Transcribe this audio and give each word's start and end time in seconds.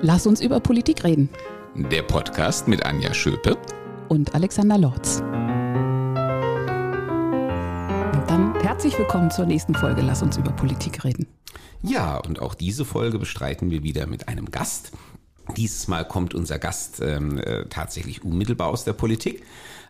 Lass 0.00 0.28
uns 0.28 0.40
über 0.40 0.60
Politik 0.60 1.02
reden. 1.02 1.28
Der 1.74 2.02
Podcast 2.02 2.68
mit 2.68 2.86
Anja 2.86 3.12
Schöpe 3.12 3.58
und 4.08 4.32
Alexander 4.32 4.78
Lorz. 4.78 5.18
Dann 8.28 8.54
herzlich 8.60 8.96
willkommen 8.96 9.32
zur 9.32 9.46
nächsten 9.46 9.74
Folge 9.74 10.02
Lass 10.02 10.22
uns 10.22 10.36
über 10.36 10.52
Politik 10.52 11.02
reden. 11.02 11.26
Ja, 11.82 12.16
und 12.16 12.40
auch 12.40 12.54
diese 12.54 12.84
Folge 12.84 13.18
bestreiten 13.18 13.72
wir 13.72 13.82
wieder 13.82 14.06
mit 14.06 14.28
einem 14.28 14.52
Gast. 14.52 14.92
Dieses 15.56 15.88
Mal 15.88 16.06
kommt 16.06 16.32
unser 16.32 16.60
Gast 16.60 17.00
ähm, 17.00 17.38
äh, 17.38 17.64
tatsächlich 17.64 18.22
unmittelbar 18.22 18.68
aus 18.68 18.84
der 18.84 18.92
Politik. 18.92 19.42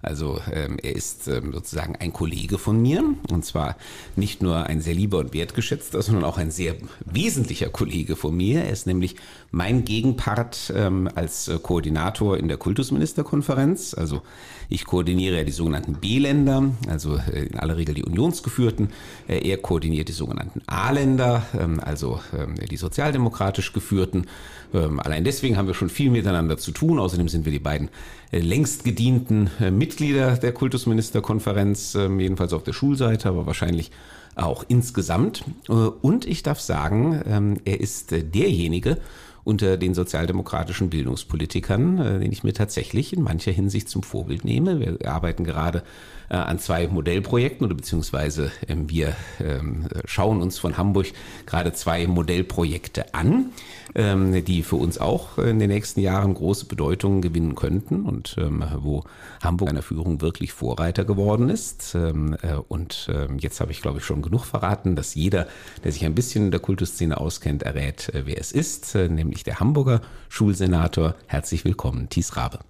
Also 0.03 0.41
ähm, 0.53 0.77
er 0.83 0.95
ist 0.95 1.29
ähm, 1.29 1.53
sozusagen 1.53 1.97
ein 1.97 2.13
Kollege 2.13 2.59
von 2.59 2.81
mir 2.81 3.03
und 3.31 3.45
zwar 3.45 3.77
nicht 4.17 4.43
nur 4.43 4.67
ein 4.67 4.81
sehr 4.81 4.95
lieber 4.95 5.19
und 5.19 5.35
wertgeschätzter, 5.35 6.03
sondern 6.03 6.25
auch 6.25 6.39
ein 6.39 6.51
sehr 6.51 6.77
wesentlicher 7.05 7.69
Kollege 7.69 8.17
von 8.17 8.37
mir. 8.37 8.65
Er 8.65 8.71
ist 8.71 8.87
nämlich 8.87 9.17
mein 9.51 9.85
Gegenpart 9.85 10.73
ähm, 10.75 11.09
als 11.15 11.49
äh, 11.49 11.59
Koordinator 11.59 12.37
in 12.37 12.49
der 12.49 12.59
Kultusministerkonferenz. 12.59 13.95
Also 13.95 14.23
ich 14.69 14.85
koordiniere 14.85 15.39
ja 15.39 15.45
die 15.45 15.53
sogenannten 15.53 15.95
B-Länder, 15.95 16.71
also 16.89 17.17
äh, 17.17 17.47
in 17.47 17.59
aller 17.59 17.77
Regel 17.77 17.95
die 17.95 18.05
unionsgeführten. 18.05 18.91
Äh, 19.27 19.49
er 19.49 19.59
koordiniert 19.59 20.09
die 20.09 20.13
sogenannten 20.13 20.63
A-Länder, 20.67 21.43
ähm, 21.59 21.81
also 21.81 22.21
ähm, 22.37 22.55
die 22.71 22.77
sozialdemokratisch 22.77 23.73
geführten. 23.73 24.27
Ähm, 24.75 25.01
allein 25.01 25.25
deswegen 25.25 25.57
haben 25.57 25.67
wir 25.67 25.75
schon 25.75 25.91
viel 25.91 26.11
miteinander 26.11 26.59
zu 26.59 26.73
tun. 26.73 26.99
Außerdem 26.99 27.29
sind 27.29 27.45
wir 27.45 27.53
die 27.53 27.59
beiden 27.59 27.89
äh, 28.31 28.41
längst 28.41 28.85
gedienten 28.85 29.51
äh, 29.61 29.71
Mitglieder 29.71 30.37
der 30.37 30.53
Kultusministerkonferenz, 30.53 31.95
äh, 31.95 32.09
jedenfalls 32.09 32.53
auf 32.53 32.63
der 32.63 32.73
Schulseite, 32.73 33.29
aber 33.29 33.47
wahrscheinlich 33.47 33.91
auch 34.35 34.65
insgesamt. 34.69 35.45
Äh, 35.69 35.73
und 35.73 36.27
ich 36.27 36.43
darf 36.43 36.61
sagen, 36.61 37.23
ähm, 37.27 37.57
er 37.65 37.81
ist 37.81 38.11
derjenige, 38.11 38.99
unter 39.45 39.79
den 39.79 39.95
sozialdemokratischen 39.95 40.91
Bildungspolitikern, 40.91 42.21
den 42.21 42.31
ich 42.31 42.45
mir 42.45 42.53
tatsächlich 42.53 43.15
in 43.15 43.23
mancher 43.23 43.51
Hinsicht 43.51 43.89
zum 43.89 44.03
Vorbild 44.03 44.45
nehme. 44.45 44.79
Wir 44.79 45.11
arbeiten 45.11 45.43
gerade 45.45 45.85
an 46.29 46.59
zwei 46.59 46.87
Modellprojekten 46.87 47.65
oder 47.65 47.75
beziehungsweise 47.75 48.51
ähm, 48.69 48.91
wir 48.91 49.17
ähm, 49.41 49.87
schauen 50.05 50.43
uns 50.43 50.59
von 50.59 50.77
Hamburg 50.77 51.07
gerade 51.47 51.73
zwei 51.73 52.07
Modellprojekte 52.07 53.15
an, 53.15 53.25
ähm, 53.25 53.53
die 53.95 54.63
für 54.63 54.77
uns 54.77 54.99
auch 54.99 55.39
in 55.39 55.59
den 55.59 55.71
nächsten 55.71 56.01
Jahren 56.01 56.35
große 56.35 56.67
Bedeutung 56.67 57.21
gewinnen 57.21 57.55
könnten 57.55 58.05
und 58.05 58.37
ähm, 58.39 58.65
wo 58.79 59.05
Hamburg 59.43 59.71
einer 59.71 59.83
Führung 59.83 60.21
wirklich 60.21 60.53
Vorreiter 60.53 61.05
geworden 61.05 61.49
ist. 61.49 61.95
Ähm, 61.95 62.37
äh, 62.43 62.55
und 62.69 63.09
ähm, 63.13 63.39
jetzt 63.39 63.61
habe 63.61 63.73
ich, 63.73 63.81
glaube 63.81 63.99
ich, 63.99 64.05
schon 64.05 64.23
genug 64.23 64.45
verraten, 64.45 64.97
dass 64.97 65.15
jeder, 65.15 65.47
der 65.85 65.93
sich 65.93 66.05
ein 66.05 66.15
bisschen 66.15 66.47
in 66.47 66.51
der 66.51 66.61
Kultusszene 66.61 67.19
auskennt, 67.19 67.63
errät, 67.63 68.09
äh, 68.15 68.27
wer 68.27 68.39
es 68.39 68.53
ist, 68.53 68.95
äh, 68.95 69.09
nämlich 69.09 69.45
der 69.45 69.61
Hamburger 69.61 70.01
Schulsenator. 70.29 71.15
Herzlich 71.27 71.65
willkommen, 71.65 72.09
Thies 72.09 72.37
Rabe. 72.37 72.61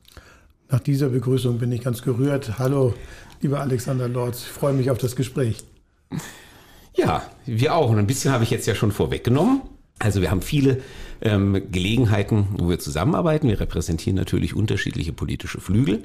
Nach 0.71 0.81
dieser 0.81 1.09
Begrüßung 1.09 1.59
bin 1.59 1.73
ich 1.73 1.83
ganz 1.83 2.03
gerührt. 2.03 2.59
Hallo, 2.59 2.95
lieber 3.41 3.61
Alexander 3.61 4.09
Lorz. 4.09 4.43
Ich 4.43 4.49
freue 4.49 4.75
mich 4.75 4.91
auf 4.91 4.99
das 4.99 5.17
Gespräch. 5.17 5.65
Ja, 6.95 7.23
wir 7.47 7.75
auch. 7.75 7.91
Und 7.91 7.99
ein 7.99 8.07
bisschen 8.07 8.33
habe 8.33 8.45
ich 8.45 8.51
jetzt 8.51 8.67
ja 8.67 8.75
schon 8.75 8.93
vorweggenommen. 8.93 9.63
Also 9.99 10.21
wir 10.21 10.31
haben 10.31 10.43
viele 10.43 10.81
ähm, 11.21 11.61
Gelegenheiten, 11.71 12.47
wo 12.57 12.69
wir 12.69 12.79
zusammenarbeiten. 12.79 13.49
Wir 13.49 13.61
repräsentieren 13.61 14.17
natürlich 14.17 14.55
unterschiedliche 14.55 15.13
politische 15.13 15.61
Flügel. 15.61 16.05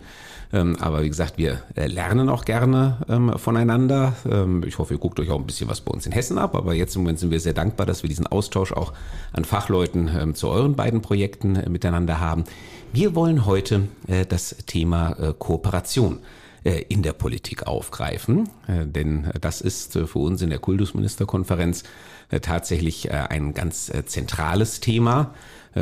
Ähm, 0.51 0.77
aber 0.79 1.03
wie 1.03 1.09
gesagt, 1.09 1.37
wir 1.37 1.61
äh, 1.75 1.87
lernen 1.87 2.29
auch 2.29 2.45
gerne 2.45 2.97
ähm, 3.09 3.33
voneinander. 3.37 4.15
Ähm, 4.29 4.63
ich 4.67 4.77
hoffe, 4.77 4.93
ihr 4.93 4.99
guckt 4.99 5.19
euch 5.19 5.29
auch 5.31 5.39
ein 5.39 5.47
bisschen 5.47 5.67
was 5.67 5.81
bei 5.81 5.91
uns 5.91 6.05
in 6.05 6.11
Hessen 6.11 6.37
ab. 6.37 6.55
Aber 6.55 6.73
jetzt 6.73 6.95
im 6.95 7.01
Moment 7.01 7.19
sind 7.19 7.31
wir 7.31 7.39
sehr 7.39 7.53
dankbar, 7.53 7.85
dass 7.85 8.03
wir 8.03 8.09
diesen 8.09 8.27
Austausch 8.27 8.71
auch 8.71 8.93
an 9.31 9.45
Fachleuten 9.45 10.09
ähm, 10.15 10.35
zu 10.35 10.49
euren 10.49 10.75
beiden 10.75 11.01
Projekten 11.01 11.55
äh, 11.55 11.69
miteinander 11.69 12.19
haben. 12.19 12.43
Wir 12.91 13.15
wollen 13.15 13.45
heute 13.47 13.87
äh, 14.07 14.25
das 14.25 14.55
Thema 14.67 15.13
äh, 15.13 15.33
Kooperation 15.37 16.19
in 16.63 17.03
der 17.03 17.13
Politik 17.13 17.67
aufgreifen. 17.67 18.49
Äh, 18.67 18.85
denn 18.85 19.29
das 19.41 19.61
ist 19.61 19.93
für 19.93 20.19
uns 20.19 20.41
in 20.41 20.49
der 20.49 20.59
Kultusministerkonferenz 20.59 21.83
tatsächlich 22.41 23.11
ein 23.11 23.53
ganz 23.53 23.91
zentrales 24.05 24.79
Thema. 24.79 25.35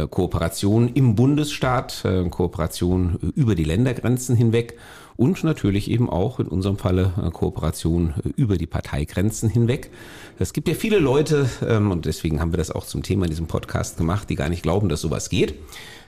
Kooperation 0.10 0.90
im 0.90 1.16
Bundesstaat, 1.16 2.04
Kooperation 2.30 3.32
über 3.36 3.56
die 3.56 3.64
Ländergrenzen 3.64 4.36
hinweg 4.36 4.78
und 5.22 5.44
natürlich 5.44 5.90
eben 5.92 6.10
auch 6.10 6.40
in 6.40 6.48
unserem 6.48 6.78
Falle 6.78 7.14
Kooperation 7.32 8.16
über 8.36 8.58
die 8.58 8.66
Parteigrenzen 8.66 9.50
hinweg. 9.50 9.92
Es 10.40 10.52
gibt 10.52 10.68
ja 10.68 10.74
viele 10.74 10.98
Leute, 10.98 11.48
ähm, 11.64 11.92
und 11.92 12.06
deswegen 12.06 12.40
haben 12.40 12.52
wir 12.52 12.58
das 12.58 12.72
auch 12.72 12.86
zum 12.86 13.04
Thema 13.04 13.26
in 13.26 13.30
diesem 13.30 13.46
Podcast 13.46 13.98
gemacht, 13.98 14.32
die 14.32 14.36
gar 14.36 14.50
nicht 14.50 14.64
glauben, 14.64 14.90
dass 14.90 15.02
sowas 15.02 15.30
geht 15.30 15.54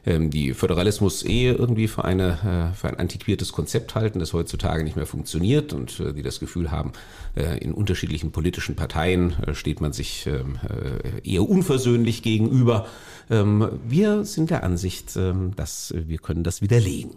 ähm, 0.06 0.30
die 0.30 0.54
Föderalismus 0.54 1.24
eh 1.24 1.50
irgendwie 1.50 1.88
für, 1.88 2.04
eine, 2.04 2.72
äh, 2.74 2.76
für 2.76 2.90
ein 2.90 3.00
antiquiertes 3.00 3.52
Konzept 3.52 3.96
halten, 3.96 4.20
das 4.20 4.34
heutzutage 4.34 4.84
nicht 4.84 4.96
mehr 4.96 5.06
funktioniert 5.06 5.74
und 5.74 6.00
äh, 6.00 6.14
die 6.14 6.24
das 6.24 6.40
Gefühl 6.40 6.72
haben, 6.72 6.92
äh, 7.36 7.58
in 7.60 7.74
unterschiedlichen 7.74 8.32
politischen 8.32 8.76
Parteien 8.76 9.34
äh, 9.44 9.54
steht 9.54 9.82
man 9.82 9.94
sich 9.94 10.28
ähm, 10.28 10.60
äh, 10.68 11.30
eher 11.30 11.48
unversöhnlich 11.48 12.22
gegenüber. 12.22 12.88
Wir 13.30 14.26
sind 14.26 14.50
der 14.50 14.64
Ansicht, 14.64 15.18
dass 15.56 15.94
wir 15.96 16.18
können 16.18 16.44
das 16.44 16.62
widerlegen. 16.62 17.12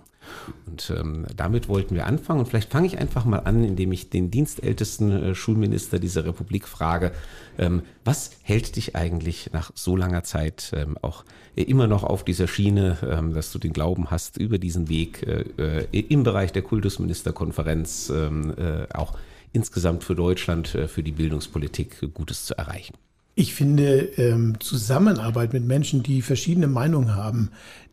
Und 0.66 0.92
ähm, 0.96 1.26
damit 1.36 1.68
wollten 1.68 1.94
wir 1.94 2.06
anfangen. 2.06 2.40
Und 2.40 2.46
vielleicht 2.46 2.72
fange 2.72 2.86
ich 2.86 2.98
einfach 2.98 3.24
mal 3.24 3.40
an, 3.40 3.64
indem 3.64 3.92
ich 3.92 4.10
den 4.10 4.30
dienstältesten 4.30 5.10
äh, 5.10 5.34
Schulminister 5.34 5.98
dieser 5.98 6.24
Republik 6.24 6.68
frage, 6.68 7.12
ähm, 7.58 7.82
was 8.04 8.30
hält 8.42 8.76
dich 8.76 8.96
eigentlich 8.96 9.50
nach 9.52 9.70
so 9.74 9.96
langer 9.96 10.24
Zeit 10.24 10.72
ähm, 10.74 10.96
auch 11.02 11.24
immer 11.54 11.86
noch 11.86 12.04
auf 12.04 12.24
dieser 12.24 12.48
Schiene, 12.48 12.98
ähm, 13.02 13.32
dass 13.34 13.52
du 13.52 13.58
den 13.58 13.72
Glauben 13.72 14.10
hast, 14.10 14.36
über 14.36 14.58
diesen 14.58 14.88
Weg 14.88 15.26
äh, 15.26 15.82
äh 15.92 16.06
im 16.08 16.22
Bereich 16.22 16.52
der 16.52 16.62
Kultusministerkonferenz 16.62 18.12
ähm, 18.14 18.54
äh, 18.56 18.86
auch 18.92 19.16
insgesamt 19.52 20.04
für 20.04 20.14
Deutschland, 20.14 20.74
äh, 20.74 20.86
für 20.86 21.02
die 21.02 21.12
Bildungspolitik 21.12 22.12
Gutes 22.14 22.44
zu 22.44 22.56
erreichen? 22.56 22.94
Ich 23.38 23.54
finde 23.54 23.98
ähm, 24.16 24.58
Zusammenarbeit 24.60 25.52
mit 25.52 25.64
Menschen, 25.64 26.02
die 26.02 26.22
verschiedene 26.22 26.68
Meinungen 26.68 27.14
haben, 27.14 27.50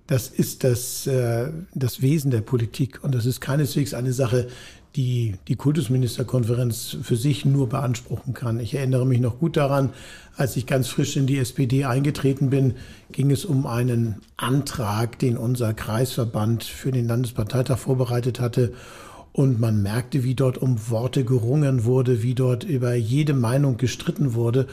das 0.07 0.27
ist 0.27 0.63
das, 0.63 1.07
äh, 1.07 1.49
das 1.73 2.01
Wesen 2.01 2.31
der 2.31 2.41
Politik. 2.41 3.03
Und 3.03 3.15
das 3.15 3.25
ist 3.25 3.41
keineswegs 3.41 3.93
eine 3.93 4.13
Sache, 4.13 4.47
die 4.95 5.35
die 5.47 5.55
Kultusministerkonferenz 5.55 6.97
für 7.01 7.15
sich 7.15 7.45
nur 7.45 7.67
beanspruchen 7.67 8.33
kann. 8.33 8.59
Ich 8.59 8.75
erinnere 8.75 9.07
mich 9.07 9.19
noch 9.19 9.39
gut 9.39 9.57
daran, 9.57 9.89
als 10.35 10.55
ich 10.55 10.67
ganz 10.67 10.87
frisch 10.87 11.15
in 11.15 11.25
die 11.25 11.39
SPD 11.39 11.85
eingetreten 11.85 12.49
bin, 12.49 12.75
ging 13.11 13.31
es 13.31 13.45
um 13.45 13.65
einen 13.65 14.17
Antrag, 14.37 15.17
den 15.19 15.37
unser 15.37 15.73
Kreisverband 15.73 16.63
für 16.63 16.91
den 16.91 17.07
Landesparteitag 17.07 17.79
vorbereitet 17.79 18.39
hatte. 18.39 18.73
Und 19.31 19.59
man 19.59 19.81
merkte, 19.81 20.23
wie 20.23 20.35
dort 20.35 20.59
um 20.59 20.77
Worte 20.89 21.25
gerungen 21.25 21.85
wurde, 21.85 22.21
wie 22.21 22.35
dort 22.35 22.63
über 22.63 22.93
jede 22.93 23.33
Meinung 23.33 23.77
gestritten 23.77 24.35
wurde. 24.35 24.67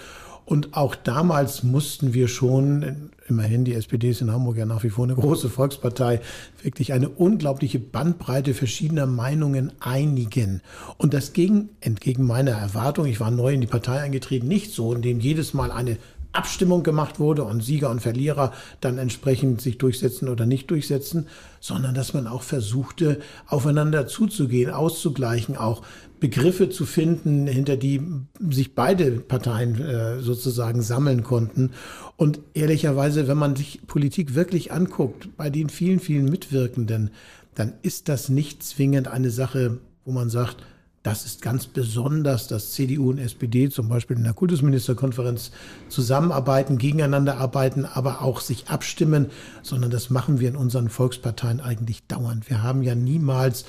Und 0.44 0.74
auch 0.74 0.94
damals 0.94 1.62
mussten 1.62 2.12
wir 2.14 2.28
schon, 2.28 3.10
immerhin 3.28 3.64
die 3.64 3.74
SPD 3.74 4.10
ist 4.10 4.20
in 4.20 4.32
Hamburg 4.32 4.56
ja 4.56 4.66
nach 4.66 4.82
wie 4.82 4.90
vor 4.90 5.04
eine 5.04 5.14
große 5.14 5.48
Volkspartei, 5.48 6.20
wirklich 6.62 6.92
eine 6.92 7.08
unglaubliche 7.08 7.78
Bandbreite 7.78 8.54
verschiedener 8.54 9.06
Meinungen 9.06 9.72
einigen. 9.80 10.60
Und 10.98 11.14
das 11.14 11.32
ging 11.32 11.68
entgegen 11.80 12.26
meiner 12.26 12.52
Erwartung, 12.52 13.06
ich 13.06 13.20
war 13.20 13.30
neu 13.30 13.54
in 13.54 13.60
die 13.60 13.66
Partei 13.66 14.00
eingetreten, 14.00 14.48
nicht 14.48 14.72
so, 14.72 14.92
indem 14.92 15.20
jedes 15.20 15.54
Mal 15.54 15.70
eine 15.70 15.98
Abstimmung 16.32 16.82
gemacht 16.82 17.18
wurde 17.18 17.42
und 17.44 17.62
Sieger 17.62 17.90
und 17.90 18.00
Verlierer 18.00 18.52
dann 18.80 18.98
entsprechend 18.98 19.60
sich 19.60 19.78
durchsetzen 19.78 20.28
oder 20.28 20.46
nicht 20.46 20.70
durchsetzen, 20.70 21.26
sondern 21.58 21.94
dass 21.94 22.14
man 22.14 22.26
auch 22.28 22.42
versuchte, 22.42 23.20
aufeinander 23.46 24.06
zuzugehen, 24.06 24.70
auszugleichen, 24.70 25.56
auch 25.56 25.82
Begriffe 26.20 26.68
zu 26.68 26.86
finden, 26.86 27.46
hinter 27.46 27.76
die 27.76 28.02
sich 28.50 28.74
beide 28.74 29.12
Parteien 29.12 29.80
äh, 29.80 30.20
sozusagen 30.20 30.82
sammeln 30.82 31.22
konnten. 31.22 31.70
Und 32.16 32.40
ehrlicherweise, 32.54 33.26
wenn 33.26 33.38
man 33.38 33.56
sich 33.56 33.80
Politik 33.86 34.34
wirklich 34.34 34.72
anguckt, 34.72 35.36
bei 35.36 35.50
den 35.50 35.70
vielen, 35.70 35.98
vielen 35.98 36.26
Mitwirkenden, 36.26 37.10
dann 37.54 37.72
ist 37.82 38.08
das 38.08 38.28
nicht 38.28 38.62
zwingend 38.62 39.08
eine 39.08 39.30
Sache, 39.30 39.78
wo 40.04 40.12
man 40.12 40.30
sagt, 40.30 40.58
das 41.02 41.24
ist 41.24 41.40
ganz 41.40 41.66
besonders, 41.66 42.46
dass 42.46 42.72
CDU 42.72 43.08
und 43.08 43.18
SPD 43.18 43.70
zum 43.70 43.88
Beispiel 43.88 44.18
in 44.18 44.24
der 44.24 44.34
Kultusministerkonferenz 44.34 45.50
zusammenarbeiten, 45.88 46.76
gegeneinander 46.76 47.38
arbeiten, 47.38 47.86
aber 47.86 48.20
auch 48.20 48.40
sich 48.40 48.68
abstimmen, 48.68 49.30
sondern 49.62 49.90
das 49.90 50.10
machen 50.10 50.40
wir 50.40 50.50
in 50.50 50.56
unseren 50.56 50.90
Volksparteien 50.90 51.60
eigentlich 51.60 52.06
dauernd. 52.06 52.50
Wir 52.50 52.62
haben 52.62 52.82
ja 52.82 52.94
niemals 52.94 53.64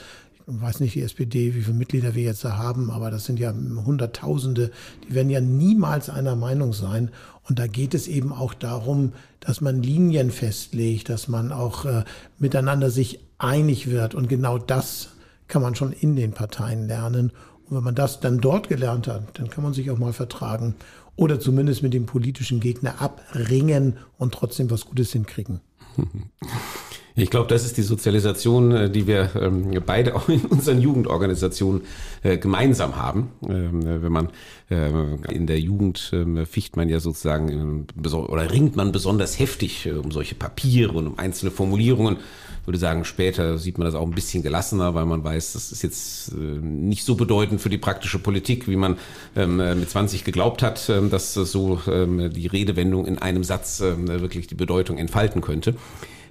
ich 0.47 0.61
weiß 0.61 0.79
nicht, 0.79 0.95
die 0.95 1.01
SPD, 1.01 1.55
wie 1.55 1.61
viele 1.61 1.77
Mitglieder 1.77 2.15
wir 2.15 2.23
jetzt 2.23 2.43
da 2.43 2.57
haben, 2.57 2.91
aber 2.91 3.11
das 3.11 3.25
sind 3.25 3.39
ja 3.39 3.53
Hunderttausende, 3.53 4.71
die 5.07 5.13
werden 5.13 5.29
ja 5.29 5.41
niemals 5.41 6.09
einer 6.09 6.35
Meinung 6.35 6.73
sein. 6.73 7.11
Und 7.47 7.59
da 7.59 7.67
geht 7.67 7.93
es 7.93 8.07
eben 8.07 8.31
auch 8.31 8.53
darum, 8.53 9.13
dass 9.39 9.61
man 9.61 9.81
Linien 9.81 10.31
festlegt, 10.31 11.09
dass 11.09 11.27
man 11.27 11.51
auch 11.51 11.85
äh, 11.85 12.03
miteinander 12.37 12.89
sich 12.89 13.19
einig 13.37 13.89
wird. 13.89 14.15
Und 14.15 14.29
genau 14.29 14.57
das 14.57 15.09
kann 15.47 15.61
man 15.61 15.75
schon 15.75 15.91
in 15.91 16.15
den 16.15 16.33
Parteien 16.33 16.87
lernen. 16.87 17.31
Und 17.67 17.77
wenn 17.77 17.83
man 17.83 17.95
das 17.95 18.19
dann 18.19 18.39
dort 18.39 18.69
gelernt 18.69 19.07
hat, 19.07 19.39
dann 19.39 19.49
kann 19.49 19.63
man 19.63 19.73
sich 19.73 19.91
auch 19.91 19.97
mal 19.97 20.13
vertragen 20.13 20.75
oder 21.15 21.39
zumindest 21.39 21.83
mit 21.83 21.93
dem 21.93 22.05
politischen 22.05 22.59
Gegner 22.59 23.01
abringen 23.01 23.97
und 24.17 24.33
trotzdem 24.33 24.69
was 24.71 24.85
Gutes 24.85 25.11
hinkriegen. 25.11 25.61
Ich 27.15 27.29
glaube, 27.29 27.47
das 27.47 27.65
ist 27.65 27.77
die 27.77 27.81
Sozialisation, 27.81 28.71
äh, 28.71 28.89
die 28.89 29.05
wir 29.05 29.31
ähm, 29.35 29.71
beide 29.85 30.15
auch 30.15 30.29
in 30.29 30.41
unseren 30.45 30.79
Jugendorganisationen 30.79 31.81
äh, 32.23 32.37
gemeinsam 32.37 32.95
haben. 32.95 33.31
Ähm, 33.47 33.81
wenn 33.83 34.11
man 34.11 34.29
äh, 34.69 34.89
in 35.29 35.45
der 35.47 35.59
Jugend 35.59 36.11
ähm, 36.13 36.45
ficht 36.45 36.77
man 36.77 36.87
ja 36.87 36.99
sozusagen 36.99 37.87
oder 38.13 38.51
ringt 38.51 38.75
man 38.75 38.91
besonders 38.91 39.39
heftig 39.39 39.89
um 39.91 40.11
solche 40.11 40.35
Papiere 40.35 40.93
und 40.93 41.07
um 41.07 41.19
einzelne 41.19 41.51
Formulierungen. 41.51 42.17
Ich 42.61 42.67
würde 42.67 42.77
sagen, 42.77 43.05
später 43.05 43.57
sieht 43.57 43.77
man 43.77 43.85
das 43.85 43.95
auch 43.95 44.05
ein 44.05 44.11
bisschen 44.11 44.43
gelassener, 44.43 44.93
weil 44.93 45.05
man 45.05 45.23
weiß, 45.23 45.53
das 45.53 45.71
ist 45.71 45.81
jetzt 45.81 46.31
nicht 46.35 47.03
so 47.03 47.15
bedeutend 47.15 47.59
für 47.59 47.69
die 47.69 47.79
praktische 47.79 48.19
Politik, 48.19 48.67
wie 48.67 48.75
man 48.75 48.97
mit 49.33 49.89
20 49.89 50.23
geglaubt 50.23 50.61
hat, 50.61 50.87
dass 51.09 51.33
so 51.33 51.81
die 51.87 52.47
Redewendung 52.47 53.07
in 53.07 53.17
einem 53.17 53.43
Satz 53.43 53.81
wirklich 53.81 54.45
die 54.45 54.53
Bedeutung 54.53 54.99
entfalten 54.99 55.41
könnte. 55.41 55.73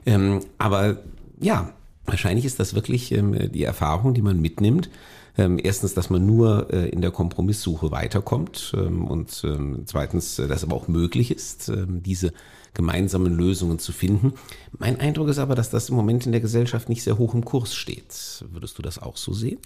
Ähm, 0.07 0.41
aber 0.59 0.99
ja, 1.41 1.73
wahrscheinlich 2.07 2.45
ist 2.45 2.61
das 2.61 2.75
wirklich 2.75 3.13
ähm, 3.13 3.53
die 3.53 3.65
Erfahrung, 3.65 4.15
die 4.15 4.23
man 4.23 4.41
mitnimmt. 4.41 4.91
Ähm, 5.39 5.59
erstens, 5.63 5.95
dass 5.95 6.11
man 6.11 6.27
nur 6.27 6.73
äh, 6.73 6.89
in 6.89 7.01
der 7.01 7.13
Kompromisssuche 7.13 7.91
weiterkommt 7.91 8.75
ähm, 8.77 9.07
und 9.07 9.43
ähm, 9.45 9.83
zweitens, 9.87 10.39
äh, 10.39 10.49
dass 10.49 10.65
aber 10.65 10.77
auch 10.77 10.89
möglich 10.89 11.31
ist, 11.31 11.69
ähm, 11.69 12.03
diese 12.03 12.33
gemeinsamen 12.75 13.35
Lösungen 13.35 13.79
zu 13.79 13.93
finden. 13.93 14.35
Mein 14.79 14.99
Eindruck 15.01 15.29
ist 15.29 15.39
aber, 15.39 15.55
dass 15.55 15.71
das 15.71 15.89
im 15.89 15.97
Moment 15.97 16.27
in 16.27 16.33
der 16.33 16.41
Gesellschaft 16.41 16.89
nicht 16.89 17.03
sehr 17.03 17.19
hoch 17.19 17.35
im 17.35 17.45
Kurs 17.45 17.75
steht. 17.75 18.45
Würdest 18.51 18.79
du 18.79 18.83
das 18.83 18.99
auch 19.01 19.17
so 19.17 19.33
sehen? 19.33 19.59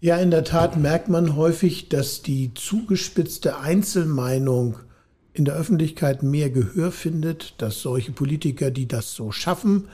Ja, 0.00 0.18
in 0.18 0.30
der 0.30 0.44
Tat 0.44 0.76
merkt 0.76 1.08
man 1.08 1.34
häufig, 1.34 1.88
dass 1.88 2.22
die 2.22 2.52
zugespitzte 2.54 3.58
Einzelmeinung 3.58 4.76
in 5.34 5.44
der 5.44 5.54
Öffentlichkeit 5.54 6.22
mehr 6.22 6.48
Gehör 6.48 6.92
findet, 6.92 7.54
dass 7.58 7.80
solche 7.80 8.12
Politiker, 8.12 8.70
die 8.70 8.86
das 8.86 9.12
so 9.12 9.32
schaffen, 9.32 9.88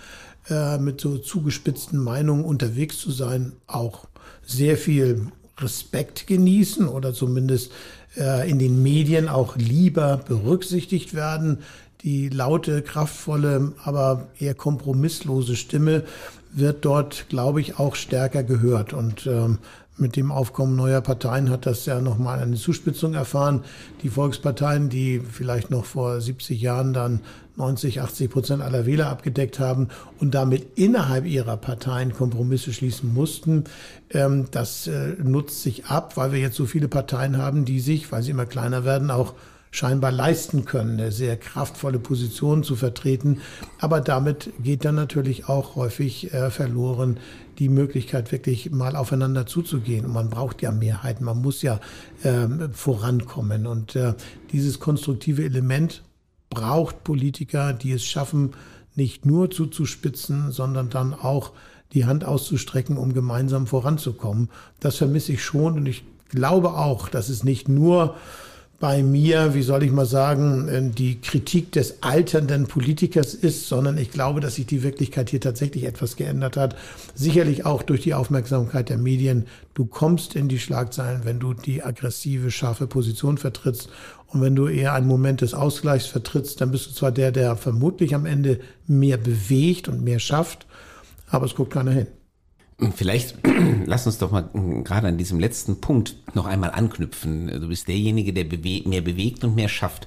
äh, 0.49 0.79
mit 0.79 1.01
so 1.01 1.19
zugespitzten 1.19 1.99
Meinungen 1.99 2.45
unterwegs 2.45 2.99
zu 2.99 3.11
sein, 3.11 3.53
auch 3.67 4.07
sehr 4.47 4.77
viel 4.77 5.29
Respekt 5.59 6.27
genießen 6.27 6.87
oder 6.89 7.15
zumindest 7.15 7.73
äh, 8.17 8.49
in 8.49 8.59
den 8.59 8.83
Medien 8.83 9.29
auch 9.29 9.57
lieber 9.57 10.19
berücksichtigt 10.19 11.15
werden. 11.15 11.59
Die 12.03 12.29
laute, 12.29 12.83
kraftvolle, 12.83 13.73
aber 13.83 14.29
eher 14.39 14.55
kompromisslose 14.55 15.57
Stimme 15.57 16.05
wird 16.53 16.85
dort, 16.85 17.29
glaube 17.29 17.61
ich, 17.61 17.79
auch 17.79 17.95
stärker 17.95 18.43
gehört. 18.43 18.93
Und 18.93 19.27
ähm, 19.27 19.59
mit 20.00 20.17
dem 20.17 20.32
Aufkommen 20.32 20.76
neuer 20.76 21.00
Parteien 21.00 21.50
hat 21.50 21.67
das 21.67 21.87
ja 21.87 22.00
nochmal 22.00 22.41
eine 22.41 22.56
Zuspitzung 22.56 23.14
erfahren. 23.14 23.64
Die 24.02 24.08
Volksparteien, 24.08 24.88
die 24.88 25.20
vielleicht 25.20 25.70
noch 25.70 25.85
vor 25.85 26.20
70 26.20 26.61
Jahren 26.61 26.93
dann 26.93 27.20
90, 27.56 28.00
80 28.00 28.31
Prozent 28.31 28.62
aller 28.62 28.87
Wähler 28.87 29.08
abgedeckt 29.08 29.58
haben 29.58 29.88
und 30.19 30.35
damit 30.35 30.79
innerhalb 30.79 31.26
ihrer 31.26 31.56
Parteien 31.56 32.12
Kompromisse 32.14 32.73
schließen 32.73 33.12
mussten, 33.12 33.64
ähm, 34.11 34.47
das 34.50 34.87
äh, 34.87 35.14
nutzt 35.23 35.62
sich 35.62 35.87
ab, 35.87 36.17
weil 36.17 36.32
wir 36.32 36.41
jetzt 36.41 36.56
so 36.56 36.67
viele 36.67 36.88
Parteien 36.88 37.37
haben, 37.37 37.64
die 37.64 37.81
sich, 37.81 38.11
weil 38.11 38.23
sie 38.23 38.31
immer 38.31 38.47
kleiner 38.47 38.85
werden, 38.85 39.11
auch 39.11 39.35
scheinbar 39.70 40.11
leisten 40.11 40.64
können, 40.64 40.99
eine 40.99 41.12
sehr 41.12 41.37
kraftvolle 41.37 41.99
Position 41.99 42.64
zu 42.64 42.76
vertreten. 42.76 43.41
Aber 43.79 44.00
damit 44.00 44.50
geht 44.62 44.85
dann 44.85 44.97
natürlich 44.97 45.49
auch 45.49 45.76
häufig 45.76 46.32
äh, 46.35 46.50
verloren 46.50 47.19
die 47.61 47.69
Möglichkeit, 47.69 48.33
wirklich 48.33 48.71
mal 48.71 48.97
aufeinander 48.97 49.47
zuzugehen. 49.47 50.07
Und 50.07 50.12
man 50.12 50.31
braucht 50.31 50.62
ja 50.62 50.73
Mehrheiten, 50.73 51.25
man 51.25 51.41
muss 51.41 51.61
ja 51.61 51.79
ähm, 52.25 52.71
vorankommen. 52.73 53.67
Und 53.67 53.95
äh, 53.95 54.15
dieses 54.51 54.81
konstruktive 54.81 55.45
Element 55.45 56.03
braucht 56.49 57.05
Politiker, 57.05 57.75
die 57.75 57.93
es 57.93 58.05
schaffen, 58.05 58.55
nicht 58.97 59.27
nur 59.27 59.51
zuzuspitzen, 59.51 60.51
sondern 60.51 60.89
dann 60.89 61.15
auch 61.15 61.53
die 61.93 62.07
Hand 62.07 62.25
auszustrecken, 62.25 62.97
um 62.97 63.12
gemeinsam 63.12 63.67
voranzukommen. 63.67 64.49
Das 64.81 64.97
vermisse 64.97 65.33
ich 65.33 65.45
schon 65.45 65.75
und 65.75 65.87
ich 65.87 66.03
glaube 66.31 66.75
auch, 66.75 67.09
dass 67.09 67.29
es 67.29 67.45
nicht 67.45 67.69
nur 67.69 68.17
bei 68.81 69.03
mir, 69.03 69.53
wie 69.53 69.62
soll 69.62 69.82
ich 69.82 69.93
mal 69.93 70.06
sagen, 70.06 70.69
äh, 70.69 70.91
die 70.91 71.21
Kritik 71.21 71.71
des 71.71 72.03
alternden 72.03 72.67
Politikers 72.67 73.35
ist, 73.35 73.69
sondern 73.69 73.99
ich 73.99 74.11
glaube, 74.11 74.41
dass 74.41 74.55
sich 74.55 74.67
die 74.67 74.82
Wirklichkeit 74.82 75.29
hier 75.29 75.41
tatsächlich 75.41 75.85
etwas 75.85 76.17
geändert 76.17 76.56
hat. 76.56 76.75
Sicherlich 77.15 77.67
auch 77.67 77.82
durch 77.82 78.00
die 78.00 78.15
Aufmerksamkeit 78.15 78.88
der 78.88 78.97
Medien. 78.97 79.47
Du 79.75 79.85
kommst 79.85 80.35
in 80.35 80.49
die 80.49 80.59
Schlagzeilen, 80.59 81.21
wenn 81.25 81.38
du 81.38 81.53
die 81.53 81.82
aggressive, 81.82 82.50
scharfe 82.50 82.87
Position 82.87 83.37
vertrittst. 83.37 83.91
Und 84.29 84.41
wenn 84.41 84.56
du 84.56 84.67
eher 84.67 84.94
einen 84.94 85.06
Moment 85.06 85.43
des 85.43 85.53
Ausgleichs 85.53 86.06
vertrittst, 86.06 86.61
dann 86.61 86.71
bist 86.71 86.87
du 86.87 86.93
zwar 86.93 87.12
der, 87.12 87.33
der 87.33 87.56
vermutlich 87.56 88.15
am 88.15 88.25
Ende 88.25 88.61
mehr 88.87 89.19
bewegt 89.19 89.88
und 89.88 90.03
mehr 90.03 90.21
schafft, 90.21 90.67
aber 91.29 91.44
es 91.44 91.55
guckt 91.55 91.75
keiner 91.75 91.93
hin. 91.93 92.06
Vielleicht 92.94 93.37
lass 93.87 94.06
uns 94.06 94.19
doch 94.19 94.31
mal 94.31 94.49
hm, 94.53 94.85
gerade 94.85 95.09
an 95.09 95.19
diesem 95.19 95.38
letzten 95.38 95.81
Punkt 95.81 96.17
noch 96.35 96.47
einmal 96.47 96.71
anknüpfen. 96.71 97.49
Du 97.49 97.69
bist 97.69 97.88
derjenige, 97.88 98.32
der 98.32 98.44
bewe 98.44 98.88
mehr 98.88 99.00
bewegt 99.03 99.44
und 99.44 99.55
mehr 99.55 99.69
schafft. 99.69 100.06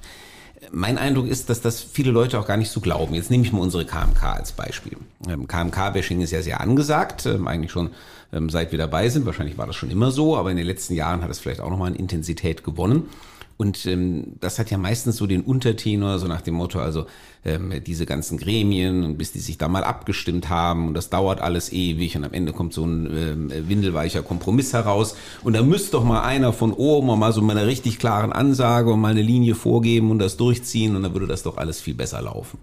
Mein 0.72 0.98
Eindruck 0.98 1.28
ist, 1.28 1.50
dass 1.50 1.60
das 1.60 1.82
viele 1.82 2.10
Leute 2.10 2.38
auch 2.38 2.46
gar 2.46 2.56
nicht 2.56 2.70
so 2.70 2.80
glauben. 2.80 3.14
Jetzt 3.14 3.30
nehme 3.30 3.44
ich 3.44 3.52
mal 3.52 3.60
unsere 3.60 3.84
KMK 3.84 4.22
als 4.22 4.52
Beispiel. 4.52 4.96
Ähm, 5.28 5.46
KMK-Bashing 5.46 6.22
ist 6.22 6.30
ja 6.30 6.42
sehr 6.42 6.60
angesagt, 6.60 7.26
ähm, 7.26 7.46
eigentlich 7.46 7.70
schon 7.70 7.90
ähm, 8.32 8.48
seit 8.48 8.72
wir 8.72 8.78
dabei 8.78 9.08
sind. 9.08 9.26
Wahrscheinlich 9.26 9.58
war 9.58 9.66
das 9.66 9.76
schon 9.76 9.90
immer 9.90 10.10
so, 10.10 10.36
aber 10.36 10.50
in 10.50 10.56
den 10.56 10.66
letzten 10.66 10.94
Jahren 10.94 11.22
hat 11.22 11.30
es 11.30 11.38
vielleicht 11.38 11.60
auch 11.60 11.70
nochmal 11.70 11.90
an 11.90 11.96
Intensität 11.96 12.64
gewonnen. 12.64 13.08
Und 13.56 13.86
ähm, 13.86 14.34
das 14.40 14.58
hat 14.58 14.70
ja 14.70 14.78
meistens 14.78 15.16
so 15.16 15.26
den 15.26 15.42
Untertenor, 15.42 16.18
so 16.18 16.26
nach 16.26 16.40
dem 16.40 16.54
Motto, 16.54 16.80
also 16.80 17.06
ähm, 17.44 17.72
diese 17.86 18.04
ganzen 18.04 18.36
Gremien 18.38 19.04
und 19.04 19.16
bis 19.16 19.32
die 19.32 19.38
sich 19.38 19.58
da 19.58 19.68
mal 19.68 19.84
abgestimmt 19.84 20.48
haben 20.48 20.88
und 20.88 20.94
das 20.94 21.08
dauert 21.10 21.40
alles 21.40 21.72
ewig 21.72 22.16
und 22.16 22.24
am 22.24 22.32
Ende 22.32 22.52
kommt 22.52 22.72
so 22.72 22.84
ein 22.84 23.06
ähm, 23.06 23.68
windelweicher 23.68 24.22
Kompromiss 24.22 24.72
heraus. 24.72 25.14
Und 25.42 25.54
da 25.54 25.62
müsste 25.62 25.92
doch 25.92 26.04
mal 26.04 26.22
einer 26.22 26.52
von 26.52 26.72
oben 26.72 27.18
mal 27.18 27.32
so 27.32 27.42
mal 27.42 27.56
eine 27.56 27.66
richtig 27.66 27.98
klaren 27.98 28.32
Ansage 28.32 28.92
und 28.92 29.00
mal 29.00 29.12
eine 29.12 29.22
Linie 29.22 29.54
vorgeben 29.54 30.10
und 30.10 30.18
das 30.18 30.36
durchziehen 30.36 30.96
und 30.96 31.02
dann 31.02 31.12
würde 31.12 31.28
das 31.28 31.44
doch 31.44 31.56
alles 31.56 31.80
viel 31.80 31.94
besser 31.94 32.22
laufen. 32.22 32.58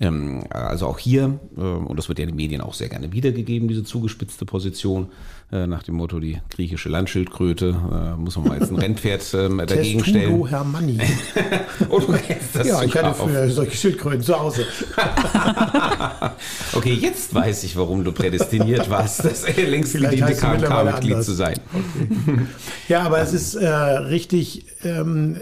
Ähm, 0.00 0.44
also 0.50 0.86
auch 0.86 0.98
hier, 0.98 1.38
äh, 1.56 1.60
und 1.60 1.96
das 1.96 2.08
wird 2.08 2.18
ja 2.18 2.24
in 2.24 2.30
den 2.30 2.36
Medien 2.36 2.60
auch 2.60 2.74
sehr 2.74 2.88
gerne 2.88 3.12
wiedergegeben, 3.12 3.68
diese 3.68 3.84
zugespitzte 3.84 4.44
Position, 4.44 5.08
äh, 5.52 5.68
nach 5.68 5.84
dem 5.84 5.94
Motto, 5.94 6.18
die 6.18 6.40
griechische 6.50 6.88
Landschildkröte, 6.88 7.68
äh, 7.68 8.20
muss 8.20 8.36
man 8.36 8.48
mal 8.48 8.58
jetzt 8.58 8.72
ein 8.72 8.76
Rennpferd 8.76 9.22
dagegen 9.34 10.02
Testudo 10.02 10.04
stellen. 10.04 10.46
Hermanni. 10.48 10.98
oh, 11.90 12.00
du 12.00 12.12
kennst 12.12 12.56
das 12.56 12.66
Ja, 12.66 12.82
ich 12.82 12.96
hatte 12.96 13.14
früher 13.14 13.48
solche 13.50 13.76
Schildkröten 13.76 14.22
zu 14.22 14.38
Hause. 14.38 14.66
okay, 16.74 16.94
jetzt 16.94 17.32
weiß 17.32 17.62
ich, 17.64 17.76
warum 17.76 18.02
du 18.02 18.10
prädestiniert 18.10 18.90
warst, 18.90 19.24
das 19.24 19.46
längst 19.56 19.92
gediente 19.92 20.34
KMK-Mitglied 20.34 21.22
zu 21.22 21.34
sein. 21.34 21.60
Okay. 21.72 22.40
Ja, 22.88 23.02
aber 23.02 23.20
es 23.20 23.32
ist 23.32 23.54
äh, 23.54 23.68
richtig, 23.68 24.66
ähm, 24.82 25.36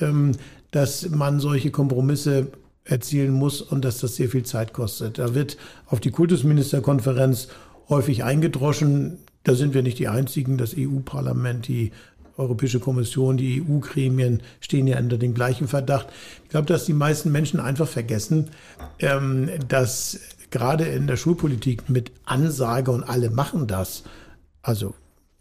ähm, 0.00 0.32
dass 0.70 1.10
man 1.10 1.40
solche 1.40 1.70
Kompromisse 1.70 2.48
erzielen 2.88 3.32
muss 3.32 3.60
und 3.60 3.84
dass 3.84 3.98
das 3.98 4.16
sehr 4.16 4.28
viel 4.28 4.44
Zeit 4.44 4.72
kostet. 4.72 5.18
Da 5.18 5.34
wird 5.34 5.56
auf 5.86 6.00
die 6.00 6.10
Kultusministerkonferenz 6.10 7.48
häufig 7.88 8.24
eingedroschen. 8.24 9.18
Da 9.44 9.54
sind 9.54 9.74
wir 9.74 9.82
nicht 9.82 9.98
die 9.98 10.08
Einzigen. 10.08 10.58
Das 10.58 10.74
EU-Parlament, 10.76 11.68
die 11.68 11.92
Europäische 12.36 12.80
Kommission, 12.80 13.36
die 13.36 13.62
EU-Gremien 13.62 14.42
stehen 14.60 14.86
ja 14.86 14.98
unter 14.98 15.18
dem 15.18 15.34
gleichen 15.34 15.68
Verdacht. 15.68 16.06
Ich 16.44 16.50
glaube, 16.50 16.66
dass 16.66 16.84
die 16.84 16.92
meisten 16.92 17.32
Menschen 17.32 17.60
einfach 17.60 17.88
vergessen, 17.88 18.50
ähm, 19.00 19.50
dass 19.66 20.20
gerade 20.50 20.84
in 20.84 21.06
der 21.06 21.16
Schulpolitik 21.16 21.90
mit 21.90 22.12
Ansage 22.24 22.90
und 22.90 23.02
alle 23.02 23.30
machen 23.30 23.66
das. 23.66 24.04
Also, 24.62 24.94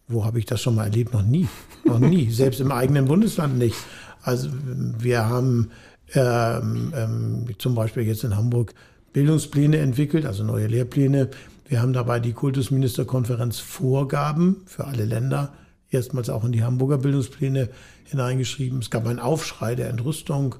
wo 0.07 0.25
habe 0.25 0.39
ich 0.39 0.45
das 0.45 0.61
schon 0.61 0.75
mal 0.75 0.85
erlebt? 0.85 1.13
Noch 1.13 1.23
nie. 1.23 1.47
Noch 1.85 1.99
nie. 1.99 2.31
Selbst 2.31 2.59
im 2.59 2.71
eigenen 2.71 3.05
Bundesland 3.05 3.57
nicht. 3.57 3.77
Also, 4.23 4.49
wir 4.97 5.29
haben 5.29 5.69
ähm, 6.13 6.93
ähm, 6.95 7.45
zum 7.57 7.75
Beispiel 7.75 8.03
jetzt 8.03 8.23
in 8.23 8.35
Hamburg 8.35 8.73
Bildungspläne 9.13 9.77
entwickelt, 9.77 10.25
also 10.25 10.43
neue 10.43 10.67
Lehrpläne. 10.67 11.29
Wir 11.67 11.81
haben 11.81 11.93
dabei 11.93 12.19
die 12.19 12.33
Kultusministerkonferenz 12.33 13.59
Vorgaben 13.59 14.57
für 14.65 14.85
alle 14.85 15.05
Länder 15.05 15.53
erstmals 15.89 16.29
auch 16.29 16.43
in 16.43 16.51
die 16.51 16.63
Hamburger 16.63 16.97
Bildungspläne 16.97 17.69
hineingeschrieben. 18.05 18.79
Es 18.79 18.89
gab 18.89 19.07
einen 19.07 19.19
Aufschrei 19.19 19.75
der 19.75 19.89
Entrüstung 19.89 20.55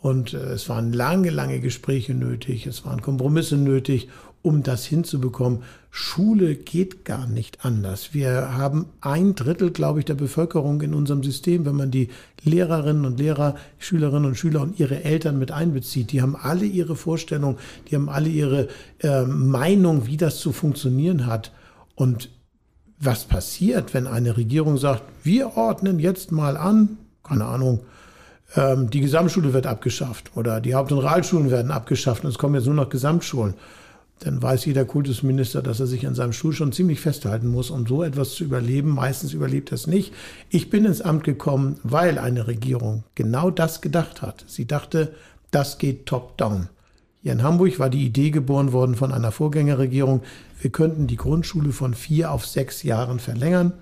und 0.00 0.34
äh, 0.34 0.38
es 0.38 0.68
waren 0.68 0.92
lange, 0.92 1.30
lange 1.30 1.60
Gespräche 1.60 2.14
nötig, 2.14 2.66
es 2.66 2.84
waren 2.84 3.02
Kompromisse 3.02 3.56
nötig, 3.56 4.08
um 4.42 4.62
das 4.62 4.84
hinzubekommen. 4.84 5.62
Schule 5.90 6.54
geht 6.54 7.04
gar 7.04 7.26
nicht 7.26 7.64
anders. 7.64 8.12
Wir 8.12 8.56
haben 8.56 8.86
ein 9.00 9.34
Drittel, 9.34 9.70
glaube 9.70 10.00
ich, 10.00 10.04
der 10.04 10.14
Bevölkerung 10.14 10.80
in 10.80 10.94
unserem 10.94 11.22
System, 11.22 11.64
wenn 11.64 11.76
man 11.76 11.90
die 11.90 12.08
Lehrerinnen 12.42 13.04
und 13.04 13.18
Lehrer, 13.18 13.54
Schülerinnen 13.78 14.26
und 14.26 14.36
Schüler 14.36 14.62
und 14.62 14.80
ihre 14.80 15.04
Eltern 15.04 15.38
mit 15.38 15.52
einbezieht. 15.52 16.12
Die 16.12 16.22
haben 16.22 16.34
alle 16.34 16.64
ihre 16.64 16.96
Vorstellung, 16.96 17.58
die 17.88 17.94
haben 17.94 18.08
alle 18.08 18.28
ihre 18.28 18.68
äh, 19.00 19.22
Meinung, 19.22 20.06
wie 20.06 20.16
das 20.16 20.38
zu 20.38 20.52
funktionieren 20.52 21.26
hat. 21.26 21.52
Und 21.94 22.30
was 22.98 23.24
passiert, 23.24 23.94
wenn 23.94 24.06
eine 24.06 24.36
Regierung 24.36 24.78
sagt, 24.78 25.02
wir 25.24 25.56
ordnen 25.56 25.98
jetzt 25.98 26.32
mal 26.32 26.56
an, 26.56 26.98
keine 27.22 27.44
Ahnung, 27.44 27.80
ähm, 28.56 28.90
die 28.90 29.00
Gesamtschule 29.00 29.52
wird 29.52 29.66
abgeschafft 29.66 30.30
oder 30.36 30.60
die 30.60 30.74
Haupt- 30.74 30.92
und 30.92 31.00
Realschulen 31.00 31.50
werden 31.50 31.70
abgeschafft 31.70 32.24
und 32.24 32.30
es 32.30 32.38
kommen 32.38 32.54
jetzt 32.54 32.66
nur 32.66 32.74
noch 32.74 32.88
Gesamtschulen, 32.88 33.54
dann 34.24 34.40
weiß 34.40 34.66
jeder 34.66 34.84
Kultusminister, 34.84 35.62
dass 35.62 35.80
er 35.80 35.86
sich 35.86 36.06
an 36.06 36.14
seinem 36.14 36.32
Stuhl 36.32 36.52
schon 36.52 36.72
ziemlich 36.72 37.00
festhalten 37.00 37.48
muss, 37.48 37.70
um 37.70 37.86
so 37.86 38.02
etwas 38.02 38.34
zu 38.34 38.44
überleben. 38.44 38.90
Meistens 38.90 39.32
überlebt 39.32 39.72
er 39.72 39.74
es 39.74 39.86
nicht. 39.86 40.14
Ich 40.48 40.70
bin 40.70 40.84
ins 40.84 41.02
Amt 41.02 41.24
gekommen, 41.24 41.80
weil 41.82 42.18
eine 42.18 42.46
Regierung 42.46 43.04
genau 43.14 43.50
das 43.50 43.80
gedacht 43.80 44.22
hat. 44.22 44.44
Sie 44.46 44.66
dachte, 44.66 45.12
das 45.50 45.78
geht 45.78 46.06
top-down. 46.06 46.68
Hier 47.22 47.32
in 47.32 47.42
Hamburg 47.42 47.78
war 47.78 47.90
die 47.90 48.04
Idee 48.04 48.30
geboren 48.30 48.72
worden 48.72 48.94
von 48.94 49.12
einer 49.12 49.32
Vorgängerregierung, 49.32 50.22
wir 50.60 50.70
könnten 50.70 51.08
die 51.08 51.16
Grundschule 51.16 51.72
von 51.72 51.94
vier 51.94 52.30
auf 52.30 52.46
sechs 52.46 52.82
Jahren 52.84 53.18
verlängern. 53.18 53.72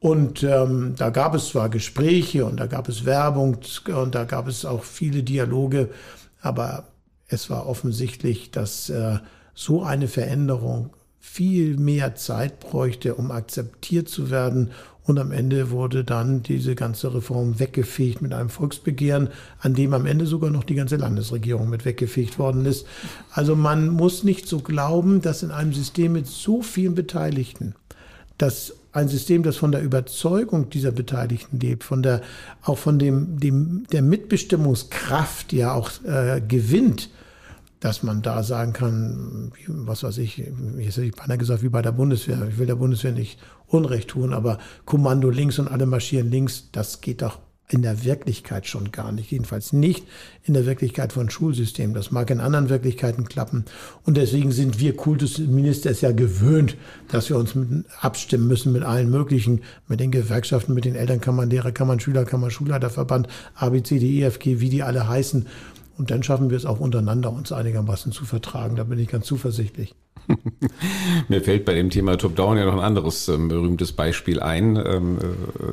Und 0.00 0.42
ähm, 0.42 0.94
da 0.96 1.10
gab 1.10 1.34
es 1.34 1.48
zwar 1.48 1.68
Gespräche 1.68 2.44
und 2.44 2.58
da 2.58 2.66
gab 2.66 2.88
es 2.88 3.04
Werbung 3.04 3.58
und 3.94 4.14
da 4.14 4.24
gab 4.24 4.48
es 4.48 4.64
auch 4.64 4.82
viele 4.82 5.22
Dialoge, 5.22 5.90
aber 6.40 6.88
es 7.28 7.50
war 7.50 7.66
offensichtlich, 7.66 8.50
dass 8.50 8.90
äh, 8.90 9.18
so 9.54 9.82
eine 9.82 10.08
Veränderung 10.08 10.90
viel 11.20 11.76
mehr 11.76 12.16
Zeit 12.16 12.60
bräuchte, 12.60 13.14
um 13.14 13.30
akzeptiert 13.30 14.08
zu 14.08 14.30
werden. 14.30 14.72
Und 15.04 15.18
am 15.18 15.32
Ende 15.32 15.70
wurde 15.70 16.04
dann 16.04 16.42
diese 16.42 16.74
ganze 16.74 17.14
Reform 17.14 17.58
weggefegt 17.58 18.22
mit 18.22 18.32
einem 18.32 18.50
Volksbegehren, 18.50 19.28
an 19.60 19.74
dem 19.74 19.94
am 19.94 20.06
Ende 20.06 20.26
sogar 20.26 20.50
noch 20.50 20.64
die 20.64 20.74
ganze 20.74 20.96
Landesregierung 20.96 21.68
mit 21.68 21.84
weggefegt 21.84 22.38
worden 22.38 22.66
ist. 22.66 22.86
Also 23.32 23.56
man 23.56 23.88
muss 23.88 24.24
nicht 24.24 24.46
so 24.46 24.60
glauben, 24.60 25.20
dass 25.20 25.42
in 25.42 25.50
einem 25.50 25.72
System 25.72 26.12
mit 26.12 26.26
so 26.26 26.62
vielen 26.62 26.94
Beteiligten, 26.94 27.74
dass 28.38 28.74
ein 28.92 29.08
System, 29.08 29.42
das 29.42 29.56
von 29.56 29.72
der 29.72 29.82
Überzeugung 29.82 30.70
dieser 30.70 30.92
Beteiligten 30.92 31.58
lebt, 31.58 31.82
von 31.82 32.02
der, 32.02 32.20
auch 32.62 32.78
von 32.78 32.98
dem, 32.98 33.40
dem, 33.40 33.84
der 33.90 34.02
Mitbestimmungskraft, 34.02 35.52
ja 35.52 35.72
auch 35.72 35.90
äh, 36.04 36.42
gewinnt, 36.46 37.08
dass 37.82 38.04
man 38.04 38.22
da 38.22 38.44
sagen 38.44 38.72
kann, 38.72 39.50
was 39.66 40.04
weiß 40.04 40.18
ich, 40.18 40.38
jetzt 40.38 40.96
hätte 40.96 41.04
ich 41.04 41.16
beinahe 41.16 41.36
gesagt, 41.36 41.64
wie 41.64 41.68
bei 41.68 41.82
der 41.82 41.90
Bundeswehr. 41.90 42.46
Ich 42.48 42.56
will 42.56 42.66
der 42.66 42.76
Bundeswehr 42.76 43.10
nicht 43.10 43.40
Unrecht 43.66 44.10
tun, 44.10 44.32
aber 44.32 44.58
Kommando 44.84 45.30
links 45.30 45.58
und 45.58 45.66
alle 45.66 45.86
marschieren 45.86 46.30
links, 46.30 46.68
das 46.70 47.00
geht 47.00 47.22
doch 47.22 47.40
in 47.72 47.82
der 47.82 48.04
Wirklichkeit 48.04 48.66
schon 48.66 48.92
gar 48.92 49.12
nicht. 49.12 49.30
Jedenfalls 49.30 49.72
nicht 49.72 50.06
in 50.44 50.54
der 50.54 50.66
Wirklichkeit 50.66 51.12
von 51.12 51.30
Schulsystemen. 51.30 51.94
Das 51.94 52.10
mag 52.10 52.30
in 52.30 52.40
anderen 52.40 52.68
Wirklichkeiten 52.68 53.24
klappen. 53.24 53.64
Und 54.04 54.16
deswegen 54.16 54.52
sind 54.52 54.78
wir 54.78 54.94
Kultusminister 54.94 55.90
es 55.90 56.02
ja 56.02 56.12
gewöhnt, 56.12 56.76
dass 57.08 57.30
wir 57.30 57.36
uns 57.36 57.54
mit, 57.54 57.86
abstimmen 58.00 58.46
müssen 58.46 58.72
mit 58.72 58.82
allen 58.82 59.10
möglichen, 59.10 59.62
mit 59.88 60.00
den 60.00 60.10
Gewerkschaften, 60.10 60.74
mit 60.74 60.84
den 60.84 60.94
Elternkammern, 60.94 61.50
Lehrerkammern, 61.50 61.98
Schülerkammern, 61.98 62.50
Schulleiterverband, 62.50 63.28
ABCD, 63.54 64.22
EFG, 64.22 64.60
wie 64.60 64.68
die 64.68 64.82
alle 64.82 65.08
heißen. 65.08 65.46
Und 66.02 66.10
dann 66.10 66.24
schaffen 66.24 66.50
wir 66.50 66.56
es 66.56 66.66
auch 66.66 66.80
untereinander, 66.80 67.30
uns 67.30 67.52
einigermaßen 67.52 68.10
zu 68.10 68.24
vertragen. 68.24 68.74
Da 68.74 68.82
bin 68.82 68.98
ich 68.98 69.06
ganz 69.06 69.24
zuversichtlich. 69.24 69.94
Mir 71.28 71.42
fällt 71.42 71.64
bei 71.64 71.74
dem 71.74 71.90
Thema 71.90 72.16
Top-Down 72.16 72.56
ja 72.56 72.64
noch 72.64 72.74
ein 72.74 72.80
anderes 72.80 73.28
ähm, 73.28 73.48
berühmtes 73.48 73.92
Beispiel 73.92 74.40
ein. 74.40 74.76
Ähm, 74.76 75.18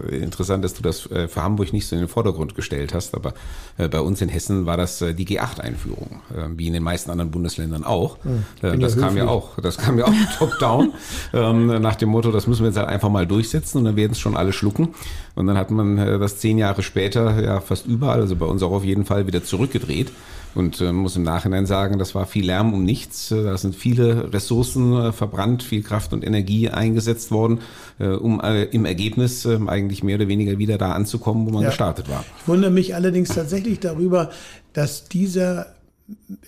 äh, 0.10 0.17
interessant, 0.17 0.63
dass 0.63 0.74
du 0.74 0.81
das 0.81 1.10
äh, 1.12 1.27
für 1.27 1.43
Hamburg 1.43 1.74
nicht 1.74 1.88
so 1.88 1.96
in 1.96 2.01
den 2.01 2.08
Vordergrund 2.08 2.55
gestellt 2.55 2.93
hast, 2.93 3.15
aber 3.15 3.34
äh, 3.77 3.88
bei 3.88 4.00
uns 4.01 4.22
in 4.22 4.29
Hessen 4.29 4.65
war 4.65 4.77
das 4.77 5.01
äh, 5.01 5.13
die 5.13 5.25
G8-Einführung, 5.25 6.22
äh, 6.36 6.48
wie 6.55 6.67
in 6.67 6.74
den 6.74 6.84
meisten 6.84 7.12
anderen 7.12 7.31
Bundesländern 7.31 7.84
auch. 7.84 8.17
Hm, 8.24 8.79
das, 8.79 8.98
kam 8.98 9.17
ja 9.17 9.27
auch 9.27 9.58
das 9.62 9.77
kam 9.77 9.98
ja 10.00 10.05
auch 10.05 10.13
Top-Down, 10.38 10.93
ähm, 11.34 11.67
nach 11.81 11.96
dem 11.96 12.10
Motto, 12.10 12.31
das 12.31 12.48
müssen 12.48 12.63
wir 12.63 12.69
jetzt 12.69 12.77
halt 12.77 12.89
einfach 12.89 13.10
mal 13.10 13.27
durchsetzen 13.27 13.79
und 13.79 13.86
dann 13.86 13.96
werden 13.96 14.13
es 14.13 14.19
schon 14.19 14.36
alle 14.36 14.53
schlucken. 14.53 14.89
Und 15.36 15.48
dann 15.48 15.58
hat 15.58 15.72
man 15.72 15.98
äh, 15.98 16.19
das 16.19 16.38
zehn 16.38 16.58
Jahre 16.58 16.84
später 16.84 17.41
ja 17.43 17.62
fast 17.62 17.86
überall, 17.86 18.22
also 18.22 18.36
bei 18.36 18.46
uns 18.46 18.63
auch 18.63 18.72
auf 18.72 18.84
jeden 18.84 19.05
Fall 19.05 19.27
wieder 19.27 19.43
zurückgedreht. 19.43 20.12
Und 20.55 20.81
äh, 20.81 20.91
muss 20.91 21.15
im 21.15 21.23
Nachhinein 21.23 21.65
sagen, 21.65 21.99
das 21.99 22.15
war 22.15 22.25
viel 22.25 22.45
Lärm 22.45 22.73
um 22.73 22.83
nichts. 22.83 23.29
Da 23.29 23.57
sind 23.57 23.75
viele 23.75 24.33
Ressourcen 24.33 24.93
äh, 24.93 25.11
verbrannt, 25.11 25.63
viel 25.63 25.83
Kraft 25.83 26.11
und 26.13 26.25
Energie 26.25 26.69
eingesetzt 26.69 27.31
worden, 27.31 27.59
äh, 27.99 28.07
um 28.07 28.41
äh, 28.41 28.63
im 28.65 28.85
Ergebnis 28.85 29.45
äh, 29.45 29.59
eigentlich 29.67 30.03
mehr 30.03 30.15
oder 30.15 30.27
weniger 30.27 30.57
wieder 30.57 30.77
da 30.77 30.93
anzukommen, 30.93 31.45
wo 31.45 31.51
man 31.51 31.63
ja. 31.63 31.69
gestartet 31.69 32.09
war. 32.09 32.25
Ich 32.41 32.47
wundere 32.47 32.71
mich 32.71 32.95
allerdings 32.95 33.29
tatsächlich 33.29 33.79
darüber, 33.79 34.31
dass 34.73 35.07
dieser 35.07 35.67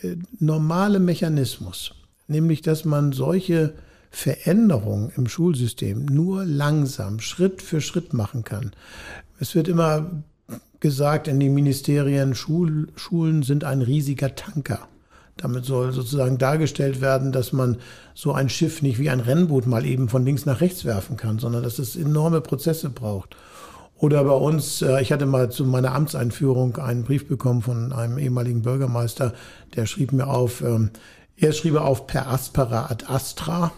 äh, 0.01 0.15
normale 0.39 1.00
Mechanismus, 1.00 1.93
nämlich 2.27 2.62
dass 2.62 2.86
man 2.86 3.12
solche 3.12 3.74
Veränderungen 4.10 5.12
im 5.15 5.27
Schulsystem 5.27 6.05
nur 6.05 6.43
langsam, 6.43 7.20
Schritt 7.20 7.62
für 7.62 7.81
Schritt 7.81 8.13
machen 8.13 8.43
kann. 8.43 8.72
Es 9.39 9.55
wird 9.55 9.67
immer 9.67 10.24
gesagt 10.82 11.30
in 11.30 11.40
den 11.40 11.54
Ministerien, 11.54 12.36
Schul, 12.36 12.90
Schulen 12.96 13.44
sind 13.44 13.64
ein 13.64 13.82
riesiger 13.82 14.36
Tanker. 14.36 14.80
Damit 15.38 15.64
soll 15.66 15.94
sozusagen 15.94 16.38
dargestellt 16.38 17.00
werden, 17.00 17.32
dass 17.32 17.54
man 17.54 17.78
so 18.14 18.34
ein 18.34 18.50
Schiff 18.50 18.82
nicht 18.82 19.00
wie 19.00 19.10
ein 19.10 19.22
Rennboot 19.22 19.66
mal 19.66 19.86
eben 19.86 20.10
von 20.10 20.26
links 20.26 20.46
nach 20.46 20.60
rechts 20.60 20.84
werfen 20.84 21.16
kann, 21.16 21.40
sondern 21.40 21.64
dass 21.64 21.80
es 21.80 21.96
enorme 21.96 22.42
Prozesse 22.42 22.90
braucht. 22.90 23.38
Oder 23.98 24.24
bei 24.24 24.34
uns, 24.34 24.82
äh, 24.82 25.02
ich 25.02 25.12
hatte 25.12 25.28
mal 25.28 25.52
zu 25.52 25.64
meiner 25.64 25.94
Amtseinführung 25.94 26.78
einen 26.78 27.04
Brief 27.04 27.28
bekommen 27.28 27.62
von 27.62 27.94
einem 27.94 28.18
ehemaligen 28.18 28.64
Bürgermeister, 28.64 29.34
der 29.76 29.86
schrieb 29.86 30.12
mir 30.12 30.28
auf, 30.28 30.62
ähm, 30.62 30.90
er 31.38 31.54
schrieb 31.54 31.76
auf 31.76 32.08
per 32.08 32.28
aspera 32.28 32.88
ad 32.90 33.06
astra, 33.08 33.72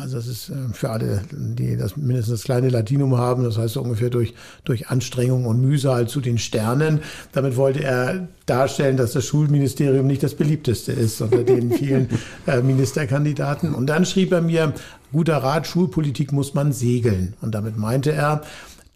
also 0.00 0.16
das 0.16 0.26
ist 0.26 0.50
äh, 0.50 0.72
für 0.72 0.90
alle, 0.90 1.22
die 1.30 1.76
das 1.76 1.96
mindestens 1.96 2.40
das 2.40 2.44
kleine 2.44 2.68
Latinum 2.68 3.16
haben, 3.16 3.44
das 3.44 3.58
heißt 3.58 3.74
so 3.74 3.82
ungefähr 3.82 4.10
durch, 4.10 4.34
durch 4.64 4.88
Anstrengung 4.88 5.46
und 5.46 5.60
Mühsal 5.60 6.08
zu 6.08 6.20
den 6.20 6.38
Sternen. 6.38 7.00
Damit 7.32 7.56
wollte 7.56 7.82
er 7.82 8.28
darstellen, 8.46 8.96
dass 8.96 9.12
das 9.12 9.24
Schulministerium 9.24 10.06
nicht 10.06 10.22
das 10.22 10.34
beliebteste 10.34 10.92
ist 10.92 11.20
unter 11.20 11.42
den 11.42 11.72
vielen 11.78 12.08
äh, 12.46 12.60
Ministerkandidaten. 12.60 13.74
Und 13.74 13.86
dann 13.86 14.04
schrieb 14.04 14.32
er 14.32 14.42
mir, 14.42 14.74
guter 15.12 15.38
Rat, 15.38 15.66
Schulpolitik 15.66 16.32
muss 16.32 16.54
man 16.54 16.72
segeln. 16.72 17.34
Und 17.40 17.54
damit 17.54 17.76
meinte 17.76 18.12
er, 18.12 18.42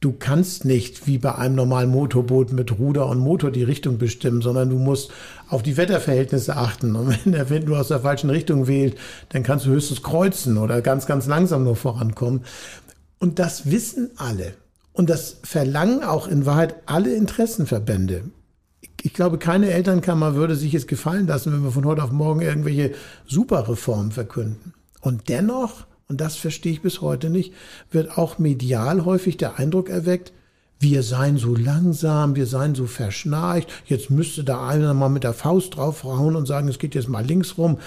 du 0.01 0.13
kannst 0.13 0.65
nicht 0.65 1.07
wie 1.07 1.19
bei 1.19 1.35
einem 1.35 1.57
normalen 1.57 1.91
Motorboot 1.91 2.53
mit 2.53 2.79
Ruder 2.79 3.07
und 3.07 3.19
Motor 3.19 3.51
die 3.51 3.65
Richtung 3.65 3.99
bestimmen, 3.99 4.43
sondern 4.43 4.71
du 4.71 4.79
musst 4.79 5.11
auf 5.49 5.63
die 5.63 5.77
Wetterverhältnisse 5.77 6.57
achten. 6.57 6.95
Und 6.95 7.25
wenn 7.25 7.33
der 7.33 7.51
Wind 7.51 7.67
nur 7.67 7.81
aus 7.81 7.89
der 7.89 8.01
falschen 8.01 8.31
Richtung 8.31 8.69
wählt, 8.69 8.97
dann 9.31 9.43
kannst 9.43 9.67
du 9.67 9.71
höchstens 9.71 10.03
kreuzen 10.03 10.57
oder 10.59 10.83
ganz, 10.83 11.07
ganz 11.07 11.27
langsam 11.27 11.65
nur 11.65 11.77
vorankommen. 11.77 12.45
Und 13.19 13.39
das 13.39 13.71
wissen 13.71 14.11
alle. 14.17 14.55
Und 14.93 15.11
das 15.11 15.39
verlangen 15.43 16.03
auch 16.03 16.29
in 16.29 16.47
Wahrheit 16.47 16.77
alle 16.87 17.15
Interessenverbände. 17.15 18.25
Ich 19.03 19.15
glaube, 19.15 19.39
keine 19.39 19.71
Elternkammer 19.71 20.35
würde 20.35 20.57
sich 20.57 20.73
jetzt 20.73 20.89
gefallen 20.89 21.27
lassen, 21.27 21.53
wenn 21.53 21.63
wir 21.63 21.71
von 21.71 21.85
heute 21.85 22.03
auf 22.03 22.11
morgen 22.11 22.41
irgendwelche 22.41 22.93
Superreformen 23.27 24.11
verkünden. 24.11 24.75
Und 25.01 25.29
dennoch 25.29 25.87
und 26.09 26.21
das 26.21 26.37
verstehe 26.37 26.73
ich 26.73 26.83
bis 26.83 27.01
heute 27.01 27.31
nicht, 27.31 27.53
wird 27.91 28.17
auch 28.17 28.39
medial 28.39 29.05
häufig 29.05 29.37
der 29.37 29.59
Eindruck 29.59 29.89
erweckt, 29.89 30.33
wir 30.81 31.03
seien 31.03 31.39
so 31.39 31.57
langsam, 31.57 32.37
wir 32.37 32.47
seien 32.47 32.75
so 32.75 32.87
verschnarcht, 32.87 33.69
jetzt 33.87 34.11
müsste 34.11 34.45
da 34.45 34.67
einer 34.69 34.95
mal 34.95 35.09
mit 35.09 35.25
der 35.25 35.33
Faust 35.33 35.77
draufhauen 35.77 36.37
und 36.37 36.47
sagen, 36.47 36.69
es 36.69 36.79
geht 36.79 36.95
jetzt 36.95 37.09
mal 37.09 37.25
links 37.25 37.59
rum. 37.59 37.79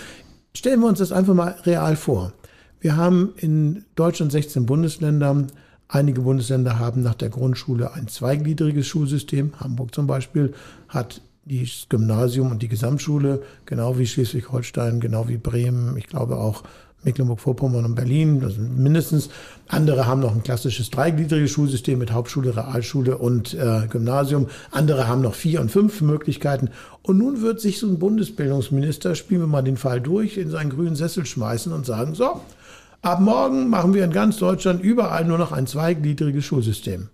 Stellen 0.54 0.82
wir 0.82 0.88
uns 0.88 1.00
das 1.00 1.14
einfach 1.14 1.34
mal 1.34 1.56
real 1.66 1.96
vor. 1.96 2.34
Wir 2.82 2.98
haben 2.98 3.34
in 3.38 3.86
Deutschland 3.96 4.32
16 4.34 4.66
Bundesländer. 4.66 5.48
Einige 5.88 6.22
Bundesländer 6.22 6.80
haben 6.80 7.02
nach 7.02 7.16
der 7.16 7.30
Grundschule 7.30 7.94
ein 7.94 8.08
zweigliedriges 8.08 8.88
Schulsystem. 8.88 9.54
Hamburg 9.60 9.96
zum 9.96 10.08
Beispiel 10.08 10.54
hat 10.90 11.22
das 11.46 11.88
Gymnasium 11.90 12.52
und 12.52 12.62
die 12.62 12.68
Gesamtschule, 12.68 13.42
genau 13.66 13.98
wie 13.98 14.08
Schleswig-Holstein, 14.08 15.00
genau 15.00 15.28
wie 15.28 15.38
Bremen, 15.38 15.96
ich 15.98 16.08
glaube 16.08 16.38
auch 16.38 16.64
Mecklenburg-Vorpommern 17.04 17.86
und 17.86 17.96
Berlin, 17.96 18.42
sind 18.50 18.78
mindestens. 18.78 19.30
Andere 19.68 20.06
haben 20.06 20.22
noch 20.22 20.36
ein 20.36 20.44
klassisches 20.44 20.90
dreigliedriges 20.90 21.52
Schulsystem 21.52 22.00
mit 22.00 22.12
Hauptschule, 22.12 22.56
Realschule 22.56 23.18
und 23.18 23.54
äh, 23.54 23.88
Gymnasium. 23.90 24.48
Andere 24.72 25.08
haben 25.08 25.22
noch 25.22 25.34
vier 25.36 25.62
und 25.62 25.72
fünf 25.72 26.02
Möglichkeiten. 26.02 26.70
Und 27.04 27.18
nun 27.18 27.42
wird 27.42 27.60
sich 27.60 27.80
so 27.80 27.88
ein 27.88 28.00
Bundesbildungsminister, 28.00 29.16
spielen 29.16 29.42
wir 29.42 29.48
mal 29.48 29.64
den 29.64 29.78
Fall 29.78 30.02
durch, 30.02 30.38
in 30.38 30.50
seinen 30.50 30.70
grünen 30.70 30.96
Sessel 30.96 31.26
schmeißen 31.26 31.72
und 31.74 31.86
sagen, 31.86 32.14
so, 32.14 32.42
ab 33.02 33.20
morgen 33.20 33.70
machen 33.70 33.94
wir 33.94 34.04
in 34.04 34.12
ganz 34.12 34.38
Deutschland 34.38 34.84
überall 34.84 35.26
nur 35.26 35.38
noch 35.38 35.52
ein 35.52 35.68
zweigliedriges 35.68 36.46
Schulsystem. 36.46 37.10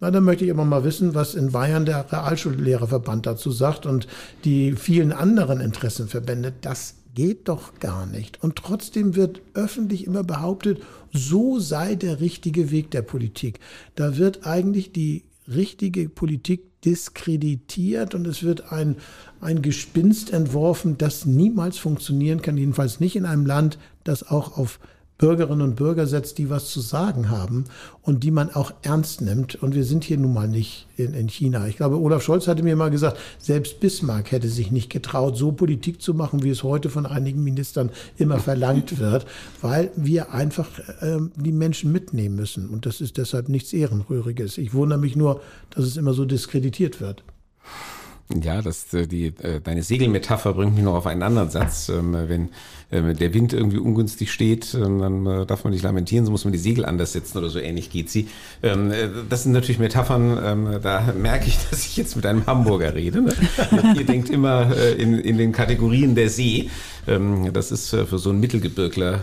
Na, 0.00 0.12
dann 0.12 0.22
möchte 0.22 0.44
ich 0.44 0.50
immer 0.50 0.64
mal 0.64 0.84
wissen, 0.84 1.16
was 1.16 1.34
in 1.34 1.50
Bayern 1.50 1.84
der 1.84 2.12
Realschullehrerverband 2.12 3.26
dazu 3.26 3.50
sagt 3.50 3.84
und 3.84 4.06
die 4.44 4.72
vielen 4.74 5.12
anderen 5.12 5.60
Interessenverbände. 5.60 6.52
Das 6.60 6.94
geht 7.18 7.48
doch 7.48 7.80
gar 7.80 8.06
nicht. 8.06 8.44
Und 8.44 8.54
trotzdem 8.54 9.16
wird 9.16 9.42
öffentlich 9.52 10.06
immer 10.06 10.22
behauptet, 10.22 10.80
so 11.12 11.58
sei 11.58 11.96
der 11.96 12.20
richtige 12.20 12.70
Weg 12.70 12.92
der 12.92 13.02
Politik. 13.02 13.58
Da 13.96 14.18
wird 14.18 14.46
eigentlich 14.46 14.92
die 14.92 15.24
richtige 15.48 16.08
Politik 16.08 16.80
diskreditiert 16.84 18.14
und 18.14 18.24
es 18.28 18.44
wird 18.44 18.70
ein, 18.70 18.98
ein 19.40 19.62
Gespinst 19.62 20.32
entworfen, 20.32 20.96
das 20.96 21.26
niemals 21.26 21.76
funktionieren 21.76 22.40
kann, 22.40 22.56
jedenfalls 22.56 23.00
nicht 23.00 23.16
in 23.16 23.24
einem 23.24 23.46
Land, 23.46 23.80
das 24.04 24.22
auch 24.28 24.56
auf 24.56 24.78
Bürgerinnen 25.18 25.62
und 25.62 25.74
Bürger 25.74 26.06
setzt, 26.06 26.38
die 26.38 26.48
was 26.48 26.70
zu 26.70 26.80
sagen 26.80 27.28
haben 27.28 27.64
und 28.02 28.22
die 28.22 28.30
man 28.30 28.54
auch 28.54 28.72
ernst 28.82 29.20
nimmt. 29.20 29.56
Und 29.56 29.74
wir 29.74 29.84
sind 29.84 30.04
hier 30.04 30.16
nun 30.16 30.32
mal 30.32 30.46
nicht 30.46 30.86
in, 30.96 31.12
in, 31.12 31.28
China. 31.28 31.66
Ich 31.66 31.76
glaube, 31.76 32.00
Olaf 32.00 32.22
Scholz 32.22 32.46
hatte 32.46 32.62
mir 32.62 32.76
mal 32.76 32.90
gesagt, 32.90 33.18
selbst 33.38 33.80
Bismarck 33.80 34.30
hätte 34.30 34.48
sich 34.48 34.70
nicht 34.70 34.90
getraut, 34.90 35.36
so 35.36 35.50
Politik 35.50 36.00
zu 36.00 36.14
machen, 36.14 36.44
wie 36.44 36.50
es 36.50 36.62
heute 36.62 36.88
von 36.88 37.04
einigen 37.04 37.42
Ministern 37.42 37.90
immer 38.16 38.38
verlangt 38.38 39.00
wird, 39.00 39.26
weil 39.60 39.90
wir 39.96 40.32
einfach 40.32 40.68
äh, 41.00 41.18
die 41.34 41.52
Menschen 41.52 41.90
mitnehmen 41.90 42.36
müssen. 42.36 42.68
Und 42.68 42.86
das 42.86 43.00
ist 43.00 43.16
deshalb 43.16 43.48
nichts 43.48 43.72
Ehrenrühriges. 43.72 44.56
Ich 44.56 44.72
wundere 44.72 45.00
mich 45.00 45.16
nur, 45.16 45.40
dass 45.70 45.84
es 45.84 45.96
immer 45.96 46.14
so 46.14 46.26
diskreditiert 46.26 47.00
wird. 47.00 47.24
Ja, 48.34 48.60
das, 48.60 48.92
äh, 48.92 49.06
die, 49.06 49.26
äh, 49.26 49.60
deine 49.60 49.82
Segelmetapher 49.82 50.52
bringt 50.52 50.74
mich 50.74 50.84
noch 50.84 50.94
auf 50.94 51.06
einen 51.06 51.22
anderen 51.22 51.50
Satz. 51.50 51.88
Ähm, 51.88 52.12
wenn 52.12 52.42
ähm, 52.42 52.48
der 52.90 53.34
Wind 53.34 53.52
irgendwie 53.52 53.78
ungünstig 53.78 54.32
steht, 54.32 54.74
ähm, 54.74 54.98
dann 54.98 55.26
äh, 55.26 55.46
darf 55.46 55.64
man 55.64 55.72
nicht 55.72 55.82
lamentieren, 55.82 56.24
so 56.24 56.30
muss 56.30 56.44
man 56.44 56.52
die 56.52 56.58
Segel 56.58 56.84
anders 56.84 57.12
setzen 57.12 57.38
oder 57.38 57.48
so 57.48 57.58
ähnlich 57.58 57.90
geht 57.90 58.10
sie. 58.10 58.28
Das 58.60 59.42
sind 59.42 59.52
natürlich 59.52 59.78
Metaphern, 59.78 60.80
da 60.82 61.12
merke 61.16 61.46
ich, 61.46 61.58
dass 61.70 61.86
ich 61.86 61.96
jetzt 61.96 62.16
mit 62.16 62.26
einem 62.26 62.46
Hamburger 62.46 62.94
rede. 62.94 63.22
Ne? 63.22 63.34
Ihr 63.96 64.06
denkt 64.06 64.30
immer 64.30 64.74
in, 64.96 65.18
in 65.18 65.38
den 65.38 65.52
Kategorien 65.52 66.14
der 66.14 66.28
See. 66.28 66.70
Das 67.52 67.70
ist 67.72 67.88
für 67.88 68.18
so 68.18 68.30
einen 68.30 68.40
Mittelgebirgler 68.40 69.20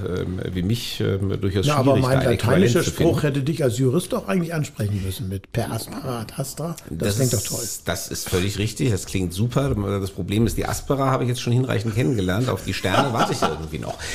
wie 0.53 0.63
mich 0.63 0.97
durchaus 0.97 1.65
schwierig. 1.65 1.67
Ja, 1.67 1.75
aber 1.77 1.97
mein 1.97 2.23
lateinischer 2.23 2.83
Spruch 2.83 3.21
hätte 3.21 3.43
dich 3.43 3.63
als 3.63 3.77
Jurist 3.77 4.13
doch 4.13 4.27
eigentlich 4.27 4.53
ansprechen 4.53 5.03
müssen 5.03 5.29
mit 5.29 5.51
per 5.51 5.71
aspera 5.71 6.21
ad 6.21 6.33
astra. 6.37 6.75
Das, 6.89 7.09
das 7.09 7.15
klingt 7.17 7.33
doch 7.33 7.43
toll. 7.43 7.63
Das 7.85 8.07
ist 8.07 8.29
völlig 8.29 8.57
richtig 8.57 8.91
das 8.95 9.05
klingt 9.05 9.33
super. 9.33 9.75
Das 9.99 10.11
Problem 10.11 10.47
ist, 10.47 10.57
die 10.57 10.65
Aspera 10.65 11.11
habe 11.11 11.23
ich 11.23 11.29
jetzt 11.29 11.41
schon 11.41 11.51
hinreichend 11.51 11.95
kennengelernt. 11.95 12.47
Auf 12.47 12.63
die 12.63 12.73
Sterne 12.73 13.11
warte 13.11 13.33
ich 13.33 13.41
ja 13.41 13.54
irgendwie 13.55 13.79
noch. 13.79 13.97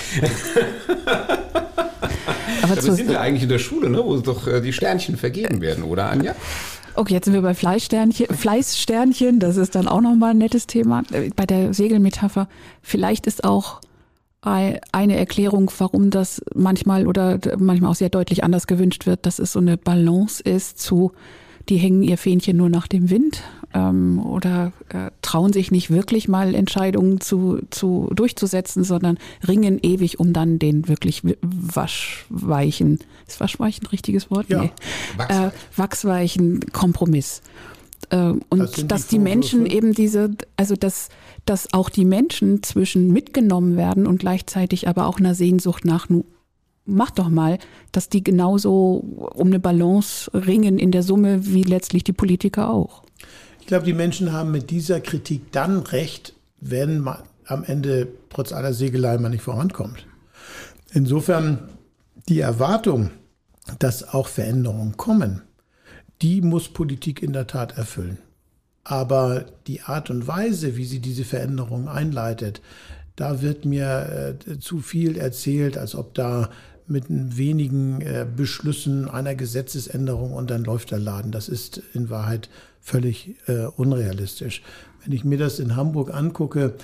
Aber 2.63 2.75
Dabei 2.75 2.91
sind 2.91 3.09
wir 3.09 3.21
eigentlich 3.21 3.43
in 3.43 3.49
der 3.49 3.59
Schule, 3.59 3.91
ne, 3.91 4.03
wo 4.05 4.17
doch 4.19 4.47
äh, 4.47 4.61
die 4.61 4.73
Sternchen 4.73 5.17
vergeben 5.17 5.61
werden, 5.61 5.85
oder 5.85 6.11
Anja? 6.11 6.35
Okay, 6.95 7.15
jetzt 7.15 7.25
sind 7.27 7.35
wir 7.35 7.43
bei 7.43 7.55
Fleißsternchen. 7.55 8.27
Fleißsternchen, 8.35 9.39
das 9.39 9.57
ist 9.57 9.75
dann 9.75 9.89
auch 9.89 10.01
nochmal 10.01 10.31
ein 10.31 10.39
nettes 10.39 10.67
Thema. 10.67 11.03
Äh, 11.13 11.31
bei 11.35 11.47
der 11.47 11.73
Segelmetapher, 11.73 12.49
vielleicht 12.83 13.27
ist 13.27 13.45
auch 13.45 13.81
eine 14.43 15.17
Erklärung, 15.19 15.71
warum 15.77 16.09
das 16.09 16.41
manchmal 16.55 17.07
oder 17.07 17.39
manchmal 17.59 17.91
auch 17.91 17.95
sehr 17.95 18.09
deutlich 18.09 18.43
anders 18.43 18.67
gewünscht 18.67 19.05
wird, 19.05 19.27
dass 19.27 19.39
es 19.39 19.53
so 19.53 19.59
eine 19.59 19.77
Balance 19.77 20.43
ist 20.43 20.81
zu 20.81 21.13
die 21.71 21.79
hängen 21.79 22.03
ihr 22.03 22.19
Fähnchen 22.19 22.57
nur 22.57 22.69
nach 22.69 22.89
dem 22.89 23.11
Wind 23.11 23.43
ähm, 23.73 24.21
oder 24.25 24.73
äh, 24.89 25.11
trauen 25.23 25.53
sich 25.53 25.71
nicht 25.71 25.91
wirklich 25.91 26.29
mal 26.29 26.55
Entscheidungen 26.55 27.21
zu, 27.21 27.61
zu 27.71 28.11
durchzusetzen, 28.15 28.83
sondern 28.85 29.19
ringen 29.47 29.79
ewig 29.81 30.19
um 30.19 30.33
dann 30.33 30.59
den 30.59 30.89
wirklich 30.89 31.23
waschweichen, 31.41 32.99
ist 33.27 33.41
waschweichen 33.41 33.85
ein 33.85 33.89
richtiges 33.89 34.31
Wort? 34.31 34.49
Ja, 34.49 34.63
nee. 34.63 34.73
Wachsweich. 35.17 35.47
Äh, 35.47 35.51
wachsweichen 35.77 36.61
Kompromiss. 36.73 37.43
Äh, 38.11 38.33
und 38.49 38.61
das 38.61 38.87
dass 38.87 39.07
die, 39.07 39.17
die 39.17 39.19
Menschen 39.21 39.67
eben 39.67 39.95
diese, 39.95 40.31
also 40.57 40.75
dass, 40.75 41.09
dass 41.47 41.73
auch 41.73 41.89
die 41.89 42.05
Menschen 42.05 42.65
zwischen 42.65 43.13
mitgenommen 43.13 43.77
werden 43.77 44.07
und 44.09 44.19
gleichzeitig 44.19 44.89
aber 44.89 45.07
auch 45.07 45.19
einer 45.21 45.37
Sehnsucht 45.37 45.85
nach 45.85 46.09
mach 46.85 47.11
doch 47.11 47.29
mal, 47.29 47.59
dass 47.93 48.09
die 48.09 48.25
genauso 48.25 49.05
um 49.35 49.49
eine 49.49 49.61
Balance 49.61 50.31
ringen 50.35 50.79
in 50.79 50.91
der 50.91 51.03
Summe 51.03 51.47
wie 51.47 51.63
letztlich 51.63 52.05
die 52.05 52.13
Politiker 52.13 52.71
auch. 52.71 53.03
Ich 53.61 53.67
glaube, 53.67 53.85
die 53.85 53.93
Menschen 53.93 54.33
haben 54.33 54.51
mit 54.51 54.71
dieser 54.71 55.01
Kritik 55.01 55.53
dann 55.53 55.79
recht, 55.79 56.35
wenn 56.61 57.01
man 57.01 57.19
am 57.47 57.65
Ende 57.65 58.09
trotz 58.29 58.53
aller 58.53 58.73
Segelei 58.73 59.19
man 59.19 59.33
nicht 59.33 59.43
vorankommt. 59.43 60.07
Insofern 60.93 61.69
die 62.29 62.41
Erwartung, 62.41 63.11
dass 63.79 64.15
auch 64.15 64.29
Veränderungen 64.29 64.97
kommen, 64.97 65.43
die 66.23 66.43
muss 66.43 66.69
Politik 66.69 67.23
in 67.23 67.33
der 67.33 67.47
Tat 67.47 67.77
erfüllen. 67.77 68.19
Aber 68.85 69.47
die 69.67 69.83
Art 69.83 70.11
und 70.11 70.27
Weise, 70.27 70.77
wie 70.77 70.85
sie 70.85 71.01
diese 71.01 71.25
Veränderungen 71.25 71.89
einleitet, 71.89 72.61
da 73.17 73.43
wird 73.43 73.65
mir 73.65 74.39
äh, 74.49 74.59
zu 74.59 74.81
viel 74.81 75.19
erzählt, 75.19 75.77
als 75.77 75.95
ob 75.95 76.15
da 76.15 76.51
mit 76.91 77.07
wenigen 77.09 78.01
äh, 78.01 78.27
Beschlüssen 78.37 79.09
einer 79.09 79.35
Gesetzesänderung 79.35 80.33
und 80.33 80.51
dann 80.51 80.65
läuft 80.65 80.91
der 80.91 80.99
Laden. 80.99 81.33
Das 81.33 81.49
ist 81.49 81.81
in 81.95 82.11
Wahrheit 82.11 82.51
völlig 82.81 83.37
äh, 83.47 83.67
unrealistisch. 83.77 84.63
Wenn 85.05 85.13
ich 85.13 85.25
mir 85.25 85.39
das 85.39 85.59
in 85.59 85.77
Hamburg 85.77 86.13
angucke, 86.13 86.75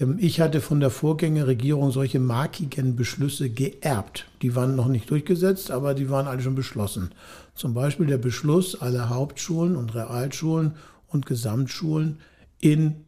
ähm, 0.00 0.16
ich 0.18 0.40
hatte 0.40 0.60
von 0.60 0.80
der 0.80 0.90
Vorgängerregierung 0.90 1.90
solche 1.90 2.18
markigen 2.18 2.96
Beschlüsse 2.96 3.50
geerbt. 3.50 4.26
Die 4.42 4.56
waren 4.56 4.74
noch 4.74 4.88
nicht 4.88 5.10
durchgesetzt, 5.10 5.70
aber 5.70 5.94
die 5.94 6.10
waren 6.10 6.26
alle 6.26 6.42
schon 6.42 6.54
beschlossen. 6.54 7.10
Zum 7.54 7.74
Beispiel 7.74 8.06
der 8.06 8.18
Beschluss, 8.18 8.80
alle 8.80 9.10
Hauptschulen 9.10 9.76
und 9.76 9.94
Realschulen 9.94 10.72
und 11.08 11.26
Gesamtschulen 11.26 12.18
in 12.60 13.04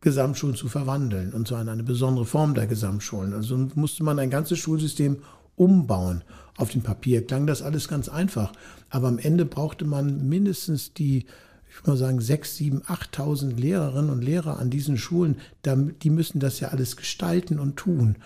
Gesamtschulen 0.00 0.56
zu 0.56 0.68
verwandeln, 0.68 1.32
und 1.32 1.46
zwar 1.46 1.62
in 1.62 1.68
eine 1.68 1.84
besondere 1.84 2.26
Form 2.26 2.54
der 2.54 2.66
Gesamtschulen. 2.66 3.32
Also 3.32 3.56
musste 3.76 4.02
man 4.02 4.18
ein 4.18 4.30
ganzes 4.30 4.58
Schulsystem 4.58 5.18
umbauen. 5.62 6.24
Auf 6.56 6.70
dem 6.70 6.82
Papier 6.82 7.26
klang 7.26 7.46
das 7.46 7.62
alles 7.62 7.88
ganz 7.88 8.08
einfach, 8.08 8.52
aber 8.90 9.08
am 9.08 9.18
Ende 9.18 9.44
brauchte 9.44 9.84
man 9.84 10.28
mindestens 10.28 10.92
die, 10.92 11.26
ich 11.68 11.76
würde 11.78 11.90
mal 11.90 11.96
sagen, 11.96 12.20
6, 12.20 12.56
7, 12.56 12.82
8.000 12.82 13.56
Lehrerinnen 13.56 14.10
und 14.10 14.22
Lehrer 14.22 14.58
an 14.58 14.68
diesen 14.68 14.98
Schulen. 14.98 15.36
Die 15.64 16.10
müssen 16.10 16.40
das 16.40 16.60
ja 16.60 16.68
alles 16.68 16.96
gestalten 16.96 17.58
und 17.58 17.76
tun. 17.76 18.16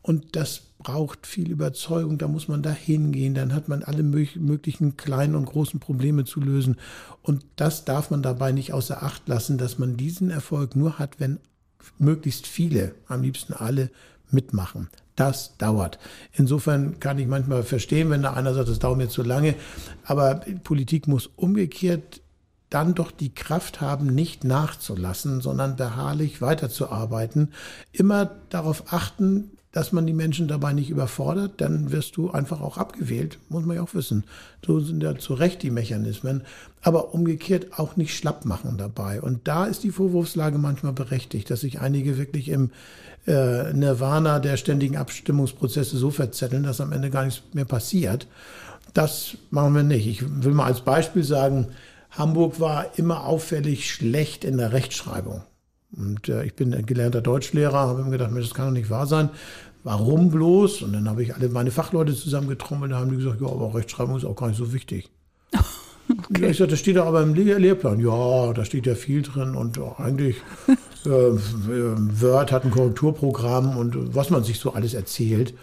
Und 0.00 0.36
das 0.36 0.60
braucht 0.78 1.26
viel 1.26 1.50
Überzeugung, 1.50 2.18
da 2.18 2.28
muss 2.28 2.46
man 2.46 2.62
da 2.62 2.70
hingehen, 2.70 3.34
dann 3.34 3.54
hat 3.54 3.68
man 3.68 3.82
alle 3.82 4.02
möglichen 4.02 4.98
kleinen 4.98 5.34
und 5.34 5.46
großen 5.46 5.80
Probleme 5.80 6.24
zu 6.24 6.40
lösen. 6.40 6.76
Und 7.22 7.44
das 7.56 7.86
darf 7.86 8.10
man 8.10 8.22
dabei 8.22 8.52
nicht 8.52 8.74
außer 8.74 9.02
Acht 9.02 9.26
lassen, 9.28 9.56
dass 9.56 9.78
man 9.78 9.96
diesen 9.96 10.30
Erfolg 10.30 10.76
nur 10.76 10.98
hat, 10.98 11.20
wenn 11.20 11.40
möglichst 11.98 12.46
viele, 12.46 12.94
am 13.08 13.22
liebsten 13.22 13.54
alle, 13.54 13.90
mitmachen. 14.30 14.88
Das 15.16 15.56
dauert. 15.58 15.98
Insofern 16.32 16.98
kann 16.98 17.18
ich 17.18 17.26
manchmal 17.26 17.62
verstehen, 17.62 18.10
wenn 18.10 18.22
da 18.22 18.32
einer 18.32 18.52
sagt, 18.52 18.68
das 18.68 18.80
dauert 18.80 18.98
mir 18.98 19.08
zu 19.08 19.22
lange. 19.22 19.54
Aber 20.04 20.40
Politik 20.64 21.06
muss 21.06 21.28
umgekehrt 21.36 22.20
dann 22.74 22.94
doch 22.94 23.12
die 23.12 23.32
Kraft 23.32 23.80
haben, 23.80 24.06
nicht 24.06 24.42
nachzulassen, 24.42 25.40
sondern 25.40 25.76
beharrlich 25.76 26.40
weiterzuarbeiten. 26.40 27.52
Immer 27.92 28.32
darauf 28.48 28.92
achten, 28.92 29.53
dass 29.74 29.90
man 29.90 30.06
die 30.06 30.12
Menschen 30.12 30.46
dabei 30.46 30.72
nicht 30.72 30.88
überfordert, 30.88 31.54
dann 31.60 31.90
wirst 31.90 32.16
du 32.16 32.30
einfach 32.30 32.60
auch 32.60 32.78
abgewählt, 32.78 33.40
muss 33.48 33.64
man 33.64 33.74
ja 33.74 33.82
auch 33.82 33.92
wissen. 33.92 34.22
So 34.64 34.78
sind 34.78 35.02
ja 35.02 35.18
zu 35.18 35.34
Recht 35.34 35.64
die 35.64 35.72
Mechanismen, 35.72 36.42
aber 36.80 37.12
umgekehrt 37.12 37.76
auch 37.76 37.96
nicht 37.96 38.16
schlapp 38.16 38.44
machen 38.44 38.78
dabei. 38.78 39.20
Und 39.20 39.48
da 39.48 39.64
ist 39.64 39.82
die 39.82 39.90
Vorwurfslage 39.90 40.58
manchmal 40.58 40.92
berechtigt, 40.92 41.50
dass 41.50 41.62
sich 41.62 41.80
einige 41.80 42.18
wirklich 42.18 42.50
im 42.50 42.70
äh, 43.26 43.72
Nirvana 43.72 44.38
der 44.38 44.58
ständigen 44.58 44.96
Abstimmungsprozesse 44.96 45.96
so 45.96 46.12
verzetteln, 46.12 46.62
dass 46.62 46.80
am 46.80 46.92
Ende 46.92 47.10
gar 47.10 47.24
nichts 47.24 47.42
mehr 47.52 47.64
passiert. 47.64 48.28
Das 48.92 49.36
machen 49.50 49.74
wir 49.74 49.82
nicht. 49.82 50.06
Ich 50.06 50.22
will 50.44 50.54
mal 50.54 50.66
als 50.66 50.82
Beispiel 50.82 51.24
sagen, 51.24 51.66
Hamburg 52.12 52.60
war 52.60 52.96
immer 52.96 53.26
auffällig 53.26 53.92
schlecht 53.92 54.44
in 54.44 54.56
der 54.56 54.72
Rechtschreibung. 54.72 55.42
Und 55.96 56.28
äh, 56.28 56.44
ich 56.44 56.54
bin 56.54 56.74
ein 56.74 56.86
gelernter 56.86 57.20
Deutschlehrer, 57.20 57.78
habe 57.78 58.04
mir 58.04 58.10
gedacht, 58.10 58.30
das 58.34 58.54
kann 58.54 58.66
doch 58.66 58.72
nicht 58.72 58.90
wahr 58.90 59.06
sein. 59.06 59.30
Warum 59.84 60.30
bloß? 60.30 60.82
Und 60.82 60.94
dann 60.94 61.08
habe 61.08 61.22
ich 61.22 61.34
alle 61.34 61.48
meine 61.48 61.70
Fachleute 61.70 62.14
zusammengetrommelt 62.14 62.92
und 62.92 62.98
haben 62.98 63.10
die 63.10 63.18
gesagt, 63.18 63.40
ja, 63.40 63.48
aber 63.48 63.74
Rechtschreibung 63.74 64.16
ist 64.16 64.24
auch 64.24 64.36
gar 64.36 64.48
nicht 64.48 64.58
so 64.58 64.72
wichtig. 64.72 65.10
Okay. 66.30 66.50
Ich 66.50 66.58
sagte, 66.58 66.72
das 66.72 66.80
steht 66.80 66.96
doch 66.96 67.06
aber 67.06 67.22
im 67.22 67.32
Lehrplan. 67.32 67.98
Ja, 67.98 68.52
da 68.52 68.66
steht 68.66 68.84
ja 68.84 68.94
viel 68.94 69.22
drin 69.22 69.54
und 69.54 69.78
eigentlich 69.96 70.36
äh, 71.06 71.08
Word 71.08 72.52
hat 72.52 72.64
ein 72.64 72.70
Korrekturprogramm 72.70 73.78
und 73.78 74.14
was 74.14 74.28
man 74.28 74.44
sich 74.44 74.60
so 74.60 74.74
alles 74.74 74.92
erzählt. 74.92 75.54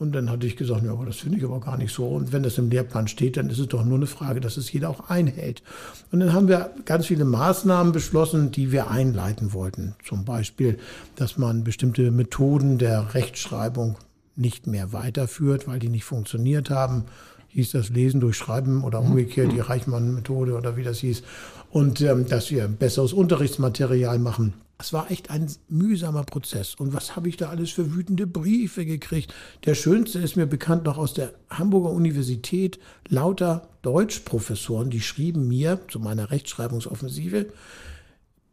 Und 0.00 0.12
dann 0.12 0.30
hatte 0.30 0.46
ich 0.46 0.56
gesagt, 0.56 0.82
ja, 0.82 0.92
aber 0.92 1.04
das 1.04 1.16
finde 1.16 1.36
ich 1.36 1.44
aber 1.44 1.60
gar 1.60 1.76
nicht 1.76 1.92
so. 1.92 2.08
Und 2.08 2.32
wenn 2.32 2.42
das 2.42 2.56
im 2.56 2.70
Lehrplan 2.70 3.06
steht, 3.06 3.36
dann 3.36 3.50
ist 3.50 3.58
es 3.58 3.68
doch 3.68 3.84
nur 3.84 3.98
eine 3.98 4.06
Frage, 4.06 4.40
dass 4.40 4.56
es 4.56 4.72
jeder 4.72 4.88
auch 4.88 5.10
einhält. 5.10 5.62
Und 6.10 6.20
dann 6.20 6.32
haben 6.32 6.48
wir 6.48 6.70
ganz 6.86 7.04
viele 7.04 7.26
Maßnahmen 7.26 7.92
beschlossen, 7.92 8.50
die 8.50 8.72
wir 8.72 8.90
einleiten 8.90 9.52
wollten. 9.52 9.94
Zum 10.02 10.24
Beispiel, 10.24 10.78
dass 11.16 11.36
man 11.36 11.64
bestimmte 11.64 12.10
Methoden 12.12 12.78
der 12.78 13.12
Rechtschreibung 13.12 13.96
nicht 14.36 14.66
mehr 14.66 14.94
weiterführt, 14.94 15.68
weil 15.68 15.78
die 15.78 15.90
nicht 15.90 16.04
funktioniert 16.04 16.70
haben. 16.70 17.04
Hieß 17.48 17.72
das 17.72 17.90
Lesen 17.90 18.20
durch 18.20 18.38
Schreiben 18.38 18.84
oder 18.84 19.00
umgekehrt 19.00 19.52
die 19.52 19.60
Reichmann-Methode 19.60 20.56
oder 20.56 20.78
wie 20.78 20.82
das 20.82 21.00
hieß. 21.00 21.22
Und 21.70 22.00
ähm, 22.00 22.26
dass 22.26 22.50
wir 22.50 22.68
besseres 22.68 23.12
Unterrichtsmaterial 23.12 24.18
machen 24.18 24.54
es 24.80 24.92
war 24.94 25.10
echt 25.10 25.30
ein 25.30 25.46
mühsamer 25.68 26.24
Prozess. 26.24 26.74
Und 26.74 26.94
was 26.94 27.14
habe 27.14 27.28
ich 27.28 27.36
da 27.36 27.50
alles 27.50 27.70
für 27.70 27.94
wütende 27.94 28.26
Briefe 28.26 28.86
gekriegt? 28.86 29.32
Der 29.66 29.74
schönste 29.74 30.18
ist 30.18 30.36
mir 30.36 30.46
bekannt 30.46 30.84
noch 30.84 30.96
aus 30.96 31.12
der 31.12 31.34
Hamburger 31.50 31.90
Universität. 31.90 32.78
Lauter 33.08 33.68
Deutschprofessoren, 33.82 34.88
die 34.88 35.02
schrieben 35.02 35.46
mir 35.48 35.80
zu 35.88 36.00
meiner 36.00 36.30
Rechtschreibungsoffensive, 36.30 37.46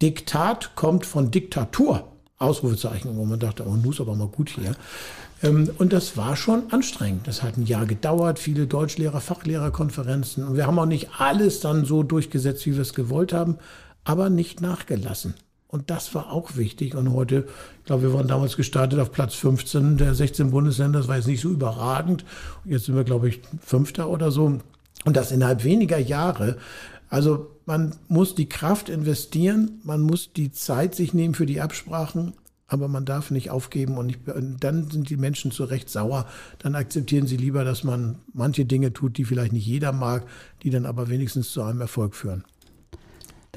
Diktat 0.02 0.76
kommt 0.76 1.06
von 1.06 1.30
Diktatur. 1.30 2.12
Ausrufezeichen, 2.36 3.16
wo 3.16 3.24
man 3.24 3.40
dachte, 3.40 3.66
oh, 3.66 3.74
nun 3.74 3.92
ist 3.92 4.00
aber 4.00 4.14
mal 4.14 4.28
gut 4.28 4.50
hier. 4.50 4.76
Ähm, 5.42 5.70
und 5.78 5.92
das 5.92 6.16
war 6.16 6.36
schon 6.36 6.70
anstrengend. 6.70 7.26
Das 7.26 7.42
hat 7.42 7.56
ein 7.56 7.66
Jahr 7.66 7.86
gedauert, 7.86 8.38
viele 8.38 8.66
Deutschlehrer, 8.66 9.20
Fachlehrerkonferenzen. 9.20 10.46
Und 10.46 10.56
wir 10.56 10.66
haben 10.66 10.78
auch 10.78 10.86
nicht 10.86 11.08
alles 11.18 11.60
dann 11.60 11.84
so 11.84 12.02
durchgesetzt, 12.02 12.64
wie 12.66 12.74
wir 12.74 12.82
es 12.82 12.94
gewollt 12.94 13.32
haben, 13.32 13.56
aber 14.04 14.30
nicht 14.30 14.60
nachgelassen. 14.60 15.34
Und 15.68 15.90
das 15.90 16.14
war 16.14 16.32
auch 16.32 16.56
wichtig. 16.56 16.94
Und 16.94 17.12
heute, 17.12 17.46
ich 17.80 17.84
glaube, 17.84 18.04
wir 18.04 18.14
waren 18.14 18.26
damals 18.26 18.56
gestartet 18.56 18.98
auf 18.98 19.12
Platz 19.12 19.34
15 19.34 19.98
der 19.98 20.14
16 20.14 20.50
Bundesländer. 20.50 20.98
Das 20.98 21.08
war 21.08 21.16
jetzt 21.16 21.28
nicht 21.28 21.42
so 21.42 21.50
überragend. 21.50 22.24
Jetzt 22.64 22.86
sind 22.86 22.96
wir, 22.96 23.04
glaube 23.04 23.28
ich, 23.28 23.42
Fünfter 23.60 24.08
oder 24.08 24.30
so. 24.30 24.58
Und 25.04 25.16
das 25.16 25.30
innerhalb 25.30 25.64
weniger 25.64 25.98
Jahre. 25.98 26.56
Also 27.10 27.50
man 27.66 27.94
muss 28.08 28.34
die 28.34 28.48
Kraft 28.48 28.88
investieren, 28.88 29.80
man 29.84 30.00
muss 30.00 30.32
die 30.32 30.52
Zeit 30.52 30.94
sich 30.94 31.14
nehmen 31.14 31.34
für 31.34 31.46
die 31.46 31.60
Absprachen, 31.60 32.34
aber 32.66 32.88
man 32.88 33.04
darf 33.06 33.30
nicht 33.30 33.50
aufgeben 33.50 33.96
und, 33.96 34.06
nicht, 34.06 34.28
und 34.28 34.62
dann 34.62 34.90
sind 34.90 35.08
die 35.08 35.16
Menschen 35.16 35.50
zu 35.50 35.64
Recht 35.64 35.88
sauer. 35.88 36.26
Dann 36.58 36.74
akzeptieren 36.74 37.26
sie 37.26 37.38
lieber, 37.38 37.64
dass 37.64 37.84
man 37.84 38.18
manche 38.34 38.66
Dinge 38.66 38.92
tut, 38.92 39.16
die 39.16 39.24
vielleicht 39.24 39.52
nicht 39.52 39.66
jeder 39.66 39.92
mag, 39.92 40.26
die 40.62 40.70
dann 40.70 40.84
aber 40.84 41.08
wenigstens 41.08 41.50
zu 41.50 41.62
einem 41.62 41.80
Erfolg 41.80 42.14
führen. 42.14 42.44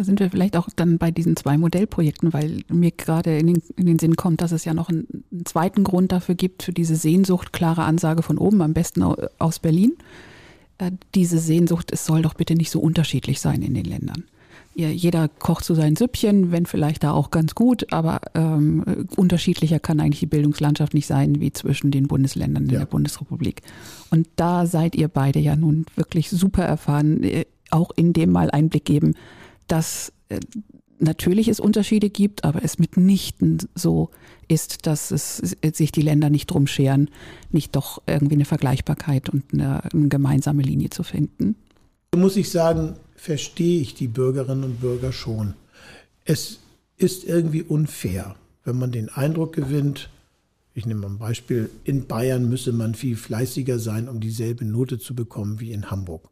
Da 0.02 0.06
sind 0.06 0.20
wir 0.20 0.32
vielleicht 0.32 0.58
auch 0.58 0.68
dann 0.76 0.98
bei 0.98 1.12
diesen 1.12 1.36
zwei 1.36 1.60
Modellprojekten, 1.60 2.34
weil 2.34 2.64
mir 2.70 2.90
gerade 2.90 3.38
in 3.38 3.46
den, 3.46 3.62
in 3.78 3.86
den 3.86 4.00
Sinn 4.00 4.16
kommt, 4.16 4.42
dass 4.42 4.52
es 4.52 4.66
ja 4.66 4.74
noch 4.74 4.90
einen, 4.90 5.26
einen 5.32 5.46
zweiten 5.46 5.84
Grund 5.84 6.12
dafür 6.12 6.34
gibt, 6.34 6.64
für 6.64 6.72
diese 6.72 6.96
Sehnsucht, 6.96 7.54
klare 7.54 7.84
Ansage 7.84 8.24
von 8.24 8.40
oben, 8.40 8.64
am 8.64 8.74
besten 8.74 9.04
aus 9.04 9.60
Berlin. 9.60 9.94
Äh, 10.80 10.90
diese 11.14 11.38
Sehnsucht, 11.38 11.92
es 11.92 12.04
soll 12.04 12.24
doch 12.24 12.34
bitte 12.34 12.56
nicht 12.56 12.72
so 12.72 12.80
unterschiedlich 12.80 13.40
sein 13.40 13.62
in 13.62 13.76
den 13.76 13.86
Ländern. 13.86 14.24
Jeder 14.74 15.28
kocht 15.28 15.66
so 15.66 15.76
sein 15.76 15.96
Süppchen, 15.96 16.52
wenn 16.52 16.66
vielleicht 16.66 17.04
da 17.04 17.12
auch 17.12 17.30
ganz 17.30 17.54
gut, 17.54 17.94
aber 17.94 18.22
ähm, 18.34 19.06
unterschiedlicher 19.18 19.80
kann 19.80 20.00
eigentlich 20.00 20.22
die 20.22 20.26
Bildungslandschaft 20.26 20.96
nicht 20.96 21.06
sein 21.06 21.40
wie 21.40 21.54
zwischen 21.54 21.92
den 21.92 22.08
Bundesländern 22.08 22.64
in 22.64 22.72
ja. 22.72 22.80
der 22.80 22.86
Bundesrepublik. 22.88 23.62
Und 24.10 24.28
da 24.36 24.66
seid 24.66 24.96
ihr 24.96 25.10
beide 25.10 25.38
ja 25.38 25.56
nun 25.56 25.86
wirklich 25.96 26.32
super 26.32 26.64
erfahren, 26.64 27.22
äh, 27.22 27.46
auch 27.70 27.92
in 27.96 28.14
dem 28.14 28.32
mal 28.32 28.50
Einblick 28.50 28.86
geben, 28.86 29.14
dass 29.68 30.12
äh, 30.30 30.40
natürlich 31.00 31.48
es 31.48 31.60
Unterschiede 31.60 32.10
gibt, 32.10 32.44
aber 32.44 32.64
es 32.64 32.80
mitnichten 32.80 33.58
so 33.76 34.10
ist, 34.48 34.86
dass 34.86 35.12
es 35.12 35.38
sich 35.74 35.92
die 35.92 36.02
Länder 36.02 36.30
nicht 36.30 36.48
drum 36.48 36.68
scheren, 36.68 37.10
nicht 37.52 37.76
doch 37.76 38.02
irgendwie 38.06 38.36
eine 38.36 38.46
Vergleichbarkeit 38.46 39.30
und 39.30 39.44
eine, 39.54 39.84
eine 39.92 40.08
gemeinsame 40.10 40.62
Linie 40.62 40.90
zu 40.90 41.04
finden. 41.04 41.56
Muss 42.16 42.36
ich 42.36 42.50
sagen, 42.50 42.96
verstehe 43.16 43.82
ich 43.82 43.94
die 43.94 44.08
Bürgerinnen 44.08 44.64
und 44.64 44.82
Bürger 44.82 45.12
schon. 45.12 45.54
Es 46.26 46.60
ist 46.98 47.24
irgendwie 47.24 47.64
unfair, 47.64 48.36
wenn 48.64 48.78
man 48.78 48.92
den 48.92 49.10
Eindruck 49.10 49.54
gewinnt, 49.54 50.10
ich 50.74 50.86
nehme 50.86 51.02
mal 51.02 51.10
ein 51.10 51.18
Beispiel, 51.18 51.70
in 51.84 52.08
Bayern 52.08 52.50
müsse 52.50 52.72
man 52.72 52.96
viel 52.96 53.16
fleißiger 53.16 53.80
sein, 53.80 54.08
um 54.08 54.20
dieselbe 54.20 54.66
Note 54.66 55.00
zu 55.00 55.16
bekommen 55.16 55.60
wie 55.60 55.72
in 55.72 55.92
Hamburg. 55.92 56.31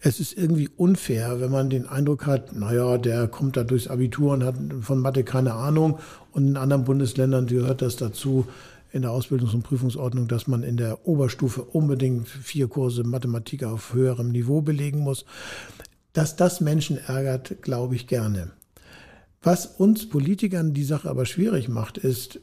Es 0.00 0.20
ist 0.20 0.36
irgendwie 0.36 0.68
unfair, 0.76 1.40
wenn 1.40 1.50
man 1.50 1.70
den 1.70 1.86
Eindruck 1.86 2.26
hat, 2.26 2.54
naja, 2.54 2.98
der 2.98 3.28
kommt 3.28 3.56
da 3.56 3.64
durchs 3.64 3.88
Abitur 3.88 4.32
und 4.32 4.44
hat 4.44 4.56
von 4.80 4.98
Mathe 5.00 5.24
keine 5.24 5.54
Ahnung 5.54 5.98
und 6.32 6.46
in 6.46 6.56
anderen 6.56 6.84
Bundesländern 6.84 7.46
gehört 7.46 7.82
das 7.82 7.96
dazu 7.96 8.46
in 8.92 9.02
der 9.02 9.10
Ausbildungs- 9.10 9.54
und 9.54 9.62
Prüfungsordnung, 9.62 10.28
dass 10.28 10.46
man 10.46 10.62
in 10.62 10.76
der 10.76 11.06
Oberstufe 11.06 11.62
unbedingt 11.62 12.28
vier 12.28 12.68
Kurse 12.68 13.04
Mathematik 13.04 13.64
auf 13.64 13.92
höherem 13.92 14.30
Niveau 14.30 14.62
belegen 14.62 15.00
muss. 15.00 15.24
Dass 16.12 16.36
das 16.36 16.60
Menschen 16.60 16.96
ärgert, 16.96 17.62
glaube 17.62 17.94
ich 17.94 18.06
gerne. 18.06 18.52
Was 19.42 19.66
uns 19.66 20.08
Politikern 20.08 20.72
die 20.72 20.84
Sache 20.84 21.10
aber 21.10 21.26
schwierig 21.26 21.68
macht, 21.68 21.98
ist, 21.98 22.40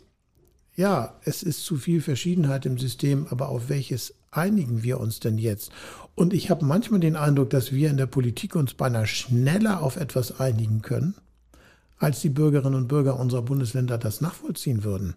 ja, 0.75 1.19
es 1.23 1.43
ist 1.43 1.65
zu 1.65 1.77
viel 1.77 2.01
Verschiedenheit 2.01 2.65
im 2.65 2.77
System, 2.77 3.27
aber 3.29 3.49
auf 3.49 3.69
welches 3.69 4.13
einigen 4.31 4.83
wir 4.83 4.99
uns 4.99 5.19
denn 5.19 5.37
jetzt? 5.37 5.71
Und 6.15 6.33
ich 6.33 6.49
habe 6.49 6.65
manchmal 6.65 6.99
den 6.99 7.15
Eindruck, 7.15 7.49
dass 7.49 7.71
wir 7.71 7.89
in 7.89 7.97
der 7.97 8.05
Politik 8.05 8.55
uns 8.55 8.73
beinahe 8.73 9.07
schneller 9.07 9.81
auf 9.81 9.95
etwas 9.95 10.39
einigen 10.39 10.81
können, 10.81 11.15
als 11.97 12.21
die 12.21 12.29
Bürgerinnen 12.29 12.75
und 12.75 12.87
Bürger 12.87 13.19
unserer 13.19 13.41
Bundesländer 13.41 13.97
das 13.97 14.21
nachvollziehen 14.21 14.83
würden. 14.83 15.15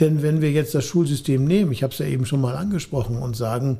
Denn 0.00 0.22
wenn 0.22 0.42
wir 0.42 0.52
jetzt 0.52 0.74
das 0.74 0.84
Schulsystem 0.84 1.44
nehmen, 1.44 1.72
ich 1.72 1.82
habe 1.82 1.92
es 1.92 1.98
ja 1.98 2.06
eben 2.06 2.26
schon 2.26 2.42
mal 2.42 2.54
angesprochen, 2.54 3.16
und 3.16 3.34
sagen, 3.34 3.78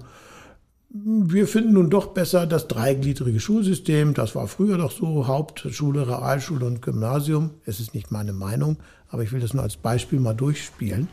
wir 0.88 1.47
finden 1.47 1.75
nun 1.75 1.90
doch 1.90 2.09
besser 2.09 2.47
das 2.47 2.69
dreigliedrige 2.69 3.40
Schulsystem, 3.40 4.14
das 4.14 4.35
war 4.35 4.49
früher 4.49 4.79
doch 4.79 4.92
so, 4.92 5.27
Hauptschule, 5.27 6.09
Realschule 6.09 6.64
und 6.64 6.81
Gymnasium. 6.81 7.51
Es 7.66 7.81
ist 7.81 7.92
nicht 7.92 8.11
meine 8.11 8.33
Meinung, 8.33 8.79
aber 9.09 9.23
ich 9.23 9.33
will 9.33 9.40
das 9.40 9.53
nur 9.53 9.62
als 9.62 9.77
Beispiel 9.77 10.21
mal 10.21 10.35
durchspielen. 10.35 11.09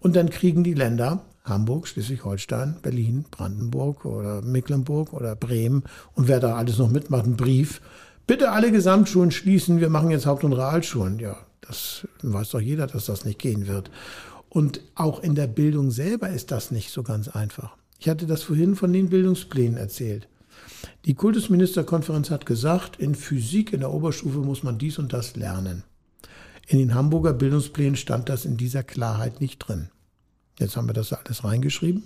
Und 0.00 0.16
dann 0.16 0.30
kriegen 0.30 0.64
die 0.64 0.74
Länder 0.74 1.22
Hamburg, 1.44 1.88
Schleswig-Holstein, 1.88 2.76
Berlin, 2.82 3.24
Brandenburg 3.30 4.04
oder 4.04 4.42
Mecklenburg 4.42 5.12
oder 5.12 5.34
Bremen 5.34 5.82
und 6.14 6.28
wer 6.28 6.40
da 6.40 6.56
alles 6.56 6.78
noch 6.78 6.90
mitmacht, 6.90 7.24
einen 7.24 7.36
Brief. 7.36 7.80
Bitte 8.26 8.52
alle 8.52 8.70
Gesamtschulen 8.70 9.32
schließen, 9.32 9.80
wir 9.80 9.90
machen 9.90 10.10
jetzt 10.10 10.26
Haupt- 10.26 10.44
und 10.44 10.52
Realschulen. 10.52 11.18
Ja, 11.18 11.36
das 11.60 12.06
weiß 12.22 12.50
doch 12.50 12.60
jeder, 12.60 12.86
dass 12.86 13.06
das 13.06 13.24
nicht 13.24 13.40
gehen 13.40 13.66
wird. 13.66 13.90
Und 14.48 14.80
auch 14.94 15.22
in 15.22 15.34
der 15.34 15.46
Bildung 15.46 15.90
selber 15.90 16.28
ist 16.28 16.50
das 16.50 16.70
nicht 16.70 16.90
so 16.90 17.02
ganz 17.02 17.28
einfach. 17.28 17.76
Ich 17.98 18.08
hatte 18.08 18.26
das 18.26 18.42
vorhin 18.42 18.76
von 18.76 18.92
den 18.92 19.08
Bildungsplänen 19.08 19.76
erzählt. 19.76 20.28
Die 21.04 21.14
Kultusministerkonferenz 21.14 22.30
hat 22.30 22.46
gesagt, 22.46 22.96
in 22.96 23.14
Physik 23.14 23.72
in 23.72 23.80
der 23.80 23.92
Oberstufe 23.92 24.38
muss 24.38 24.62
man 24.62 24.78
dies 24.78 24.98
und 24.98 25.12
das 25.12 25.36
lernen. 25.36 25.82
In 26.66 26.78
den 26.78 26.94
Hamburger 26.94 27.32
Bildungsplänen 27.32 27.96
stand 27.96 28.28
das 28.28 28.44
in 28.44 28.56
dieser 28.56 28.82
Klarheit 28.82 29.40
nicht 29.40 29.58
drin. 29.58 29.88
Jetzt 30.58 30.76
haben 30.76 30.88
wir 30.88 30.94
das 30.94 31.12
alles 31.12 31.44
reingeschrieben. 31.44 32.04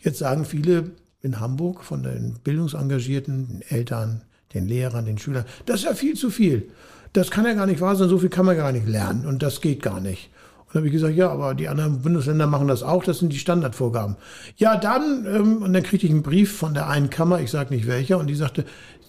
Jetzt 0.00 0.18
sagen 0.18 0.44
viele 0.44 0.92
in 1.20 1.40
Hamburg 1.40 1.84
von 1.84 2.02
den 2.02 2.34
Bildungsengagierten, 2.42 3.48
den 3.48 3.62
Eltern, 3.62 4.22
den 4.54 4.66
Lehrern, 4.66 5.06
den 5.06 5.18
Schülern, 5.18 5.44
das 5.66 5.80
ist 5.80 5.84
ja 5.84 5.94
viel 5.94 6.14
zu 6.14 6.30
viel. 6.30 6.68
Das 7.12 7.30
kann 7.30 7.44
ja 7.44 7.54
gar 7.54 7.66
nicht 7.66 7.80
wahr 7.80 7.94
sein, 7.96 8.08
so 8.08 8.18
viel 8.18 8.30
kann 8.30 8.46
man 8.46 8.56
gar 8.56 8.72
nicht 8.72 8.88
lernen 8.88 9.26
und 9.26 9.42
das 9.42 9.60
geht 9.60 9.82
gar 9.82 10.00
nicht. 10.00 10.30
Und 10.66 10.74
da 10.74 10.78
habe 10.78 10.86
ich 10.86 10.92
gesagt, 10.92 11.14
ja, 11.14 11.30
aber 11.30 11.54
die 11.54 11.68
anderen 11.68 12.00
Bundesländer 12.00 12.46
machen 12.46 12.68
das 12.68 12.82
auch, 12.82 13.04
das 13.04 13.18
sind 13.18 13.32
die 13.32 13.38
Standardvorgaben. 13.38 14.16
Ja, 14.56 14.76
dann, 14.76 15.26
ähm, 15.26 15.62
und 15.62 15.72
dann 15.74 15.82
kriegte 15.82 16.06
ich 16.06 16.12
einen 16.12 16.22
Brief 16.22 16.56
von 16.56 16.74
der 16.74 16.88
einen 16.88 17.10
Kammer, 17.10 17.40
ich 17.40 17.50
sage 17.50 17.74
nicht 17.74 17.86
welcher, 17.86 18.18
und 18.18 18.26
die 18.26 18.34
sagte, 18.34 18.64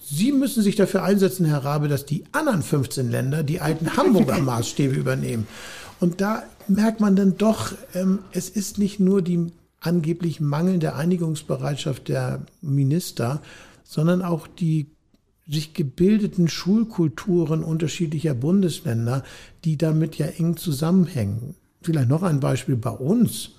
Sie 0.06 0.32
müssen 0.32 0.62
sich 0.62 0.76
dafür 0.76 1.02
einsetzen, 1.02 1.46
Herr 1.46 1.64
Rabe, 1.64 1.88
dass 1.88 2.04
die 2.04 2.24
anderen 2.32 2.62
15 2.62 3.10
Länder 3.10 3.42
die 3.42 3.62
alten 3.62 3.96
Hamburger 3.96 4.38
Maßstäbe 4.42 4.94
übernehmen. 4.94 5.46
Und 6.00 6.20
da 6.20 6.42
merkt 6.68 7.00
man 7.00 7.16
dann 7.16 7.36
doch, 7.36 7.72
ähm, 7.94 8.20
es 8.32 8.48
ist 8.48 8.78
nicht 8.78 9.00
nur 9.00 9.22
die 9.22 9.52
angeblich 9.80 10.40
mangelnde 10.40 10.94
Einigungsbereitschaft 10.94 12.08
der 12.08 12.42
Minister, 12.62 13.42
sondern 13.84 14.22
auch 14.22 14.46
die 14.46 14.86
sich 15.46 15.74
gebildeten 15.74 16.48
Schulkulturen 16.48 17.62
unterschiedlicher 17.62 18.34
Bundesländer, 18.34 19.22
die 19.64 19.76
damit 19.76 20.16
ja 20.16 20.26
eng 20.26 20.56
zusammenhängen. 20.56 21.54
Vielleicht 21.82 22.08
noch 22.08 22.22
ein 22.22 22.40
Beispiel 22.40 22.76
bei 22.76 22.90
uns 22.90 23.50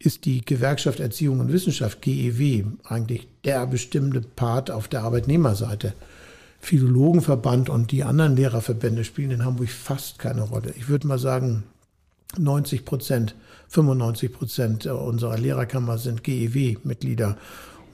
ist 0.00 0.24
die 0.24 0.44
Gewerkschaft 0.44 0.98
Erziehung 0.98 1.38
und 1.38 1.52
Wissenschaft, 1.52 2.02
GEW, 2.02 2.64
eigentlich 2.82 3.28
der 3.44 3.66
bestimmte 3.68 4.20
Part 4.20 4.70
auf 4.70 4.88
der 4.88 5.04
Arbeitnehmerseite. 5.04 5.94
Philologenverband 6.62 7.68
und 7.68 7.90
die 7.90 8.04
anderen 8.04 8.36
Lehrerverbände 8.36 9.04
spielen 9.04 9.32
in 9.32 9.44
Hamburg 9.44 9.68
fast 9.68 10.20
keine 10.20 10.42
Rolle. 10.42 10.72
Ich 10.76 10.88
würde 10.88 11.08
mal 11.08 11.18
sagen, 11.18 11.64
90 12.38 12.84
Prozent, 12.84 13.34
95 13.68 14.32
Prozent 14.32 14.86
unserer 14.86 15.36
Lehrerkammer 15.36 15.98
sind 15.98 16.22
GEW-Mitglieder 16.22 17.36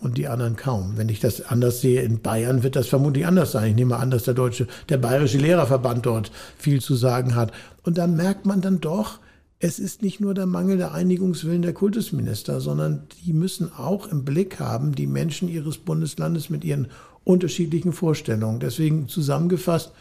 und 0.00 0.18
die 0.18 0.28
anderen 0.28 0.54
kaum. 0.54 0.92
Wenn 0.96 1.08
ich 1.08 1.18
das 1.18 1.40
anders 1.40 1.80
sehe, 1.80 2.02
in 2.02 2.20
Bayern 2.20 2.62
wird 2.62 2.76
das 2.76 2.88
vermutlich 2.88 3.26
anders 3.26 3.52
sein. 3.52 3.70
Ich 3.70 3.76
nehme 3.76 3.96
an, 3.96 4.10
dass 4.10 4.24
der 4.24 4.34
deutsche, 4.34 4.68
der 4.90 4.98
bayerische 4.98 5.38
Lehrerverband 5.38 6.04
dort 6.04 6.30
viel 6.58 6.80
zu 6.82 6.94
sagen 6.94 7.34
hat. 7.34 7.52
Und 7.82 7.96
da 7.96 8.06
merkt 8.06 8.44
man 8.44 8.60
dann 8.60 8.80
doch, 8.80 9.18
es 9.60 9.80
ist 9.80 10.02
nicht 10.02 10.20
nur 10.20 10.34
der 10.34 10.46
Mangel 10.46 10.76
der 10.76 10.92
Einigungswillen 10.92 11.62
der 11.62 11.72
Kultusminister, 11.72 12.60
sondern 12.60 13.02
die 13.24 13.32
müssen 13.32 13.72
auch 13.72 14.06
im 14.06 14.24
Blick 14.24 14.60
haben, 14.60 14.94
die 14.94 15.08
Menschen 15.08 15.48
ihres 15.48 15.78
Bundeslandes 15.78 16.48
mit 16.48 16.64
ihren 16.64 16.88
unterschiedlichen 17.24 17.92
Vorstellungen. 17.92 18.60
Deswegen 18.60 19.08
zusammengefasst, 19.08 19.92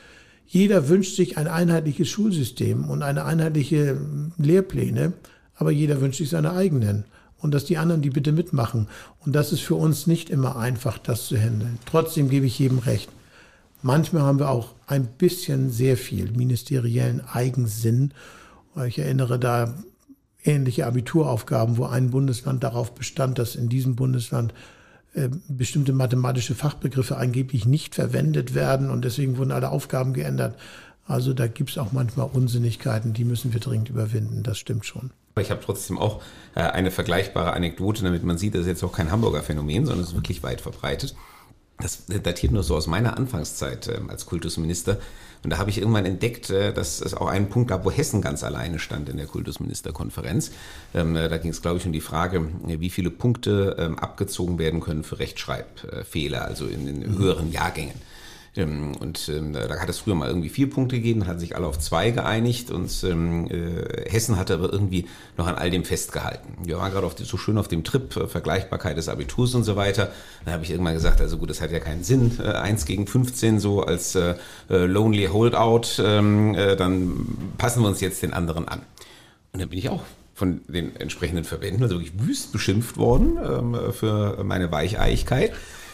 jeder 0.48 0.88
wünscht 0.88 1.16
sich 1.16 1.38
ein 1.38 1.48
einheitliches 1.48 2.08
Schulsystem 2.08 2.90
und 2.90 3.04
eine 3.04 3.26
einheitliche 3.26 4.00
Lehrpläne, 4.38 5.14
aber 5.56 5.72
jeder 5.72 6.00
wünscht 6.00 6.20
sich 6.20 6.30
seine 6.30 6.54
eigenen. 6.54 7.06
Und 7.40 7.54
dass 7.54 7.66
die 7.66 7.78
anderen 7.78 8.02
die 8.02 8.10
bitte 8.10 8.32
mitmachen. 8.32 8.88
Und 9.20 9.36
das 9.36 9.52
ist 9.52 9.62
für 9.62 9.76
uns 9.76 10.08
nicht 10.08 10.32
immer 10.32 10.56
einfach, 10.56 10.98
das 10.98 11.28
zu 11.28 11.38
handeln. 11.38 11.78
Trotzdem 11.86 12.30
gebe 12.30 12.48
ich 12.48 12.58
jedem 12.58 12.80
recht. 12.80 13.10
Manchmal 13.84 14.24
haben 14.24 14.40
wir 14.40 14.50
auch 14.50 14.74
ein 14.88 15.06
bisschen 15.06 15.70
sehr 15.70 15.98
viel 15.98 16.32
ministeriellen 16.32 17.22
Eigensinn. 17.32 18.12
Ich 18.88 18.98
erinnere 18.98 19.38
da 19.38 19.76
ähnliche 20.44 20.88
Abituraufgaben, 20.88 21.78
wo 21.78 21.86
ein 21.86 22.10
Bundesland 22.10 22.64
darauf 22.64 22.96
bestand, 22.96 23.38
dass 23.38 23.56
in 23.56 23.70
diesem 23.70 23.96
Bundesland 23.96 24.54
bestimmte 25.48 25.94
mathematische 25.94 26.54
Fachbegriffe 26.54 27.18
angeblich 27.18 27.66
nicht 27.66 27.96
verwendet 27.96 28.54
werden 28.54 28.90
und 28.90 29.04
deswegen 29.04 29.38
wurden 29.38 29.52
alle 29.52 29.72
Aufgaben 29.72 30.14
geändert. 30.14 30.56
Also 31.06 31.34
da 31.34 31.48
gibt 31.48 31.70
es 31.70 31.78
auch 31.78 31.92
manchmal 31.92 32.30
Unsinnigkeiten, 32.32 33.14
die 33.14 33.24
müssen 33.24 33.54
wir 33.54 33.60
dringend 33.60 33.90
überwinden. 33.90 34.44
Das 34.44 34.58
stimmt 34.58 34.86
schon. 34.86 35.12
Ich 35.40 35.52
habe 35.52 35.62
trotzdem 35.64 35.98
auch 35.98 36.22
äh, 36.56 36.62
eine 36.62 36.92
vergleichbare 36.92 37.54
Anekdote, 37.54 38.04
damit 38.04 38.24
man 38.24 38.38
sieht, 38.38 38.56
das 38.56 38.62
ist 38.62 38.68
jetzt 38.68 38.84
auch 38.84 38.92
kein 38.92 39.12
Hamburger 39.12 39.42
Phänomen, 39.42 39.86
sondern 39.86 40.04
es 40.04 40.10
ist 40.10 40.16
wirklich 40.16 40.44
weit 40.44 40.62
verbreitet. 40.62 41.16
Das 41.80 42.06
datiert 42.08 42.52
nur 42.52 42.64
so 42.64 42.76
aus 42.76 42.88
meiner 42.88 43.18
Anfangszeit 43.18 43.88
äh, 43.88 44.02
als 44.08 44.26
Kultusminister. 44.26 44.98
Und 45.44 45.52
da 45.52 45.58
habe 45.58 45.70
ich 45.70 45.78
irgendwann 45.78 46.06
entdeckt, 46.06 46.50
äh, 46.50 46.74
dass 46.74 47.02
es 47.02 47.14
auch 47.14 47.28
einen 47.28 47.50
Punkt 47.50 47.70
gab, 47.70 47.86
wo 47.86 47.92
Hessen 47.92 48.22
ganz 48.22 48.44
alleine 48.44 48.80
stand 48.80 49.10
in 49.10 49.18
der 49.18 49.28
Kultusministerkonferenz. 49.28 50.52
Ähm, 50.94 51.16
äh, 51.16 51.30
da 51.30 51.38
ging 51.38 51.52
es, 51.52 51.62
glaube 51.62 51.78
ich, 51.78 51.86
um 51.86 51.92
die 51.92 52.02
Frage, 52.02 52.48
wie 52.66 52.90
viele 52.90 53.10
Punkte 53.10 53.76
ähm, 53.80 54.00
abgezogen 54.00 54.60
werden 54.60 54.80
können 54.80 55.04
für 55.04 55.20
Rechtschreibfehler, 55.20 56.46
also 56.46 56.66
in 56.68 56.86
den 56.86 57.18
höheren 57.18 57.52
Jahrgängen. 57.52 57.96
Ähm, 58.58 58.96
und 59.00 59.30
ähm, 59.30 59.54
da 59.54 59.80
hat 59.80 59.90
es 59.90 60.00
früher 60.00 60.16
mal 60.16 60.28
irgendwie 60.28 60.50
vier 60.50 60.70
Punkte 60.70 60.98
gegeben, 60.98 61.22
dann 61.22 61.30
hatten 61.30 61.40
sich 61.40 61.56
alle 61.56 61.68
auf 61.68 61.80
zwei 61.80 62.12
geeinigt 62.12 62.72
und 62.72 62.92
ähm, 63.04 63.48
äh, 63.50 64.10
Hessen 64.10 64.38
hatte 64.38 64.56
aber 64.56 64.74
irgendwie 64.74 65.08
noch 65.38 65.48
an 65.48 65.56
all 65.56 65.70
dem 65.70 65.86
festgehalten. 65.86 66.66
Wir 66.66 66.78
waren 66.78 66.92
gerade 66.92 67.06
auf 67.06 67.16
so 67.18 67.38
schön 67.38 67.58
auf 67.58 67.68
dem 67.68 67.84
Trip, 67.84 68.16
äh, 68.18 68.28
Vergleichbarkeit 68.28 68.98
des 68.98 69.10
Abiturs 69.10 69.54
und 69.54 69.64
so 69.64 69.76
weiter. 69.76 70.12
Dann 70.44 70.54
habe 70.56 70.64
ich 70.64 70.72
irgendwann 70.72 70.96
gesagt, 70.96 71.22
also 71.22 71.38
gut, 71.38 71.50
das 71.50 71.62
hat 71.62 71.72
ja 71.72 71.80
keinen 71.80 72.04
Sinn, 72.04 72.40
äh, 72.40 72.48
1 72.48 72.86
gegen 72.86 73.08
15 73.08 73.60
so 73.60 73.84
als 73.84 74.16
äh, 74.16 74.36
Lonely 74.70 75.28
Holdout, 75.28 75.98
dann 75.98 77.28
passen 77.58 77.82
wir 77.82 77.88
uns 77.88 78.02
jetzt 78.02 78.22
den 78.22 78.34
anderen 78.34 78.68
an. 78.68 78.82
Und 79.54 79.62
dann 79.62 79.70
bin 79.70 79.80
ich 79.80 79.90
auch 79.90 80.04
von 80.34 80.62
den 80.68 80.96
entsprechenden 80.96 81.44
Verbänden 81.44 81.84
also 81.84 81.96
wirklich 81.96 82.14
wüst 82.20 82.52
beschimpft 82.52 82.98
worden 82.98 83.38
ähm, 83.44 83.94
für 83.94 84.44
meine 84.44 84.72
Weicheigkeit. 84.72 85.54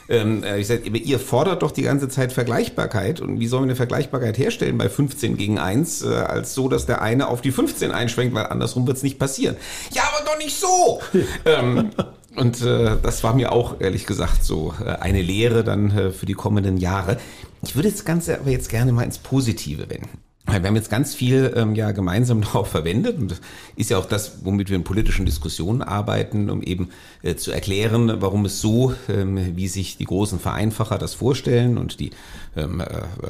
Ähm, 0.10 0.44
äh, 0.44 0.60
ich 0.60 0.68
sage, 0.68 0.90
ihr 0.90 1.20
fordert 1.20 1.62
doch 1.62 1.72
die 1.72 1.84
ganze 1.84 2.10
Zeit 2.10 2.34
Vergleichbarkeit. 2.34 3.22
Und 3.22 3.40
wie 3.40 3.48
sollen 3.48 3.64
wir 3.64 3.70
eine 3.70 3.76
Vergleichbarkeit 3.76 4.38
herstellen 4.38 4.78
bei 4.78 4.90
15 4.90 5.38
gegen 5.38 5.60
1, 5.60 6.04
äh, 6.04 6.08
als 6.08 6.54
so, 6.54 6.70
dass 6.70 6.86
der 6.86 7.02
eine 7.02 7.28
auf 7.28 7.42
die 7.42 7.52
15 7.52 7.92
einschwenkt, 7.92 8.34
weil 8.34 8.48
andersrum 8.48 8.88
wird 8.88 8.98
es 8.98 9.04
nicht 9.04 9.20
passieren. 9.20 9.56
Ja, 9.94 10.04
aber 10.14 10.26
doch 10.26 10.38
nicht 10.38 10.60
so! 10.60 11.02
ähm, 11.46 11.92
und 12.36 12.62
äh, 12.62 12.98
das 13.02 13.24
war 13.24 13.34
mir 13.36 13.52
auch, 13.52 13.80
ehrlich 13.80 14.06
gesagt, 14.06 14.44
so 14.44 14.74
äh, 14.84 14.90
eine 14.90 15.22
Lehre 15.22 15.64
dann 15.64 15.92
äh, 15.92 16.12
für 16.12 16.26
die 16.26 16.34
kommenden 16.34 16.78
Jahre. 16.78 17.18
Ich 17.62 17.76
würde 17.76 17.92
das 17.92 18.06
Ganze 18.06 18.40
aber 18.40 18.50
jetzt 18.50 18.70
gerne 18.70 18.92
mal 18.92 19.04
ins 19.04 19.20
Positive 19.20 19.90
wenden. 19.90 20.10
Wir 20.62 20.68
haben 20.68 20.76
jetzt 20.76 20.92
ganz 20.92 21.16
viel 21.16 21.54
ähm, 21.56 21.74
ja 21.76 21.92
gemeinsam 21.92 22.42
darauf 22.42 22.70
verwendet 22.70 23.18
und 23.18 23.32
das 23.32 23.40
ist 23.76 23.90
ja 23.90 23.98
auch 23.98 24.06
das, 24.06 24.44
womit 24.44 24.70
wir 24.70 24.76
in 24.76 24.84
politischen 24.84 25.26
Diskussionen 25.26 25.82
arbeiten, 25.82 26.50
um 26.50 26.62
eben 26.62 26.90
äh, 27.24 27.36
zu 27.36 27.52
erklären, 27.52 28.22
warum 28.22 28.46
es 28.46 28.62
so, 28.62 28.94
ähm, 29.10 29.56
wie 29.56 29.68
sich 29.68 29.98
die 29.98 30.06
großen 30.06 30.40
Vereinfacher 30.40 30.98
das 30.98 31.14
vorstellen 31.14 31.78
und 31.78 32.00
die 32.00 32.12
ähm, 32.56 32.80
äh, 32.82 32.86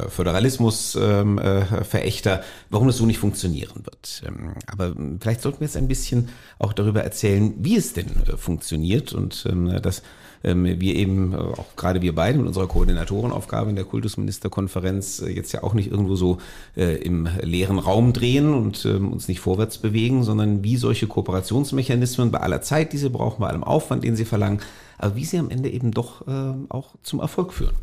Föderalismusverächter, 0.09 2.33
ähm, 2.33 2.39
äh, 2.39 2.43
warum 2.69 2.89
es 2.89 2.97
so 2.97 3.05
nicht 3.05 3.19
funktionieren 3.19 3.85
wird. 3.85 4.23
Ähm, 4.25 4.53
aber 4.67 4.93
vielleicht 5.19 5.41
sollten 5.41 5.61
wir 5.61 5.67
jetzt 5.67 5.77
ein 5.77 5.87
bisschen 5.87 6.29
auch 6.59 6.73
darüber 6.73 7.03
erzählen, 7.03 7.53
wie 7.57 7.77
es 7.77 7.93
denn 7.93 8.07
äh, 8.27 8.37
funktioniert 8.37 9.13
und 9.13 9.47
ähm, 9.49 9.79
das 9.81 9.99
ähm, 9.99 10.05
wir 10.43 10.95
eben, 10.95 11.33
äh, 11.33 11.37
auch 11.37 11.75
gerade 11.77 12.01
wir 12.01 12.13
beide 12.13 12.37
mit 12.37 12.47
unserer 12.47 12.67
Koordinatorenaufgabe 12.67 13.69
in 13.69 13.75
der 13.75 13.85
Kultusministerkonferenz 13.85 15.21
äh, 15.21 15.29
jetzt 15.29 15.53
ja 15.53 15.63
auch 15.63 15.73
nicht 15.73 15.89
irgendwo 15.89 16.15
so 16.15 16.39
äh, 16.75 16.97
im 16.97 17.29
leeren 17.41 17.79
Raum 17.79 18.11
drehen 18.11 18.53
und 18.53 18.85
ähm, 18.85 19.11
uns 19.11 19.27
nicht 19.27 19.39
vorwärts 19.39 19.77
bewegen, 19.77 20.23
sondern 20.23 20.63
wie 20.63 20.75
solche 20.75 21.07
Kooperationsmechanismen 21.07 22.31
bei 22.31 22.39
aller 22.39 22.61
Zeit, 22.61 22.91
die 22.91 22.97
sie 22.97 23.09
brauchen, 23.09 23.39
bei 23.39 23.47
allem 23.47 23.63
Aufwand, 23.63 24.03
den 24.03 24.15
sie 24.17 24.25
verlangen, 24.25 24.59
aber 24.97 25.15
wie 25.15 25.25
sie 25.25 25.37
am 25.37 25.49
Ende 25.49 25.69
eben 25.69 25.91
doch 25.91 26.25
auch 26.69 26.95
zum 27.03 27.19
Erfolg 27.19 27.53
führen. 27.53 27.75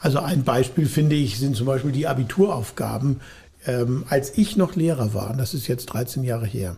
Also 0.00 0.20
ein 0.20 0.44
Beispiel 0.44 0.86
finde 0.86 1.16
ich 1.16 1.38
sind 1.38 1.56
zum 1.56 1.66
Beispiel 1.66 1.92
die 1.92 2.06
Abituraufgaben. 2.06 3.20
Ähm, 3.66 4.04
als 4.08 4.36
ich 4.38 4.56
noch 4.56 4.76
Lehrer 4.76 5.14
war, 5.14 5.34
das 5.36 5.54
ist 5.54 5.66
jetzt 5.66 5.86
13 5.86 6.22
Jahre 6.22 6.46
her, 6.46 6.76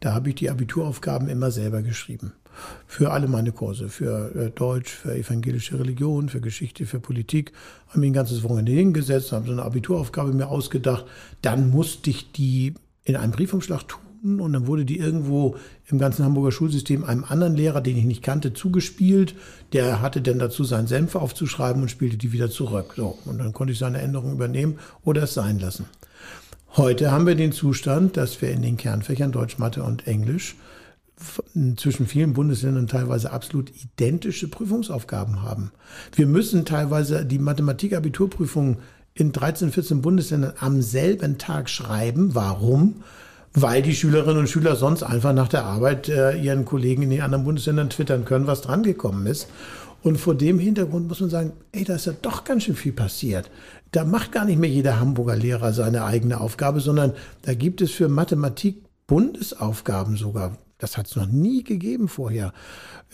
da 0.00 0.14
habe 0.14 0.30
ich 0.30 0.36
die 0.36 0.48
Abituraufgaben 0.48 1.28
immer 1.28 1.50
selber 1.50 1.82
geschrieben 1.82 2.32
für 2.86 3.10
alle 3.10 3.28
meine 3.28 3.52
Kurse, 3.52 3.88
für 3.88 4.34
äh, 4.34 4.50
Deutsch, 4.50 4.90
für 4.90 5.14
evangelische 5.14 5.78
Religion, 5.78 6.28
für 6.28 6.40
Geschichte, 6.40 6.86
für 6.86 7.00
Politik. 7.00 7.52
Haben 7.88 8.00
mich 8.00 8.10
ein 8.10 8.14
ganzes 8.14 8.42
Wochenende 8.42 8.72
hingesetzt, 8.72 9.32
haben 9.32 9.46
so 9.46 9.52
eine 9.52 9.62
Abituraufgabe 9.62 10.32
mir 10.32 10.48
ausgedacht. 10.48 11.04
Dann 11.42 11.70
musste 11.70 12.10
ich 12.10 12.32
die 12.32 12.74
in 13.04 13.16
einem 13.16 13.32
Briefumschlag 13.32 13.88
tun 13.88 14.40
und 14.40 14.52
dann 14.52 14.66
wurde 14.66 14.84
die 14.84 14.98
irgendwo 14.98 15.56
im 15.86 15.98
ganzen 15.98 16.24
Hamburger 16.24 16.52
Schulsystem 16.52 17.02
einem 17.04 17.24
anderen 17.24 17.56
Lehrer, 17.56 17.80
den 17.80 17.96
ich 17.96 18.04
nicht 18.04 18.22
kannte, 18.22 18.54
zugespielt. 18.54 19.34
Der 19.72 20.00
hatte 20.00 20.22
dann 20.22 20.38
dazu 20.38 20.64
seinen 20.64 20.86
Senf 20.86 21.16
aufzuschreiben 21.16 21.82
und 21.82 21.90
spielte 21.90 22.16
die 22.16 22.32
wieder 22.32 22.50
zurück. 22.50 22.94
So, 22.96 23.18
und 23.24 23.38
dann 23.38 23.52
konnte 23.52 23.72
ich 23.72 23.78
seine 23.78 24.00
Änderung 24.00 24.32
übernehmen 24.32 24.78
oder 25.04 25.24
es 25.24 25.34
sein 25.34 25.58
lassen. 25.58 25.86
Heute 26.76 27.10
haben 27.10 27.26
wir 27.26 27.34
den 27.34 27.52
Zustand, 27.52 28.16
dass 28.16 28.40
wir 28.40 28.50
in 28.50 28.62
den 28.62 28.76
Kernfächern 28.76 29.32
Deutsch, 29.32 29.58
Mathe 29.58 29.82
und 29.82 30.06
Englisch 30.06 30.54
zwischen 31.76 32.06
vielen 32.06 32.32
Bundesländern 32.32 32.86
teilweise 32.86 33.32
absolut 33.32 33.70
identische 33.70 34.48
Prüfungsaufgaben 34.48 35.42
haben. 35.42 35.72
Wir 36.14 36.26
müssen 36.26 36.64
teilweise 36.64 37.24
die 37.24 37.38
Mathematik-Abiturprüfung 37.38 38.78
in 39.14 39.32
13, 39.32 39.72
14 39.72 40.02
Bundesländern 40.02 40.54
am 40.58 40.82
selben 40.82 41.38
Tag 41.38 41.68
schreiben. 41.68 42.34
Warum? 42.34 43.02
Weil 43.52 43.82
die 43.82 43.94
Schülerinnen 43.94 44.38
und 44.38 44.48
Schüler 44.48 44.76
sonst 44.76 45.02
einfach 45.02 45.34
nach 45.34 45.48
der 45.48 45.64
Arbeit 45.64 46.08
äh, 46.08 46.36
ihren 46.38 46.64
Kollegen 46.64 47.02
in 47.02 47.10
den 47.10 47.20
anderen 47.20 47.44
Bundesländern 47.44 47.90
twittern 47.90 48.24
können, 48.24 48.46
was 48.46 48.62
drangekommen 48.62 49.26
ist. 49.26 49.48
Und 50.02 50.18
vor 50.18 50.34
dem 50.34 50.58
Hintergrund 50.58 51.08
muss 51.08 51.20
man 51.20 51.30
sagen, 51.30 51.52
ey, 51.70 51.84
da 51.84 51.94
ist 51.94 52.06
ja 52.06 52.14
doch 52.22 52.44
ganz 52.44 52.64
schön 52.64 52.74
viel 52.74 52.92
passiert. 52.92 53.50
Da 53.92 54.04
macht 54.04 54.32
gar 54.32 54.44
nicht 54.44 54.58
mehr 54.58 54.70
jeder 54.70 54.98
Hamburger 54.98 55.36
Lehrer 55.36 55.72
seine 55.72 56.04
eigene 56.04 56.40
Aufgabe, 56.40 56.80
sondern 56.80 57.12
da 57.42 57.54
gibt 57.54 57.82
es 57.82 57.92
für 57.92 58.08
Mathematik 58.08 58.82
Bundesaufgaben 59.06 60.16
sogar. 60.16 60.56
Das 60.82 60.98
hat 60.98 61.06
es 61.06 61.14
noch 61.14 61.26
nie 61.26 61.62
gegeben 61.62 62.08
vorher. 62.08 62.52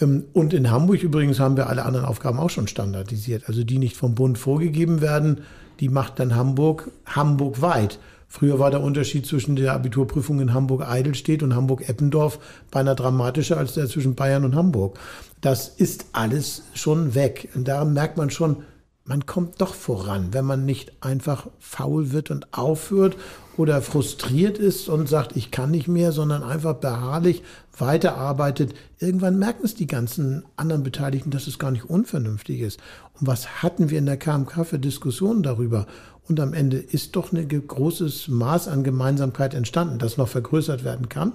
Ähm, 0.01 0.25
und 0.33 0.55
in 0.55 0.71
Hamburg 0.71 1.03
übrigens 1.03 1.39
haben 1.39 1.59
wir 1.59 1.69
alle 1.69 1.85
anderen 1.85 2.07
Aufgaben 2.07 2.39
auch 2.39 2.49
schon 2.49 2.67
standardisiert. 2.67 3.45
Also 3.47 3.63
die 3.63 3.77
nicht 3.77 3.95
vom 3.95 4.15
Bund 4.15 4.39
vorgegeben 4.39 5.03
werden, 5.03 5.43
die 5.79 5.91
macht 5.91 6.19
dann 6.19 6.35
Hamburg 6.35 6.91
Hamburg 7.05 7.61
weit. 7.61 7.99
Früher 8.27 8.59
war 8.59 8.71
der 8.71 8.81
Unterschied 8.81 9.27
zwischen 9.27 9.55
der 9.55 9.75
Abiturprüfung 9.75 10.41
in 10.41 10.55
Hamburg-Eidelstedt 10.55 11.43
und 11.43 11.55
Hamburg-Eppendorf 11.55 12.39
beinahe 12.71 12.95
dramatischer 12.95 13.59
als 13.59 13.75
der 13.75 13.87
zwischen 13.87 14.15
Bayern 14.15 14.47
und 14.47 14.55
Hamburg. 14.55 14.99
Das 15.43 15.69
ist 15.69 16.07
alles 16.13 16.63
schon 16.73 17.15
weg. 17.15 17.51
Und 17.55 17.69
daran 17.69 17.93
merkt 17.93 18.17
man 18.17 18.31
schon, 18.31 18.65
man 19.09 19.25
kommt 19.25 19.63
doch 19.63 19.75
voran, 19.75 20.29
wenn 20.33 20.45
man 20.45 20.67
nicht 20.67 20.93
einfach 21.01 21.47
faul 21.59 22.13
wird 22.13 22.31
und 22.31 22.53
aufhört 22.53 23.17
oder 23.57 23.81
frustriert 23.81 24.59
ist 24.59 24.91
und 24.91 25.09
sagt, 25.09 25.35
ich 25.35 25.51
kann 25.51 25.71
nicht 25.71 25.89
mehr, 25.89 26.13
sondern 26.13 26.43
einfach 26.43 26.75
beharrlich 26.75 27.43
weiterarbeitet. 27.79 28.75
Irgendwann 28.99 29.39
merken 29.39 29.63
es 29.65 29.75
die 29.75 29.87
ganzen 29.87 30.45
anderen 30.57 30.83
Beteiligten, 30.83 31.31
dass 31.31 31.47
es 31.47 31.59
gar 31.59 31.71
nicht 31.71 31.89
unvernünftig 31.89 32.61
ist. 32.61 32.81
Und 33.19 33.27
was 33.27 33.63
hatten 33.63 33.89
wir 33.89 33.99
in 33.99 34.05
der 34.05 34.19
KMK 34.19 34.67
für 34.67 34.79
Diskussionen 34.79 35.43
darüber? 35.43 35.87
Und 36.29 36.39
am 36.39 36.53
Ende 36.53 36.77
ist 36.77 37.17
doch 37.17 37.33
ein 37.33 37.49
großes 37.49 38.29
Maß 38.29 38.69
an 38.69 38.85
Gemeinsamkeit 38.85 39.55
entstanden, 39.55 39.99
das 39.99 40.19
noch 40.19 40.29
vergrößert 40.29 40.85
werden 40.85 41.09
kann 41.09 41.33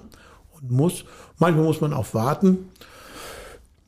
und 0.52 0.70
muss. 0.70 1.04
Manchmal 1.38 1.64
muss 1.64 1.80
man 1.80 1.92
auch 1.92 2.14
warten. 2.14 2.68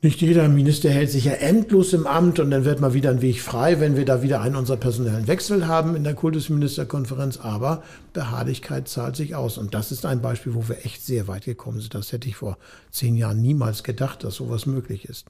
Nicht 0.03 0.21
jeder 0.21 0.47
Minister 0.47 0.91
hält 0.91 1.09
sich 1.09 1.25
ja 1.25 1.31
endlos 1.31 1.91
im 1.91 2.05
Amt 2.05 2.39
und 2.39 2.51
dann 2.51 2.65
wird 2.65 2.79
mal 2.79 2.93
wieder 2.93 3.09
ein 3.09 3.23
Weg 3.23 3.41
frei, 3.41 3.79
wenn 3.79 3.97
wir 3.97 4.05
da 4.05 4.21
wieder 4.21 4.41
einen 4.41 4.55
unserer 4.55 4.77
personellen 4.77 5.27
Wechsel 5.27 5.67
haben 5.67 5.95
in 5.95 6.03
der 6.03 6.13
Kultusministerkonferenz. 6.13 7.37
Aber 7.37 7.81
Beharrlichkeit 8.13 8.87
zahlt 8.87 9.15
sich 9.15 9.33
aus. 9.33 9.57
Und 9.57 9.73
das 9.73 9.91
ist 9.91 10.05
ein 10.05 10.21
Beispiel, 10.21 10.53
wo 10.53 10.69
wir 10.69 10.85
echt 10.85 11.03
sehr 11.03 11.27
weit 11.27 11.45
gekommen 11.45 11.79
sind. 11.79 11.95
Das 11.95 12.11
hätte 12.11 12.29
ich 12.29 12.35
vor 12.35 12.59
zehn 12.91 13.15
Jahren 13.15 13.41
niemals 13.41 13.81
gedacht, 13.81 14.23
dass 14.23 14.35
sowas 14.35 14.67
möglich 14.67 15.05
ist. 15.05 15.25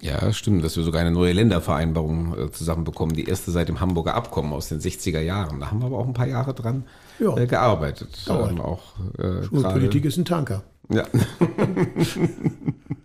Ja, 0.00 0.32
stimmt, 0.32 0.64
dass 0.64 0.78
wir 0.78 0.82
sogar 0.82 1.02
eine 1.02 1.10
neue 1.10 1.34
Ländervereinbarung 1.34 2.38
äh, 2.38 2.50
zusammenbekommen. 2.50 3.14
Die 3.14 3.28
erste 3.28 3.50
seit 3.50 3.68
dem 3.68 3.80
Hamburger 3.80 4.14
Abkommen 4.14 4.54
aus 4.54 4.70
den 4.70 4.80
60er 4.80 5.20
Jahren. 5.20 5.60
Da 5.60 5.70
haben 5.70 5.80
wir 5.80 5.86
aber 5.88 5.98
auch 5.98 6.06
ein 6.06 6.14
paar 6.14 6.26
Jahre 6.26 6.54
dran 6.54 6.84
ja. 7.18 7.36
äh, 7.36 7.46
gearbeitet. 7.46 8.26
Dauert. 8.26 8.58
Auch, 8.58 8.94
äh, 9.18 9.44
Schulpolitik 9.44 10.06
ist 10.06 10.16
ein 10.16 10.24
Tanker. 10.24 10.62
Ja. 10.88 11.04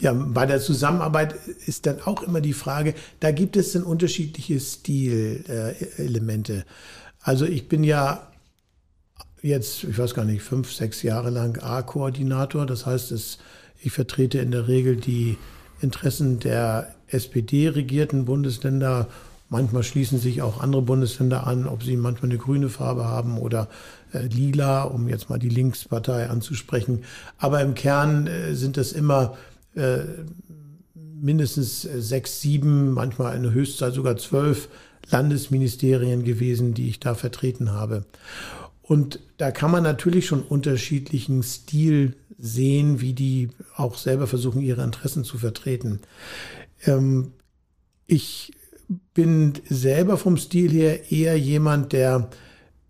Ja, 0.00 0.14
bei 0.14 0.46
der 0.46 0.60
Zusammenarbeit 0.60 1.34
ist 1.66 1.86
dann 1.86 2.00
auch 2.02 2.22
immer 2.22 2.40
die 2.40 2.54
Frage, 2.54 2.94
da 3.20 3.30
gibt 3.32 3.56
es 3.56 3.72
dann 3.72 3.82
unterschiedliche 3.82 4.58
Stilelemente. 4.58 6.64
Also 7.20 7.44
ich 7.44 7.68
bin 7.68 7.84
ja 7.84 8.26
jetzt, 9.42 9.84
ich 9.84 9.98
weiß 9.98 10.14
gar 10.14 10.24
nicht, 10.24 10.42
fünf, 10.42 10.72
sechs 10.72 11.02
Jahre 11.02 11.30
lang 11.30 11.62
A-Koordinator. 11.62 12.66
Das 12.66 12.86
heißt, 12.86 13.12
es, 13.12 13.38
ich 13.78 13.92
vertrete 13.92 14.38
in 14.38 14.50
der 14.50 14.68
Regel 14.68 14.96
die 14.96 15.36
Interessen 15.82 16.40
der 16.40 16.94
SPD-regierten 17.08 18.24
Bundesländer 18.24 19.06
Manchmal 19.52 19.82
schließen 19.82 20.20
sich 20.20 20.42
auch 20.42 20.60
andere 20.60 20.82
Bundesländer 20.82 21.44
an, 21.44 21.66
ob 21.66 21.82
sie 21.82 21.96
manchmal 21.96 22.30
eine 22.30 22.38
grüne 22.38 22.68
Farbe 22.68 23.04
haben 23.04 23.36
oder 23.36 23.68
äh, 24.12 24.26
lila, 24.26 24.84
um 24.84 25.08
jetzt 25.08 25.28
mal 25.28 25.40
die 25.40 25.48
Linkspartei 25.48 26.30
anzusprechen. 26.30 27.02
Aber 27.36 27.60
im 27.60 27.74
Kern 27.74 28.28
äh, 28.28 28.54
sind 28.54 28.76
das 28.76 28.92
immer 28.92 29.36
äh, 29.74 29.98
mindestens 30.94 31.82
sechs, 31.82 32.40
sieben, 32.40 32.92
manchmal 32.92 33.32
eine 33.32 33.52
Höchstzahl 33.52 33.92
sogar 33.92 34.16
zwölf 34.16 34.68
Landesministerien 35.10 36.22
gewesen, 36.22 36.72
die 36.72 36.88
ich 36.88 37.00
da 37.00 37.16
vertreten 37.16 37.72
habe. 37.72 38.04
Und 38.82 39.18
da 39.36 39.50
kann 39.50 39.72
man 39.72 39.82
natürlich 39.82 40.26
schon 40.26 40.42
unterschiedlichen 40.42 41.42
Stil 41.42 42.14
sehen, 42.38 43.00
wie 43.00 43.14
die 43.14 43.50
auch 43.76 43.96
selber 43.96 44.28
versuchen, 44.28 44.62
ihre 44.62 44.84
Interessen 44.84 45.24
zu 45.24 45.38
vertreten. 45.38 46.00
Ähm, 46.86 47.32
ich 48.06 48.52
bin 49.14 49.54
selber 49.68 50.16
vom 50.16 50.36
Stil 50.36 50.72
her 50.72 51.10
eher 51.12 51.38
jemand, 51.38 51.92
der 51.92 52.28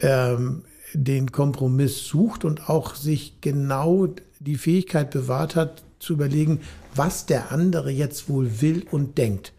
ähm, 0.00 0.64
den 0.94 1.30
Kompromiss 1.30 2.04
sucht 2.06 2.44
und 2.44 2.68
auch 2.68 2.94
sich 2.94 3.40
genau 3.40 4.08
die 4.38 4.56
Fähigkeit 4.56 5.10
bewahrt 5.10 5.56
hat, 5.56 5.82
zu 5.98 6.14
überlegen, 6.14 6.60
was 6.94 7.26
der 7.26 7.52
andere 7.52 7.90
jetzt 7.90 8.28
wohl 8.28 8.62
will 8.62 8.86
und 8.90 9.18
denkt. 9.18 9.52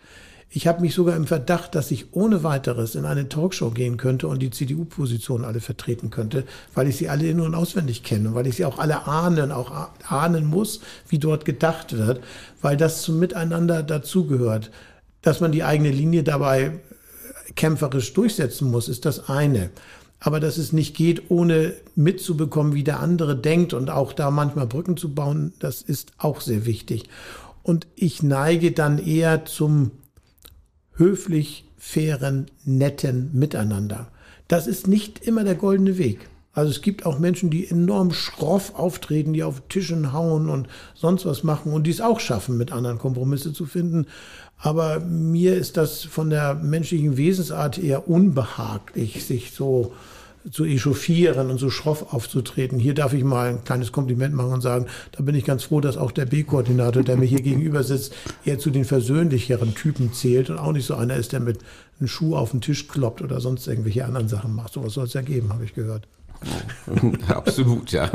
Ich 0.53 0.67
habe 0.67 0.81
mich 0.81 0.93
sogar 0.95 1.15
im 1.15 1.27
Verdacht, 1.27 1.75
dass 1.75 1.91
ich 1.91 2.13
ohne 2.13 2.43
weiteres 2.43 2.95
in 2.95 3.05
eine 3.05 3.29
Talkshow 3.29 3.69
gehen 3.69 3.95
könnte 3.95 4.27
und 4.27 4.39
die 4.39 4.49
CDU-Positionen 4.49 5.45
alle 5.45 5.61
vertreten 5.61 6.09
könnte, 6.09 6.43
weil 6.73 6.89
ich 6.89 6.97
sie 6.97 7.07
alle 7.07 7.29
in- 7.29 7.39
und 7.39 7.55
auswendig 7.55 8.03
kenne, 8.03 8.33
weil 8.35 8.47
ich 8.47 8.55
sie 8.57 8.65
auch 8.65 8.77
alle 8.77 9.07
ahnen, 9.07 9.53
auch 9.53 9.89
ahnen 10.09 10.45
muss, 10.45 10.81
wie 11.07 11.19
dort 11.19 11.45
gedacht 11.45 11.97
wird, 11.97 12.19
weil 12.61 12.75
das 12.75 13.01
zum 13.03 13.17
Miteinander 13.17 13.81
dazugehört. 13.81 14.71
Dass 15.21 15.39
man 15.39 15.51
die 15.51 15.63
eigene 15.63 15.91
Linie 15.91 16.23
dabei 16.23 16.79
kämpferisch 17.55 18.13
durchsetzen 18.13 18.71
muss, 18.71 18.87
ist 18.87 19.05
das 19.05 19.29
eine 19.29 19.69
aber 20.23 20.39
dass 20.39 20.57
es 20.57 20.71
nicht 20.71 20.95
geht, 20.95 21.29
ohne 21.29 21.73
mitzubekommen, 21.95 22.75
wie 22.75 22.83
der 22.83 22.99
andere 22.99 23.35
denkt 23.35 23.73
und 23.73 23.89
auch 23.89 24.13
da 24.13 24.29
manchmal 24.29 24.67
Brücken 24.67 24.95
zu 24.95 25.13
bauen, 25.13 25.51
das 25.59 25.81
ist 25.81 26.11
auch 26.19 26.41
sehr 26.41 26.67
wichtig. 26.67 27.09
Und 27.63 27.87
ich 27.95 28.21
neige 28.21 28.71
dann 28.71 28.99
eher 28.99 29.45
zum 29.45 29.91
höflich, 30.93 31.65
fairen, 31.75 32.45
netten 32.63 33.31
Miteinander. 33.33 34.11
Das 34.47 34.67
ist 34.67 34.87
nicht 34.87 35.25
immer 35.25 35.43
der 35.43 35.55
goldene 35.55 35.97
Weg. 35.97 36.29
Also 36.53 36.69
es 36.69 36.81
gibt 36.81 37.05
auch 37.05 37.17
Menschen, 37.17 37.49
die 37.49 37.67
enorm 37.67 38.11
schroff 38.11 38.75
auftreten, 38.75 39.33
die 39.33 39.43
auf 39.43 39.63
Tischen 39.69 40.13
hauen 40.13 40.49
und 40.49 40.67
sonst 40.93 41.25
was 41.25 41.43
machen 41.43 41.73
und 41.73 41.87
die 41.87 41.91
es 41.91 42.01
auch 42.01 42.19
schaffen, 42.19 42.57
mit 42.57 42.71
anderen 42.71 42.99
Kompromisse 42.99 43.53
zu 43.53 43.65
finden. 43.65 44.05
Aber 44.61 44.99
mir 44.99 45.55
ist 45.55 45.75
das 45.75 46.03
von 46.03 46.29
der 46.29 46.53
menschlichen 46.53 47.17
Wesensart 47.17 47.79
eher 47.79 48.07
unbehaglich, 48.07 49.25
sich 49.25 49.51
so 49.51 49.93
zu 50.49 50.65
echauffieren 50.65 51.51
und 51.51 51.59
so 51.59 51.69
schroff 51.69 52.13
aufzutreten. 52.13 52.79
Hier 52.79 52.93
darf 52.93 53.13
ich 53.13 53.23
mal 53.23 53.49
ein 53.49 53.63
kleines 53.63 53.91
Kompliment 53.91 54.33
machen 54.33 54.53
und 54.53 54.61
sagen, 54.61 54.87
da 55.11 55.23
bin 55.23 55.35
ich 55.35 55.45
ganz 55.45 55.63
froh, 55.65 55.81
dass 55.81 55.97
auch 55.97 56.11
der 56.11 56.25
B-Koordinator, 56.25 57.03
der 57.03 57.17
mir 57.17 57.25
hier 57.25 57.41
gegenüber 57.43 57.83
sitzt, 57.83 58.13
eher 58.45 58.57
zu 58.57 58.71
den 58.71 58.85
versöhnlicheren 58.85 59.75
Typen 59.75 60.13
zählt 60.13 60.49
und 60.49 60.57
auch 60.57 60.71
nicht 60.71 60.85
so 60.85 60.95
einer 60.95 61.15
ist, 61.15 61.31
der 61.31 61.41
mit 61.41 61.59
einem 61.99 62.07
Schuh 62.07 62.35
auf 62.35 62.51
den 62.51 62.61
Tisch 62.61 62.87
kloppt 62.87 63.21
oder 63.21 63.39
sonst 63.39 63.67
irgendwelche 63.67 64.05
anderen 64.05 64.27
Sachen 64.27 64.55
macht. 64.55 64.73
Sowas 64.73 64.93
soll 64.93 65.05
es 65.05 65.13
ja 65.13 65.21
geben, 65.21 65.53
habe 65.53 65.63
ich 65.63 65.75
gehört. 65.75 66.07
Absolut, 67.27 67.91
ja. 67.91 68.05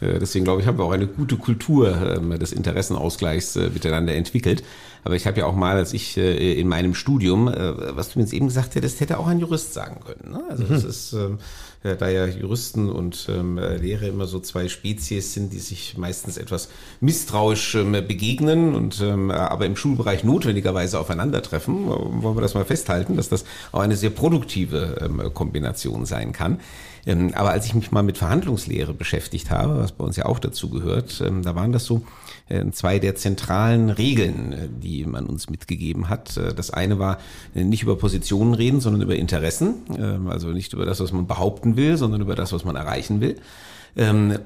Äh, 0.00 0.18
deswegen 0.18 0.44
glaube 0.44 0.60
ich, 0.60 0.66
haben 0.66 0.78
wir 0.78 0.84
auch 0.84 0.92
eine 0.92 1.06
gute 1.06 1.36
Kultur 1.36 2.16
ähm, 2.16 2.38
des 2.38 2.52
Interessenausgleichs 2.52 3.56
äh, 3.56 3.70
miteinander 3.70 4.14
entwickelt. 4.14 4.62
Aber 5.02 5.16
ich 5.16 5.26
habe 5.26 5.40
ja 5.40 5.46
auch 5.46 5.54
mal, 5.54 5.76
als 5.76 5.94
ich 5.94 6.16
äh, 6.16 6.60
in 6.60 6.68
meinem 6.68 6.94
Studium, 6.94 7.46
was 7.46 8.10
du 8.10 8.18
mir 8.18 8.24
jetzt 8.24 8.34
eben 8.34 8.48
gesagt 8.48 8.74
hättest, 8.74 9.00
hätte 9.00 9.18
auch 9.18 9.26
ein 9.26 9.38
Jurist 9.38 9.72
sagen 9.72 10.00
können. 10.04 10.32
Ne? 10.32 10.42
Also 10.50 10.64
das 10.64 10.82
mhm. 10.82 10.90
ist, 10.90 11.12
ähm, 11.14 11.38
da 11.82 12.10
ja 12.10 12.26
Juristen 12.26 12.90
und 12.90 13.26
ähm, 13.30 13.56
Lehrer 13.56 14.08
immer 14.08 14.26
so 14.26 14.38
zwei 14.40 14.68
Spezies 14.68 15.32
sind, 15.32 15.54
die 15.54 15.58
sich 15.58 15.96
meistens 15.96 16.36
etwas 16.36 16.68
misstrauisch 17.00 17.72
begegnen 18.06 18.74
und 18.74 19.00
aber 19.00 19.64
im 19.64 19.76
Schulbereich 19.76 20.22
notwendigerweise 20.22 21.00
aufeinandertreffen, 21.00 21.86
wollen 21.86 22.36
wir 22.36 22.42
das 22.42 22.52
mal 22.52 22.66
festhalten, 22.66 23.16
dass 23.16 23.30
das 23.30 23.46
auch 23.72 23.80
eine 23.80 23.96
sehr 23.96 24.10
produktive 24.10 25.30
Kombination 25.32 26.04
sein 26.04 26.32
kann. 26.32 26.58
Ähm, 27.06 27.32
aber 27.34 27.50
als 27.50 27.66
ich 27.66 27.74
mich 27.74 27.92
mal 27.92 28.02
mit 28.02 28.18
Verhandlungslehre 28.18 28.94
beschäftigt 28.94 29.50
habe, 29.50 29.78
was 29.78 29.92
bei 29.92 30.04
uns 30.04 30.16
ja 30.16 30.26
auch 30.26 30.38
dazu 30.38 30.70
gehört, 30.70 31.22
ähm, 31.26 31.42
da 31.42 31.54
waren 31.54 31.72
das 31.72 31.84
so 31.84 32.02
äh, 32.50 32.68
zwei 32.72 32.98
der 32.98 33.14
zentralen 33.14 33.90
Regeln, 33.90 34.52
äh, 34.52 34.68
die 34.68 35.04
man 35.06 35.26
uns 35.26 35.48
mitgegeben 35.48 36.08
hat. 36.08 36.36
Äh, 36.36 36.52
das 36.52 36.70
eine 36.70 36.98
war 36.98 37.18
nicht 37.54 37.82
über 37.82 37.96
Positionen 37.96 38.54
reden, 38.54 38.80
sondern 38.80 39.02
über 39.02 39.14
Interessen. 39.14 39.74
Ähm, 39.96 40.28
also 40.28 40.48
nicht 40.48 40.72
über 40.72 40.84
das, 40.84 41.00
was 41.00 41.12
man 41.12 41.26
behaupten 41.26 41.76
will, 41.76 41.96
sondern 41.96 42.20
über 42.20 42.34
das, 42.34 42.52
was 42.52 42.64
man 42.64 42.76
erreichen 42.76 43.20
will. 43.20 43.36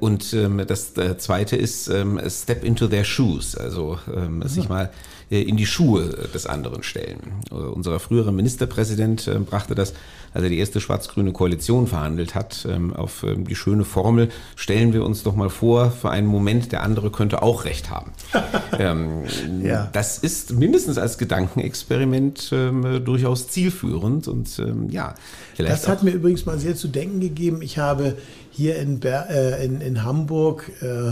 Und 0.01 0.35
das 0.67 0.95
zweite 0.95 1.55
ist 1.55 1.85
Step 1.85 2.65
into 2.65 2.89
their 2.89 3.05
shoes, 3.05 3.55
also 3.55 3.99
sich 4.47 4.71
mal 4.71 4.91
in 5.29 5.59
die 5.59 5.67
Schuhe 5.67 6.29
des 6.33 6.47
anderen 6.47 6.83
stellen. 6.83 7.21
Unser 7.51 8.01
früherer 8.01 8.33
Ministerpräsident 8.33 9.31
brachte 9.45 9.75
das 9.75 9.93
als 10.35 10.43
er 10.43 10.51
die 10.51 10.59
erste 10.59 10.81
schwarz-grüne 10.81 11.33
Koalition 11.33 11.87
verhandelt 11.87 12.35
hat, 12.35 12.67
ähm, 12.69 12.93
auf 12.93 13.23
ähm, 13.23 13.47
die 13.47 13.55
schöne 13.55 13.85
Formel, 13.85 14.29
stellen 14.57 14.93
wir 14.93 15.05
uns 15.05 15.23
doch 15.23 15.37
mal 15.37 15.49
vor, 15.49 15.93
für 15.93 16.11
einen 16.11 16.27
Moment, 16.27 16.73
der 16.73 16.83
andere 16.83 17.11
könnte 17.11 17.43
auch 17.43 17.65
recht 17.65 17.89
haben. 17.89 18.13
ähm, 18.79 19.23
ja. 19.63 19.89
Das 19.93 20.19
ist 20.19 20.53
mindestens 20.53 20.99
als 20.99 21.19
Gedankenexperiment 21.19 22.51
ähm, 22.53 23.05
durchaus 23.05 23.49
zielführend 23.49 24.29
und 24.29 24.59
ähm, 24.59 24.91
ja. 24.91 25.15
Das 25.57 25.87
hat 25.89 26.03
mir 26.03 26.11
übrigens 26.11 26.47
mal 26.47 26.59
sehr 26.59 26.75
zu 26.75 26.89
denken 26.89 27.21
gegeben. 27.21 27.63
Ich 27.63 27.79
habe 27.79 28.17
hier 28.51 28.77
in, 28.77 28.99
Ber 28.99 29.31
äh, 29.31 29.65
in, 29.65 29.81
in 29.81 30.03
Hamburg 30.03 30.71
äh, 30.83 31.11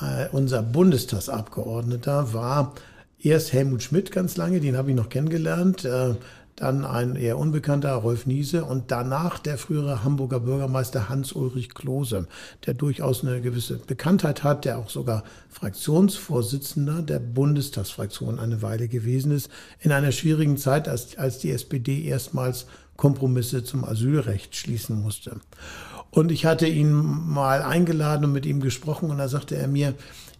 äh, 0.00 0.28
unser 0.30 0.62
Bundestagsabgeordneter 0.62 2.32
war 2.32 2.74
erst 3.20 3.52
Helmut 3.52 3.82
Schmidt 3.82 4.12
ganz 4.12 4.36
lange, 4.36 4.60
den 4.60 4.76
habe 4.76 4.90
ich 4.90 4.96
noch 4.96 5.08
kennengelernt. 5.08 5.84
Äh, 5.84 6.14
dann 6.62 6.84
ein 6.84 7.16
eher 7.16 7.38
unbekannter 7.38 7.92
Rolf 7.94 8.24
Niese 8.26 8.64
und 8.64 8.90
danach 8.92 9.40
der 9.40 9.58
frühere 9.58 10.04
Hamburger 10.04 10.38
Bürgermeister 10.38 11.08
Hans-Ulrich 11.08 11.74
Klose, 11.74 12.28
der 12.66 12.74
durchaus 12.74 13.24
eine 13.24 13.40
gewisse 13.40 13.78
Bekanntheit 13.78 14.44
hat, 14.44 14.64
der 14.64 14.78
auch 14.78 14.88
sogar 14.88 15.24
Fraktionsvorsitzender 15.48 17.02
der 17.02 17.18
Bundestagsfraktion 17.18 18.38
eine 18.38 18.62
Weile 18.62 18.86
gewesen 18.86 19.32
ist, 19.32 19.50
in 19.80 19.90
einer 19.90 20.12
schwierigen 20.12 20.56
Zeit, 20.56 20.88
als, 20.88 21.18
als 21.18 21.38
die 21.38 21.50
SPD 21.50 22.04
erstmals 22.04 22.66
Kompromisse 22.96 23.64
zum 23.64 23.84
Asylrecht 23.84 24.54
schließen 24.54 25.02
musste. 25.02 25.40
Und 26.10 26.30
ich 26.30 26.46
hatte 26.46 26.68
ihn 26.68 26.92
mal 26.92 27.62
eingeladen 27.62 28.26
und 28.26 28.32
mit 28.32 28.46
ihm 28.46 28.60
gesprochen 28.60 29.10
und 29.10 29.18
da 29.18 29.28
sagte 29.28 29.56
er 29.56 29.66
mir, 29.66 29.94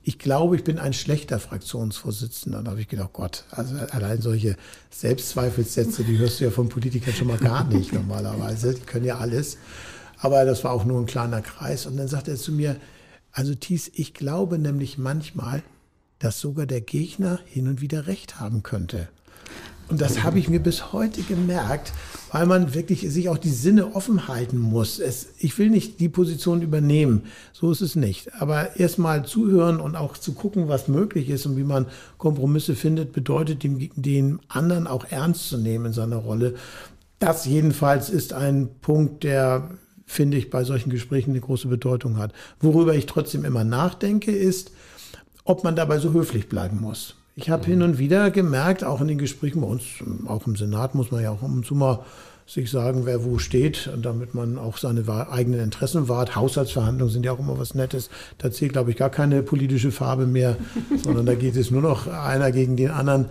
ich 0.05 0.19
glaube, 0.19 0.57
ich 0.57 0.65
bin 0.65 0.79
ein 0.79 0.93
schlechter 0.93 1.39
Fraktionsvorsitzender. 1.39 2.63
Da 2.63 2.73
habe 2.73 2.81
ich 2.81 2.89
gedacht, 2.89 3.13
Gott, 3.13 3.45
also 3.51 3.77
allein 3.91 4.21
solche 4.21 4.57
Selbstzweifelssätze, 4.91 6.03
die 6.03 6.19
hörst 6.19 6.41
du 6.41 6.45
ja 6.45 6.51
von 6.51 6.69
Politikern 6.69 7.15
schon 7.15 7.29
mal 7.29 7.39
gar 7.39 7.65
nicht 7.65 7.93
normalerweise. 7.93 8.75
Die 8.75 8.81
können 8.81 9.05
ja 9.05 9.19
alles. 9.19 9.59
Aber 10.19 10.45
das 10.45 10.65
war 10.65 10.73
auch 10.73 10.85
nur 10.85 11.01
ein 11.01 11.07
kleiner 11.07 11.41
Kreis. 11.41 11.87
Und 11.87 11.97
dann 11.97 12.09
sagte 12.09 12.33
er 12.33 12.37
zu 12.37 12.53
mir, 12.53 12.77
also 13.31 13.55
Thies, 13.55 13.91
ich 13.95 14.13
glaube 14.13 14.59
nämlich 14.59 14.99
manchmal, 14.99 15.63
dass 16.19 16.41
sogar 16.41 16.67
der 16.67 16.81
Gegner 16.81 17.41
hin 17.45 17.69
und 17.69 17.81
wieder 17.81 18.07
recht 18.07 18.41
haben 18.41 18.63
könnte. 18.63 19.09
Und 19.89 20.01
das 20.01 20.23
habe 20.23 20.39
ich 20.39 20.49
mir 20.49 20.61
bis 20.61 20.93
heute 20.93 21.23
gemerkt, 21.23 21.93
weil 22.31 22.47
man 22.47 22.73
wirklich 22.73 23.01
sich 23.11 23.29
auch 23.29 23.37
die 23.37 23.51
Sinne 23.51 23.95
offen 23.95 24.27
halten 24.27 24.59
muss. 24.59 24.99
Es, 24.99 25.29
ich 25.39 25.59
will 25.59 25.69
nicht 25.69 26.01
die 26.01 26.09
Position 26.09 26.63
übernehmen, 26.63 27.25
so 27.53 27.71
ist 27.71 27.83
es 27.83 27.95
nicht. 27.95 28.35
Aber 28.41 28.77
erstmal 28.77 29.27
zuhören 29.27 29.81
und 29.81 29.97
auch 29.97 30.17
zu 30.17 30.33
gucken, 30.33 30.69
was 30.69 30.89
möglich 30.89 31.29
ist 31.29 31.45
und 31.45 31.57
wie 31.59 31.65
man 31.65 31.87
Kompromisse 32.17 32.75
findet, 32.75 33.13
bedeutet 33.13 33.63
dem, 33.63 33.91
den 33.95 34.41
anderen 34.49 34.87
auch 34.87 35.05
ernst 35.11 35.49
zu 35.49 35.59
nehmen 35.59 35.87
in 35.87 35.93
seiner 35.93 36.17
Rolle. 36.17 36.55
Das 37.19 37.45
jedenfalls 37.45 38.09
ist 38.09 38.33
ein 38.33 38.71
Punkt, 38.81 39.25
der 39.25 39.71
finde 40.07 40.37
ich 40.37 40.51
bei 40.51 40.65
solchen 40.65 40.91
Gesprächen 40.91 41.31
eine 41.31 41.41
große 41.41 41.69
Bedeutung 41.69 42.17
hat. 42.17 42.33
Worüber 42.61 42.95
ich 42.95 43.07
trotzdem 43.07 43.45
immer 43.45 43.65
nachdenke, 43.65 44.33
ist, 44.33 44.73
ob 45.45 45.65
man 45.65 45.77
dabei 45.77 45.99
so 45.99 46.13
höflich 46.13 46.49
bleiben 46.49 46.81
muss. 46.81 47.17
Ich 47.35 47.49
habe 47.49 47.65
hin 47.65 47.83
und 47.83 47.99
wieder 47.99 48.31
gemerkt, 48.31 48.85
auch 48.85 49.01
in 49.01 49.09
den 49.09 49.19
Gesprächen 49.19 49.63
bei 49.63 49.67
uns, 49.67 49.85
auch 50.27 50.47
im 50.47 50.55
Senat 50.55 50.95
muss 50.95 51.11
man 51.11 51.23
ja 51.23 51.31
auch 51.31 51.43
um 51.43 51.55
und 51.55 51.67
zu 51.67 51.75
mal 51.75 52.05
sich 52.47 52.71
sagen, 52.71 53.07
wer 53.07 53.25
wo 53.25 53.39
steht, 53.39 53.91
damit 54.03 54.35
man 54.35 54.59
auch 54.59 54.77
seine 54.77 55.07
eigenen 55.31 55.61
Interessen 55.61 56.09
wahrt. 56.09 56.37
Haushaltsverhandlungen 56.37 57.13
sind 57.13 57.25
ja 57.25 57.33
auch 57.33 57.39
immer 57.39 57.59
was 57.59 57.75
Nettes. 57.75 58.11
Da 58.37 58.51
zählt, 58.51 58.73
glaube 58.73 58.91
ich, 58.91 58.97
gar 58.97 59.09
keine 59.09 59.43
politische 59.43 59.93
Farbe 59.93 60.27
mehr, 60.27 60.57
sondern 61.03 61.25
da 61.25 61.35
geht 61.35 61.57
es 61.57 61.71
nur 61.71 61.81
noch 61.81 62.07
einer 62.07 62.53
gegen 62.53 62.77
den 62.77 62.91
anderen. 62.91 63.27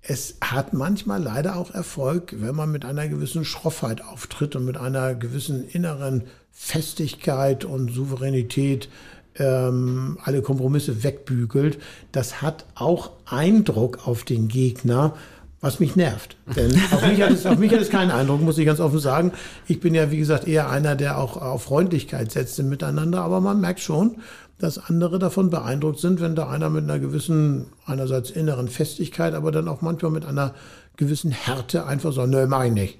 Es 0.00 0.36
hat 0.40 0.72
manchmal 0.72 1.22
leider 1.22 1.56
auch 1.56 1.74
Erfolg, 1.74 2.36
wenn 2.38 2.54
man 2.54 2.72
mit 2.72 2.86
einer 2.86 3.08
gewissen 3.08 3.44
Schroffheit 3.44 4.02
auftritt 4.02 4.56
und 4.56 4.64
mit 4.64 4.78
einer 4.78 5.14
gewissen 5.14 5.68
inneren 5.68 6.22
Festigkeit 6.50 7.66
und 7.66 7.92
Souveränität 7.92 8.88
ähm, 9.38 10.18
alle 10.22 10.42
Kompromisse 10.42 11.02
wegbügelt. 11.02 11.78
Das 12.12 12.42
hat 12.42 12.64
auch 12.74 13.10
Eindruck 13.26 14.06
auf 14.06 14.24
den 14.24 14.48
Gegner, 14.48 15.14
was 15.60 15.80
mich 15.80 15.96
nervt. 15.96 16.36
Denn 16.54 16.70
auf 16.92 17.06
mich, 17.06 17.20
hat 17.22 17.30
es, 17.30 17.46
auf 17.46 17.58
mich 17.58 17.72
hat 17.72 17.80
es 17.80 17.90
keinen 17.90 18.10
Eindruck, 18.10 18.40
muss 18.40 18.58
ich 18.58 18.66
ganz 18.66 18.80
offen 18.80 19.00
sagen. 19.00 19.32
Ich 19.66 19.80
bin 19.80 19.94
ja, 19.94 20.10
wie 20.10 20.18
gesagt, 20.18 20.46
eher 20.46 20.70
einer, 20.70 20.96
der 20.96 21.18
auch 21.18 21.36
auf 21.36 21.62
Freundlichkeit 21.62 22.30
setzt 22.30 22.58
im 22.58 22.68
Miteinander, 22.68 23.22
aber 23.22 23.40
man 23.40 23.60
merkt 23.60 23.80
schon, 23.80 24.16
dass 24.58 24.78
andere 24.78 25.18
davon 25.18 25.50
beeindruckt 25.50 26.00
sind, 26.00 26.20
wenn 26.20 26.34
da 26.34 26.48
einer 26.48 26.68
mit 26.68 26.84
einer 26.84 26.98
gewissen, 26.98 27.66
einerseits 27.86 28.30
inneren 28.30 28.68
Festigkeit, 28.68 29.34
aber 29.34 29.52
dann 29.52 29.68
auch 29.68 29.82
manchmal 29.82 30.10
mit 30.10 30.24
einer 30.24 30.54
gewissen 30.96 31.30
Härte 31.30 31.86
einfach 31.86 32.12
sagt, 32.12 32.28
nö, 32.28 32.46
mach 32.46 32.64
ich 32.64 32.72
nicht. 32.72 32.98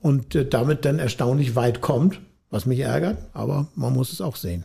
Und 0.00 0.34
äh, 0.34 0.46
damit 0.46 0.84
dann 0.84 0.98
erstaunlich 0.98 1.54
weit 1.54 1.80
kommt, 1.80 2.20
was 2.50 2.64
mich 2.64 2.80
ärgert, 2.80 3.18
aber 3.34 3.68
man 3.74 3.92
muss 3.92 4.12
es 4.12 4.20
auch 4.20 4.36
sehen. 4.36 4.64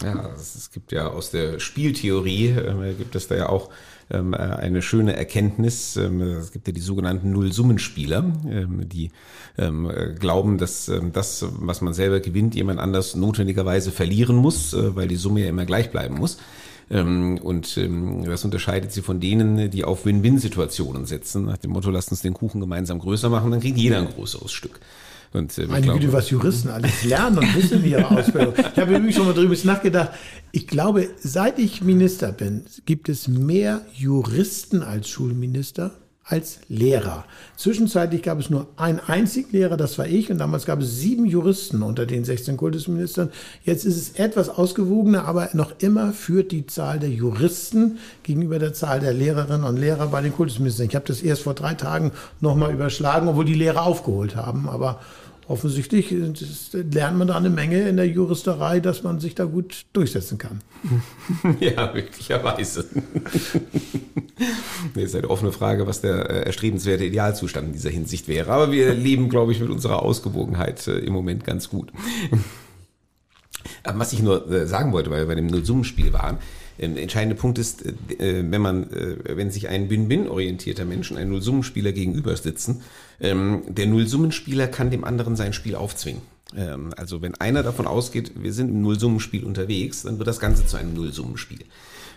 Ja, 0.00 0.30
es 0.34 0.70
gibt 0.70 0.90
ja 0.92 1.08
aus 1.08 1.30
der 1.30 1.60
Spieltheorie, 1.60 2.48
äh, 2.48 2.94
gibt 2.94 3.14
es 3.14 3.28
da 3.28 3.34
ja 3.34 3.48
auch 3.50 3.68
ähm, 4.10 4.32
äh, 4.32 4.36
eine 4.36 4.80
schöne 4.80 5.14
Erkenntnis. 5.16 5.96
Ähm, 5.96 6.20
es 6.22 6.52
gibt 6.52 6.66
ja 6.66 6.72
die 6.72 6.80
sogenannten 6.80 7.30
Nullsummenspieler, 7.30 8.24
ähm, 8.50 8.88
die 8.88 9.10
ähm, 9.58 9.90
glauben, 10.18 10.56
dass 10.56 10.88
ähm, 10.88 11.12
das, 11.12 11.44
was 11.50 11.82
man 11.82 11.92
selber 11.92 12.20
gewinnt, 12.20 12.54
jemand 12.54 12.80
anders 12.80 13.14
notwendigerweise 13.16 13.90
verlieren 13.90 14.36
muss, 14.36 14.72
äh, 14.72 14.96
weil 14.96 15.08
die 15.08 15.16
Summe 15.16 15.40
ja 15.40 15.48
immer 15.48 15.66
gleich 15.66 15.90
bleiben 15.90 16.16
muss. 16.16 16.38
Ähm, 16.90 17.38
und 17.42 17.78
das 18.26 18.44
unterscheidet 18.44 18.92
sie 18.92 19.02
von 19.02 19.20
denen, 19.20 19.70
die 19.70 19.84
auf 19.84 20.04
Win-Win-Situationen 20.04 21.06
setzen, 21.06 21.46
nach 21.46 21.58
dem 21.58 21.70
Motto, 21.70 21.90
lasst 21.90 22.10
uns 22.10 22.22
den 22.22 22.34
Kuchen 22.34 22.60
gemeinsam 22.60 22.98
größer 22.98 23.30
machen, 23.30 23.50
dann 23.50 23.60
kriegt 23.60 23.78
jeder 23.78 23.98
ein 23.98 24.08
größeres 24.08 24.52
Stück. 24.52 24.80
Und, 25.32 25.56
äh, 25.56 25.66
Meine 25.66 25.86
Güte, 25.86 26.12
was 26.12 26.30
Juristen 26.30 26.68
alles 26.68 27.04
lernen 27.04 27.38
und 27.38 27.54
wissen 27.54 27.82
in 27.82 27.90
ihrer 27.90 28.10
Ausbildung. 28.10 28.54
Ich 28.56 28.78
habe 28.78 28.94
übrigens 28.94 29.14
schon 29.14 29.26
mal 29.26 29.34
drüber 29.34 29.56
nachgedacht. 29.64 30.10
Ich 30.52 30.66
glaube, 30.66 31.08
seit 31.22 31.58
ich 31.58 31.82
Minister 31.82 32.32
bin, 32.32 32.64
gibt 32.84 33.08
es 33.08 33.28
mehr 33.28 33.80
Juristen 33.94 34.82
als 34.82 35.08
Schulminister 35.08 35.92
als 36.24 36.60
Lehrer. 36.68 37.24
Zwischenzeitlich 37.56 38.22
gab 38.22 38.38
es 38.38 38.48
nur 38.48 38.68
einen 38.76 39.00
einzigen 39.00 39.50
Lehrer, 39.50 39.76
das 39.76 39.98
war 39.98 40.06
ich, 40.06 40.30
und 40.30 40.38
damals 40.38 40.66
gab 40.66 40.80
es 40.80 41.00
sieben 41.00 41.26
Juristen 41.26 41.82
unter 41.82 42.06
den 42.06 42.24
16 42.24 42.56
Kultusministern. 42.56 43.30
Jetzt 43.64 43.84
ist 43.84 43.96
es 43.96 44.18
etwas 44.18 44.48
ausgewogener, 44.48 45.26
aber 45.26 45.50
noch 45.54 45.72
immer 45.80 46.12
führt 46.12 46.52
die 46.52 46.66
Zahl 46.66 47.00
der 47.00 47.10
Juristen 47.10 47.98
gegenüber 48.22 48.58
der 48.58 48.72
Zahl 48.72 49.00
der 49.00 49.12
Lehrerinnen 49.12 49.64
und 49.64 49.76
Lehrer 49.76 50.06
bei 50.06 50.22
den 50.22 50.32
Kultusministern. 50.32 50.86
Ich 50.86 50.94
habe 50.94 51.06
das 51.06 51.22
erst 51.22 51.42
vor 51.42 51.54
drei 51.54 51.74
Tagen 51.74 52.12
nochmal 52.40 52.72
überschlagen, 52.72 53.26
obwohl 53.26 53.44
die 53.44 53.54
Lehrer 53.54 53.82
aufgeholt 53.82 54.36
haben, 54.36 54.68
aber 54.68 55.00
offensichtlich 55.48 56.10
lernt 56.10 57.18
man 57.18 57.28
da 57.28 57.36
eine 57.36 57.50
Menge 57.50 57.88
in 57.88 57.96
der 57.96 58.08
Juristerei, 58.08 58.80
dass 58.80 59.02
man 59.02 59.20
sich 59.20 59.34
da 59.34 59.44
gut 59.44 59.86
durchsetzen 59.92 60.38
kann. 60.38 60.60
Ja, 61.60 61.92
möglicherweise. 61.92 62.84
Das 64.94 65.04
ist 65.04 65.14
eine 65.14 65.30
offene 65.30 65.52
Frage, 65.52 65.86
was 65.86 66.00
der 66.00 66.28
äh, 66.28 66.46
erstrebenswerte 66.46 67.04
Idealzustand 67.04 67.68
in 67.68 67.72
dieser 67.74 67.90
Hinsicht 67.90 68.26
wäre. 68.26 68.50
Aber 68.50 68.72
wir 68.72 68.92
leben, 68.94 69.28
glaube 69.28 69.52
ich, 69.52 69.60
mit 69.60 69.70
unserer 69.70 70.02
Ausgewogenheit 70.02 70.86
äh, 70.88 70.98
im 70.98 71.12
Moment 71.12 71.44
ganz 71.44 71.68
gut. 71.68 71.92
Was 73.84 74.12
ich 74.12 74.22
nur 74.22 74.50
äh, 74.50 74.66
sagen 74.66 74.92
wollte, 74.92 75.10
weil 75.10 75.20
wir 75.20 75.26
bei 75.26 75.34
dem 75.36 75.46
Nullsummenspiel 75.46 76.12
waren, 76.12 76.38
ähm, 76.78 76.94
der 76.94 77.02
entscheidende 77.02 77.36
Punkt 77.36 77.58
ist, 77.58 77.84
wenn 78.18 78.60
man, 78.60 78.86
wenn 78.90 79.50
sich 79.50 79.68
ein 79.68 79.88
Bin-Bin-orientierter 79.88 80.84
Mensch 80.84 81.10
und 81.10 81.18
ein 81.18 81.28
Nullsummenspieler 81.28 81.92
gegenüber 81.92 82.36
sitzen, 82.36 82.82
ähm, 83.20 83.62
der 83.68 83.86
Nullsummenspieler 83.86 84.66
kann 84.66 84.90
dem 84.90 85.04
anderen 85.04 85.36
sein 85.36 85.52
Spiel 85.52 85.76
aufzwingen. 85.76 86.22
Ähm, 86.56 86.92
also 86.96 87.22
wenn 87.22 87.34
einer 87.36 87.62
davon 87.62 87.86
ausgeht, 87.86 88.32
wir 88.36 88.52
sind 88.52 88.68
im 88.68 88.82
Nullsummenspiel 88.82 89.44
unterwegs, 89.44 90.02
dann 90.02 90.18
wird 90.18 90.28
das 90.28 90.40
Ganze 90.40 90.66
zu 90.66 90.76
einem 90.76 90.94
Nullsummenspiel. 90.94 91.60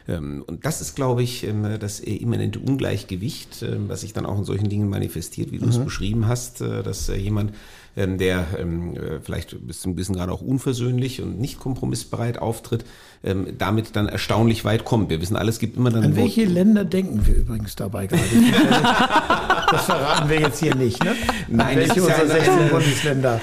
Ähm, 0.07 0.43
und 0.45 0.65
das 0.65 0.81
ist, 0.81 0.95
glaube 0.95 1.23
ich, 1.23 1.47
das 1.79 1.99
immanente 1.99 2.59
Ungleichgewicht, 2.59 3.65
was 3.87 4.01
sich 4.01 4.13
dann 4.13 4.25
auch 4.25 4.37
in 4.37 4.43
solchen 4.43 4.69
Dingen 4.69 4.89
manifestiert, 4.89 5.51
wie 5.51 5.57
du 5.57 5.65
mhm. 5.65 5.71
es 5.71 5.79
beschrieben 5.79 6.27
hast, 6.27 6.61
äh, 6.61 6.83
dass 6.83 7.09
äh, 7.09 7.15
jemand 7.15 7.51
ähm, 7.51 7.57
der 7.95 8.45
ähm, 8.59 8.95
äh, 8.95 9.19
vielleicht 9.21 9.65
bis 9.65 9.79
zum 9.79 9.95
gewissen 9.95 10.15
Grad 10.15 10.29
auch 10.29 10.41
unversöhnlich 10.41 11.21
und 11.21 11.39
nicht 11.39 11.59
kompromissbereit 11.59 12.37
auftritt, 12.39 12.83
ähm, 13.23 13.47
damit 13.57 13.95
dann 13.95 14.07
erstaunlich 14.07 14.65
weit 14.65 14.83
kommt. 14.83 15.09
Wir 15.09 15.21
wissen 15.21 15.37
alles, 15.37 15.59
gibt 15.59 15.77
immer 15.77 15.91
dann. 15.91 16.03
An 16.03 16.15
welche 16.15 16.43
Länder 16.43 16.83
denken 16.83 17.25
wir 17.25 17.35
übrigens 17.35 17.75
dabei 17.75 18.07
gerade? 18.07 18.21
das 19.71 19.85
verraten 19.85 20.29
wir 20.29 20.41
jetzt 20.41 20.59
hier 20.59 20.75
nicht, 20.75 21.01
ne? 21.03 21.15
Nein, 21.47 21.77
welche 21.77 22.01
das 22.01 22.09
ist 22.09 22.09
ja 22.09 22.27
16 22.27 22.69
Bundesländer. 22.69 23.41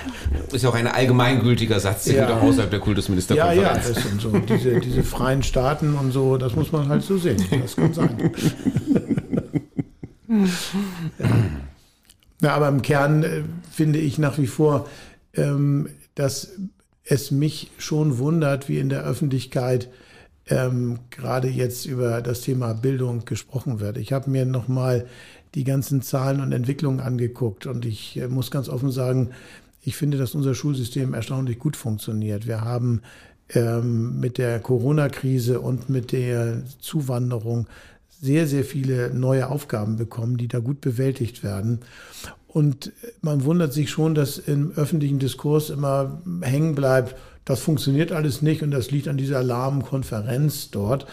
Ist 0.52 0.62
ja 0.62 0.68
auch 0.68 0.74
ein 0.74 0.86
allgemeingültiger 0.86 1.80
Satz, 1.80 2.04
der 2.04 2.28
ja. 2.28 2.38
außerhalb 2.38 2.70
der 2.70 2.80
Kultusministerkonferenz. 2.80 3.62
Ja, 3.62 3.72
ja, 3.72 3.94
das 3.94 4.02
sind 4.02 4.20
so 4.20 4.38
diese, 4.38 4.80
diese 4.80 5.02
freien 5.02 5.42
Staaten 5.42 5.94
und 5.94 6.12
so, 6.12 6.36
das 6.36 6.54
muss 6.54 6.70
man 6.72 6.88
halt 6.88 7.02
so 7.02 7.16
sehen. 7.16 7.42
Das 7.62 7.74
kann 7.74 7.94
sein. 7.94 8.32
ja. 11.18 11.26
Ja, 12.42 12.54
aber 12.54 12.68
im 12.68 12.82
Kern 12.82 13.22
äh, 13.22 13.42
finde 13.70 14.00
ich 14.00 14.18
nach 14.18 14.36
wie 14.36 14.48
vor, 14.48 14.88
ähm, 15.34 15.88
dass 16.14 16.52
es 17.04 17.30
mich 17.30 17.70
schon 17.78 18.18
wundert, 18.18 18.68
wie 18.68 18.78
in 18.78 18.88
der 18.88 19.04
Öffentlichkeit 19.04 19.88
ähm, 20.48 20.98
gerade 21.10 21.48
jetzt 21.48 21.86
über 21.86 22.20
das 22.20 22.40
Thema 22.40 22.74
Bildung 22.74 23.24
gesprochen 23.24 23.80
wird. 23.80 23.96
Ich 23.96 24.12
habe 24.12 24.28
mir 24.28 24.44
nochmal 24.44 25.06
die 25.54 25.64
ganzen 25.64 26.02
Zahlen 26.02 26.40
und 26.40 26.52
Entwicklungen 26.52 27.00
angeguckt 27.00 27.66
und 27.66 27.84
ich 27.84 28.16
äh, 28.16 28.26
muss 28.26 28.50
ganz 28.50 28.68
offen 28.68 28.90
sagen, 28.90 29.30
ich 29.84 29.96
finde, 29.96 30.18
dass 30.18 30.34
unser 30.34 30.54
Schulsystem 30.54 31.14
erstaunlich 31.14 31.58
gut 31.58 31.76
funktioniert. 31.76 32.46
Wir 32.46 32.62
haben 32.62 33.02
ähm, 33.50 34.18
mit 34.18 34.38
der 34.38 34.58
Corona-Krise 34.60 35.60
und 35.60 35.88
mit 35.88 36.12
der 36.12 36.62
Zuwanderung 36.80 37.66
sehr, 38.22 38.46
sehr 38.46 38.64
viele 38.64 39.12
neue 39.12 39.50
Aufgaben 39.50 39.96
bekommen, 39.96 40.38
die 40.38 40.48
da 40.48 40.60
gut 40.60 40.80
bewältigt 40.80 41.42
werden. 41.42 41.80
Und 42.46 42.92
man 43.20 43.44
wundert 43.44 43.72
sich 43.72 43.90
schon, 43.90 44.14
dass 44.14 44.38
im 44.38 44.72
öffentlichen 44.76 45.18
Diskurs 45.18 45.68
immer 45.68 46.22
hängen 46.40 46.74
bleibt, 46.74 47.16
das 47.44 47.60
funktioniert 47.60 48.12
alles 48.12 48.40
nicht 48.40 48.62
und 48.62 48.70
das 48.70 48.92
liegt 48.92 49.08
an 49.08 49.16
dieser 49.16 49.38
Alarmkonferenz 49.38 50.70
dort. 50.70 51.06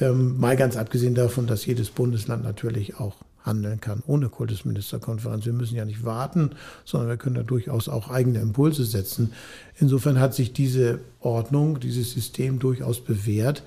Ähm, 0.00 0.38
mal 0.38 0.56
ganz 0.56 0.76
abgesehen 0.76 1.14
davon, 1.14 1.46
dass 1.46 1.64
jedes 1.64 1.90
Bundesland 1.90 2.42
natürlich 2.42 2.98
auch 2.98 3.16
handeln 3.44 3.80
kann 3.80 4.02
ohne 4.06 4.28
Kultusministerkonferenz. 4.28 5.46
Wir 5.46 5.52
müssen 5.52 5.76
ja 5.76 5.84
nicht 5.84 6.04
warten, 6.04 6.50
sondern 6.84 7.10
wir 7.10 7.16
können 7.16 7.36
da 7.36 7.44
durchaus 7.44 7.88
auch 7.88 8.10
eigene 8.10 8.40
Impulse 8.40 8.84
setzen. 8.84 9.32
Insofern 9.78 10.18
hat 10.18 10.34
sich 10.34 10.52
diese 10.52 10.98
Ordnung, 11.20 11.78
dieses 11.78 12.10
System 12.10 12.58
durchaus 12.58 13.00
bewährt. 13.00 13.62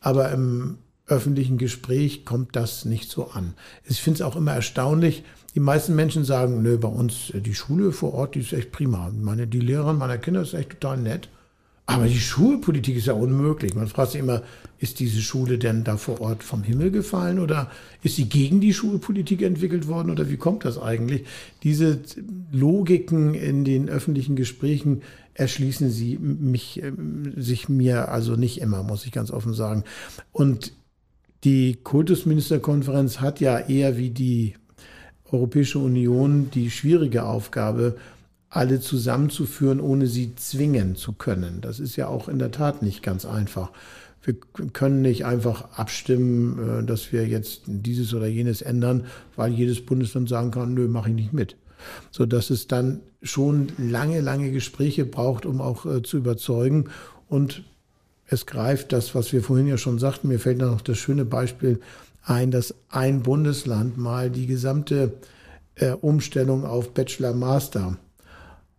Aber 0.00 0.32
im 0.32 0.78
öffentlichen 1.06 1.58
Gespräch 1.58 2.24
kommt 2.24 2.56
das 2.56 2.84
nicht 2.84 3.10
so 3.10 3.30
an. 3.30 3.54
Ich 3.84 4.00
finde 4.00 4.18
es 4.18 4.22
auch 4.22 4.36
immer 4.36 4.54
erstaunlich, 4.54 5.24
die 5.54 5.60
meisten 5.60 5.94
Menschen 5.94 6.24
sagen, 6.24 6.62
nö, 6.62 6.78
bei 6.78 6.88
uns 6.88 7.30
äh, 7.30 7.40
die 7.40 7.54
Schule 7.54 7.92
vor 7.92 8.14
Ort, 8.14 8.34
die 8.34 8.40
ist 8.40 8.52
echt 8.52 8.72
prima. 8.72 9.10
Meine, 9.14 9.46
die 9.46 9.60
Lehrerin 9.60 9.98
meiner 9.98 10.18
Kinder 10.18 10.42
ist 10.42 10.54
echt 10.54 10.70
total 10.70 10.98
nett. 10.98 11.28
Aber 11.84 12.06
die 12.06 12.20
Schulpolitik 12.20 12.96
ist 12.96 13.06
ja 13.06 13.12
unmöglich. 13.12 13.74
Man 13.74 13.88
fragt 13.88 14.12
sich 14.12 14.20
immer, 14.20 14.42
ist 14.78 15.00
diese 15.00 15.20
Schule 15.20 15.58
denn 15.58 15.82
da 15.82 15.96
vor 15.96 16.20
Ort 16.20 16.44
vom 16.44 16.62
Himmel 16.62 16.92
gefallen 16.92 17.40
oder 17.40 17.70
ist 18.02 18.16
sie 18.16 18.28
gegen 18.28 18.60
die 18.60 18.72
Schulpolitik 18.72 19.42
entwickelt 19.42 19.88
worden 19.88 20.10
oder 20.10 20.30
wie 20.30 20.36
kommt 20.36 20.64
das 20.64 20.80
eigentlich? 20.80 21.24
Diese 21.64 22.00
Logiken 22.52 23.34
in 23.34 23.64
den 23.64 23.88
öffentlichen 23.88 24.36
Gesprächen 24.36 25.02
erschließen 25.34 25.90
sie 25.90 26.18
mich, 26.18 26.82
ähm, 26.82 27.34
sich 27.36 27.68
mir 27.68 28.10
also 28.10 28.36
nicht 28.36 28.60
immer, 28.60 28.82
muss 28.84 29.04
ich 29.04 29.12
ganz 29.12 29.30
offen 29.30 29.52
sagen. 29.52 29.82
Und 30.30 30.72
die 31.44 31.78
Kultusministerkonferenz 31.82 33.20
hat 33.20 33.40
ja 33.40 33.58
eher 33.58 33.96
wie 33.96 34.10
die 34.10 34.54
Europäische 35.30 35.78
Union 35.78 36.50
die 36.52 36.70
schwierige 36.70 37.24
Aufgabe, 37.24 37.96
alle 38.48 38.80
zusammenzuführen, 38.80 39.80
ohne 39.80 40.06
sie 40.06 40.34
zwingen 40.36 40.94
zu 40.94 41.14
können. 41.14 41.60
Das 41.62 41.80
ist 41.80 41.96
ja 41.96 42.08
auch 42.08 42.28
in 42.28 42.38
der 42.38 42.50
Tat 42.50 42.82
nicht 42.82 43.02
ganz 43.02 43.24
einfach. 43.24 43.70
Wir 44.22 44.34
können 44.72 45.02
nicht 45.02 45.24
einfach 45.24 45.78
abstimmen, 45.78 46.82
äh, 46.82 46.84
dass 46.84 47.12
wir 47.12 47.26
jetzt 47.26 47.62
dieses 47.66 48.14
oder 48.14 48.26
jenes 48.26 48.62
ändern, 48.62 49.06
weil 49.34 49.52
jedes 49.52 49.84
Bundesland 49.84 50.28
sagen 50.28 50.50
kann, 50.50 50.74
nö, 50.74 50.86
mache 50.86 51.08
ich 51.08 51.16
nicht 51.16 51.32
mit. 51.32 51.56
So 52.12 52.26
dass 52.26 52.50
es 52.50 52.68
dann 52.68 53.00
schon 53.22 53.68
lange, 53.78 54.20
lange 54.20 54.52
Gespräche 54.52 55.04
braucht, 55.04 55.46
um 55.46 55.60
auch 55.60 55.86
äh, 55.86 56.02
zu 56.02 56.18
überzeugen. 56.18 56.90
Und 57.28 57.64
es 58.32 58.46
greift 58.46 58.92
das, 58.92 59.14
was 59.14 59.32
wir 59.32 59.42
vorhin 59.42 59.66
ja 59.66 59.76
schon 59.76 59.98
sagten. 59.98 60.28
Mir 60.28 60.40
fällt 60.40 60.60
da 60.60 60.66
noch 60.66 60.80
das 60.80 60.98
schöne 60.98 61.24
Beispiel 61.24 61.80
ein, 62.24 62.50
dass 62.50 62.74
ein 62.88 63.22
Bundesland 63.22 63.98
mal 63.98 64.30
die 64.30 64.46
gesamte 64.46 65.12
äh, 65.74 65.90
Umstellung 65.90 66.64
auf 66.64 66.94
Bachelor-Master 66.94 67.96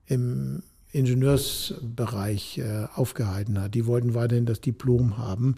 im 0.07 0.63
Ingenieursbereich 0.91 2.59
äh, 2.59 2.87
aufgehalten 2.95 3.59
hat. 3.59 3.73
Die 3.73 3.87
wollten 3.87 4.13
weiterhin 4.13 4.45
das 4.45 4.61
Diplom 4.61 5.17
haben. 5.17 5.55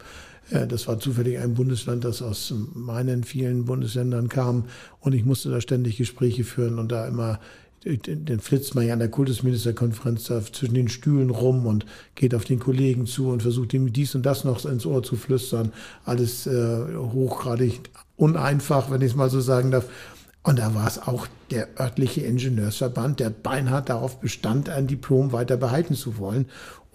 Äh, 0.49 0.65
das 0.65 0.87
war 0.87 0.99
zufällig 0.99 1.39
ein 1.39 1.53
Bundesland, 1.53 2.05
das 2.05 2.21
aus 2.21 2.53
meinen 2.73 3.23
vielen 3.23 3.65
Bundesländern 3.65 4.29
kam. 4.29 4.65
Und 4.99 5.13
ich 5.13 5.25
musste 5.25 5.49
da 5.49 5.61
ständig 5.61 5.97
Gespräche 5.97 6.43
führen 6.43 6.79
und 6.79 6.91
da 6.91 7.07
immer 7.07 7.39
den 7.85 8.39
flitzt 8.39 8.73
man 8.73 8.87
ja 8.87 8.93
an 8.93 8.99
der 8.99 9.09
Kultusministerkonferenz 9.09 10.25
da 10.25 10.41
zwischen 10.41 10.73
den 10.73 10.89
Stühlen 10.89 11.29
rum 11.29 11.67
und 11.67 11.85
geht 12.15 12.33
auf 12.33 12.43
den 12.43 12.59
Kollegen 12.59 13.05
zu 13.05 13.29
und 13.29 13.43
versucht 13.43 13.73
ihm 13.73 13.93
dies 13.93 14.15
und 14.15 14.25
das 14.25 14.43
noch 14.43 14.65
ins 14.65 14.85
Ohr 14.85 15.03
zu 15.03 15.15
flüstern. 15.15 15.71
Alles 16.03 16.47
äh, 16.47 16.95
hochgradig 16.95 17.81
uneinfach, 18.17 18.89
wenn 18.89 19.01
ich 19.01 19.11
es 19.11 19.15
mal 19.15 19.29
so 19.29 19.39
sagen 19.39 19.71
darf. 19.71 19.85
Und 20.41 20.59
da 20.59 20.75
war 20.75 20.87
es 20.87 20.99
auch 20.99 21.27
der 21.51 21.79
örtliche 21.79 22.21
Ingenieursverband, 22.21 23.19
der 23.19 23.29
beinhart 23.29 23.89
darauf 23.89 24.19
bestand, 24.19 24.69
ein 24.69 24.87
Diplom 24.87 25.31
weiter 25.31 25.57
behalten 25.57 25.95
zu 25.95 26.17
wollen 26.17 26.45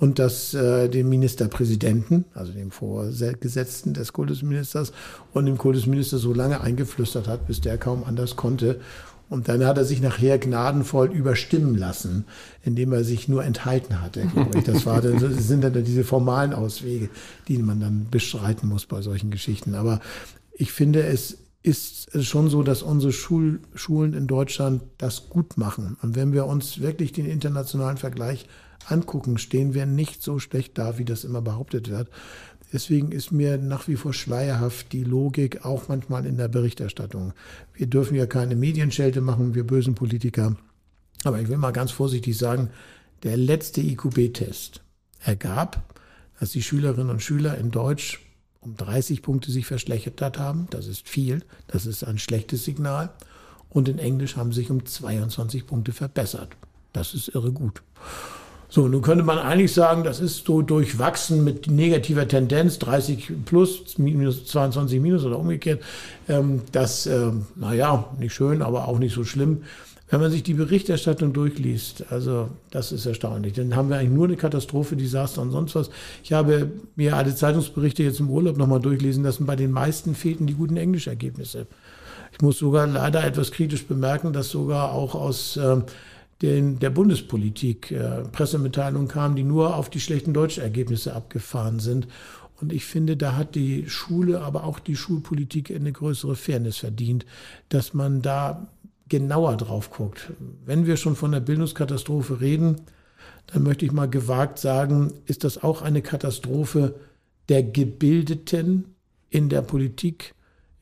und 0.01 0.19
das 0.19 0.55
äh, 0.55 0.89
dem 0.89 1.11
Ministerpräsidenten, 1.11 2.25
also 2.33 2.53
dem 2.53 2.71
Vorgesetzten 2.71 3.93
des 3.93 4.13
Kultusministers 4.15 4.93
und 5.35 5.45
dem 5.45 5.59
Kultusminister 5.59 6.17
so 6.17 6.33
lange 6.33 6.63
eingeflüstert 6.63 7.29
hat, 7.29 7.47
bis 7.47 7.61
der 7.61 7.77
kaum 7.77 8.05
anders 8.05 8.35
konnte. 8.35 8.81
Und 9.31 9.49
dann 9.49 9.65
hat 9.65 9.79
er 9.79 9.85
sich 9.85 10.03
nachher 10.03 10.39
gnadenvoll 10.39 11.11
überstimmen 11.13 11.77
lassen, 11.77 12.25
indem 12.65 12.93
er 12.93 13.05
sich 13.05 13.29
nur 13.29 13.45
enthalten 13.45 14.03
hatte. 14.03 14.27
Das, 14.67 14.85
war, 14.85 15.01
das 15.01 15.21
sind 15.47 15.63
dann 15.63 15.85
diese 15.85 16.03
formalen 16.03 16.53
Auswege, 16.53 17.09
die 17.47 17.59
man 17.59 17.79
dann 17.79 18.09
bestreiten 18.11 18.69
muss 18.69 18.87
bei 18.87 19.01
solchen 19.03 19.31
Geschichten. 19.31 19.77
Aber 19.77 20.01
ich 20.53 20.73
finde, 20.73 21.05
es 21.05 21.39
ist 21.63 22.25
schon 22.25 22.51
so, 22.51 22.65
dass 22.65 22.83
unsere 22.83 23.13
Schul 23.13 23.61
Schulen 23.75 24.15
in 24.15 24.27
Deutschland 24.27 24.83
das 24.99 25.29
gut 25.29 25.57
machen. 25.57 25.97
Und 26.03 26.17
wenn 26.17 26.33
wir 26.33 26.47
uns 26.47 26.81
wirklich 26.81 27.13
den 27.13 27.27
internationalen 27.27 27.99
Vergleich 27.99 28.47
angucken, 28.87 29.39
stehen 29.39 29.75
wir 29.75 29.87
nicht 29.87 30.23
so 30.23 30.41
schlecht 30.41 30.77
da, 30.77 30.99
wie 30.99 31.05
das 31.05 31.23
immer 31.23 31.41
behauptet 31.41 31.89
wird. 31.89 32.09
Deswegen 32.73 33.11
ist 33.11 33.33
mir 33.33 33.59
nach 33.59 33.89
wie 33.89 33.97
vor 33.97 34.13
schleierhaft 34.13 34.93
die 34.93 35.03
Logik 35.05 35.65
auch 35.65 35.89
manchmal 35.89 36.25
in 36.25 36.37
der 36.37 36.49
Berichterstattung. 36.49 37.33
Wir 37.75 37.87
dürfen 37.87 38.15
ja 38.15 38.27
keine 38.27 38.55
Medienschelte 38.55 39.21
machen, 39.21 39.55
wir 39.55 39.67
bösen 39.67 39.95
Politiker. 39.95 40.57
Aber 41.25 41.41
ich 41.41 41.49
will 41.49 41.59
mal 41.59 41.73
ganz 41.73 41.91
vorsichtig 41.91 42.39
sagen, 42.39 42.71
der 43.23 43.37
letzte 43.37 43.81
IQB-Test 43.81 44.83
ergab, 45.25 45.83
dass 46.39 46.53
die 46.53 46.63
Schülerinnen 46.63 47.11
und 47.11 47.23
Schüler 47.23 47.59
in 47.59 47.71
Deutsch 47.71 48.21
um 48.61 48.77
30 48.77 49.23
Punkte 49.23 49.51
sich 49.51 49.67
verschlechtert 49.67 50.39
haben. 50.39 50.69
Das 50.71 50.87
ist 50.87 51.09
viel, 51.09 51.43
das 51.67 51.87
ist 51.87 52.05
ein 52.05 52.19
schlechtes 52.19 52.65
Signal. 52.65 53.11
Und 53.69 53.89
in 53.89 53.99
Englisch 53.99 54.37
haben 54.37 54.53
sich 54.53 54.71
um 54.71 54.85
22 54.85 55.67
Punkte 55.67 55.93
verbessert. 55.93 56.57
Das 56.93 57.15
ist 57.15 57.29
irre 57.29 57.53
gut. 57.53 57.83
So, 58.73 58.87
nun 58.87 59.03
könnte 59.03 59.25
man 59.25 59.39
eigentlich 59.39 59.73
sagen, 59.73 60.05
das 60.05 60.21
ist 60.21 60.47
so 60.47 60.63
durchwachsen 60.63 61.43
mit 61.43 61.67
negativer 61.67 62.29
Tendenz, 62.29 62.79
30 62.79 63.45
plus, 63.45 63.99
minus 63.99 64.47
22 64.47 65.01
minus 65.01 65.25
oder 65.25 65.41
umgekehrt. 65.41 65.83
Ähm, 66.29 66.63
das, 66.71 67.05
äh, 67.07 67.33
naja, 67.57 68.05
nicht 68.21 68.33
schön, 68.33 68.63
aber 68.63 68.87
auch 68.87 69.01
nicht 69.01 69.13
so 69.13 69.25
schlimm. 69.25 69.63
Wenn 70.09 70.21
man 70.21 70.31
sich 70.31 70.45
die 70.45 70.55
Berichterstattung 70.55 71.33
durchliest, 71.33 72.05
also 72.11 72.49
das 72.71 72.93
ist 72.93 73.07
erstaunlich. 73.07 73.55
Dann 73.55 73.75
haben 73.75 73.89
wir 73.89 73.97
eigentlich 73.97 74.11
nur 74.11 74.27
eine 74.27 74.37
Katastrophe, 74.37 74.97
Desaster 74.97 75.43
und 75.43 75.51
sonst 75.51 75.75
was. 75.75 75.91
Ich 76.23 76.33
habe 76.33 76.71
mir 76.95 77.17
alle 77.17 77.35
Zeitungsberichte 77.35 78.05
jetzt 78.05 78.21
im 78.21 78.31
Urlaub 78.31 78.57
nochmal 78.57 78.81
durchlesen 78.81 79.25
lassen. 79.25 79.47
Bei 79.47 79.57
den 79.57 79.73
meisten 79.73 80.15
fehlten 80.15 80.47
die 80.47 80.55
guten 80.55 80.77
Englischergebnisse. 80.77 81.67
Ich 82.33 82.41
muss 82.41 82.59
sogar 82.59 82.87
leider 82.87 83.25
etwas 83.25 83.51
kritisch 83.51 83.87
bemerken, 83.87 84.33
dass 84.33 84.51
sogar 84.51 84.93
auch 84.93 85.15
aus 85.15 85.57
äh, 85.57 85.77
den, 86.43 86.79
der 86.79 86.91
Bundespolitik 86.91 87.91
äh, 87.91 88.23
Pressemitteilungen 88.33 89.09
kamen, 89.09 89.37
die 89.37 89.43
nur 89.43 89.77
auf 89.77 89.91
die 89.91 90.01
schlechten 90.01 90.33
Deutschergebnisse 90.33 91.15
abgefahren 91.15 91.81
sind. 91.81 92.09
Und 92.61 92.73
ich 92.73 92.85
finde, 92.85 93.17
da 93.17 93.37
hat 93.37 93.55
die 93.55 93.89
Schule, 93.89 94.41
aber 94.41 94.65
auch 94.65 94.79
die 94.79 94.97
Schulpolitik 94.97 95.71
eine 95.71 95.93
größere 95.93 96.37
Fairness 96.37 96.79
verdient, 96.79 97.25
dass 97.69 97.95
man 97.95 98.23
da 98.23 98.69
genauer 99.09 99.57
drauf 99.57 99.91
guckt. 99.91 100.33
Wenn 100.65 100.87
wir 100.87 100.97
schon 100.97 101.17
von 101.17 101.33
der 101.33 101.41
Bildungskatastrophe 101.41 102.41
reden, 102.41 102.83
dann 103.47 103.63
möchte 103.63 103.85
ich 103.85 103.93
mal 103.93 104.09
gewagt 104.09 104.59
sagen, 104.59 105.13
ist 105.27 105.45
das 105.45 105.63
auch 105.63 105.83
eine 105.83 106.03
Katastrophe 106.03 106.95
der 107.49 107.63
Gebildeten 107.63 108.95
in 109.29 109.49
der 109.49 109.63
Politik, 109.63 110.35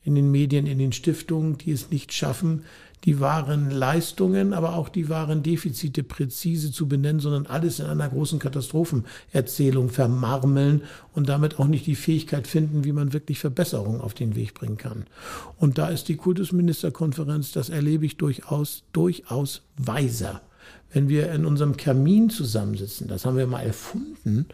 in 0.09 0.15
den 0.15 0.31
Medien, 0.31 0.65
in 0.65 0.79
den 0.79 0.91
Stiftungen, 0.91 1.57
die 1.57 1.71
es 1.71 1.91
nicht 1.91 2.11
schaffen, 2.13 2.63
die 3.05 3.21
wahren 3.21 3.71
Leistungen, 3.71 4.53
aber 4.53 4.75
auch 4.75 4.89
die 4.89 5.07
wahren 5.07 5.41
Defizite 5.41 6.03
präzise 6.03 6.71
zu 6.71 6.87
benennen, 6.87 7.21
sondern 7.21 7.45
alles 7.45 7.79
in 7.79 7.85
einer 7.85 8.09
großen 8.09 8.39
Katastrophenerzählung 8.39 9.89
vermarmeln 9.89 10.81
und 11.13 11.29
damit 11.29 11.59
auch 11.59 11.67
nicht 11.67 11.85
die 11.85 11.95
Fähigkeit 11.95 12.45
finden, 12.45 12.83
wie 12.83 12.91
man 12.91 13.13
wirklich 13.13 13.39
Verbesserungen 13.39 14.01
auf 14.01 14.13
den 14.13 14.35
Weg 14.35 14.53
bringen 14.53 14.77
kann. 14.77 15.05
Und 15.57 15.77
da 15.77 15.87
ist 15.87 16.09
die 16.09 16.17
Kultusministerkonferenz, 16.17 17.53
das 17.53 17.69
erlebe 17.69 18.05
ich 18.05 18.17
durchaus, 18.17 18.83
durchaus 18.91 19.61
weiser. 19.77 20.41
Wenn 20.91 21.07
wir 21.07 21.31
in 21.31 21.45
unserem 21.45 21.77
Kamin 21.77 22.29
zusammensitzen, 22.29 23.07
das 23.07 23.25
haben 23.25 23.37
wir 23.37 23.47
mal 23.47 23.61
erfunden, 23.61 24.47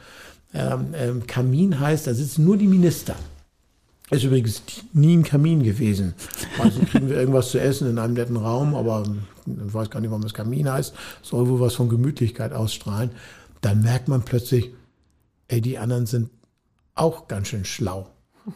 ähm, 0.53 0.93
ähm, 0.93 1.27
Kamin 1.27 1.79
heißt, 1.79 2.07
da 2.07 2.13
sitzen 2.13 2.45
nur 2.45 2.57
die 2.57 2.67
Minister. 2.67 3.15
Ist 4.11 4.23
übrigens 4.23 4.61
nie 4.93 5.17
ein 5.17 5.23
Kamin 5.23 5.63
gewesen. 5.63 6.13
Also 6.59 6.79
kriegen 6.91 7.09
wir 7.09 7.17
irgendwas 7.17 7.51
zu 7.51 7.59
essen 7.59 7.89
in 7.89 7.97
einem 7.97 8.13
netten 8.13 8.37
Raum, 8.37 8.75
aber 8.75 9.03
ich 9.45 9.73
weiß 9.73 9.89
gar 9.89 9.99
nicht, 9.99 10.09
warum 10.11 10.21
das 10.21 10.33
Kamin 10.33 10.71
heißt. 10.71 10.93
Soll 11.23 11.47
wohl 11.49 11.59
was 11.59 11.75
von 11.75 11.89
Gemütlichkeit 11.89 12.53
ausstrahlen. 12.53 13.11
Dann 13.61 13.81
merkt 13.81 14.07
man 14.07 14.23
plötzlich, 14.23 14.71
ey, 15.47 15.61
die 15.61 15.79
anderen 15.79 16.05
sind 16.05 16.29
auch 16.93 17.27
ganz 17.27 17.47
schön 17.47 17.65
schlau. 17.65 18.07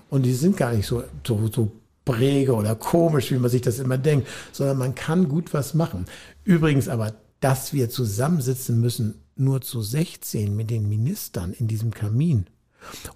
Und 0.10 0.24
die 0.24 0.34
sind 0.34 0.56
gar 0.56 0.74
nicht 0.74 0.86
so, 0.86 1.04
so, 1.26 1.50
so 1.52 1.72
präge 2.06 2.54
oder 2.54 2.76
komisch, 2.76 3.32
wie 3.32 3.38
man 3.38 3.50
sich 3.50 3.62
das 3.62 3.80
immer 3.80 3.98
denkt, 3.98 4.28
sondern 4.52 4.78
man 4.78 4.96
kann 4.96 5.30
gut 5.30 5.54
was 5.54 5.74
machen. 5.74 6.06
Übrigens 6.44 6.88
aber, 6.88 7.14
dass 7.40 7.74
wir 7.74 7.90
zusammensitzen 7.90 8.80
müssen, 8.80 9.16
nur 9.36 9.62
zu 9.62 9.82
16 9.82 10.56
mit 10.56 10.70
den 10.70 10.90
Ministern 10.90 11.54
in 11.54 11.68
diesem 11.68 11.92
Kamin, 11.92 12.48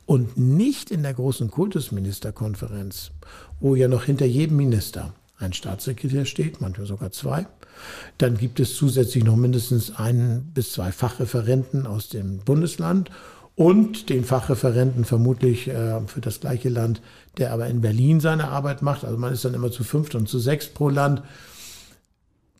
und 0.06 0.38
nicht 0.38 0.92
in 0.92 1.04
der 1.04 1.14
großen 1.14 1.50
Kultusministerkonferenz, 1.50 3.12
wo 3.60 3.76
ja 3.76 3.88
noch 3.88 4.04
hinter 4.04 4.26
jedem 4.26 4.58
Minister 4.58 5.14
ein 5.38 5.54
Staatssekretär 5.54 6.26
steht, 6.26 6.62
manchmal 6.62 6.88
sogar 6.88 7.12
zwei. 7.12 7.48
Dann 8.18 8.38
gibt 8.38 8.60
es 8.60 8.76
zusätzlich 8.76 9.24
noch 9.24 9.36
mindestens 9.36 9.96
einen 9.96 10.52
bis 10.54 10.74
zwei 10.74 10.92
Fachreferenten 10.92 11.88
aus 11.88 12.10
dem 12.10 12.40
Bundesland 12.40 13.10
und 13.56 14.10
den 14.10 14.24
Fachreferenten 14.24 15.06
vermutlich 15.06 15.68
äh, 15.68 16.02
für 16.08 16.22
das 16.22 16.40
gleiche 16.40 16.70
Land, 16.70 17.02
der 17.38 17.52
aber 17.52 17.68
in 17.68 17.82
Berlin 17.82 18.20
seine 18.20 18.50
Arbeit 18.50 18.82
macht. 18.82 19.06
Also 19.06 19.18
man 19.18 19.34
ist 19.34 19.46
dann 19.46 19.54
immer 19.54 19.72
zu 19.72 19.84
fünft 19.84 20.16
und 20.16 20.28
zu 20.28 20.40
sechs 20.40 20.68
pro 20.68 20.90
Land. 20.90 21.24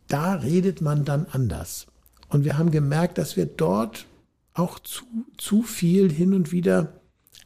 Da 0.08 0.34
redet 0.34 0.80
man 0.80 1.04
dann 1.04 1.26
anders. 1.32 1.86
Und 2.28 2.44
wir 2.44 2.58
haben 2.58 2.70
gemerkt, 2.70 3.18
dass 3.18 3.36
wir 3.36 3.46
dort 3.46 4.06
auch 4.54 4.78
zu, 4.78 5.04
zu 5.36 5.62
viel 5.62 6.10
hin 6.10 6.32
und 6.32 6.52
wieder 6.52 7.00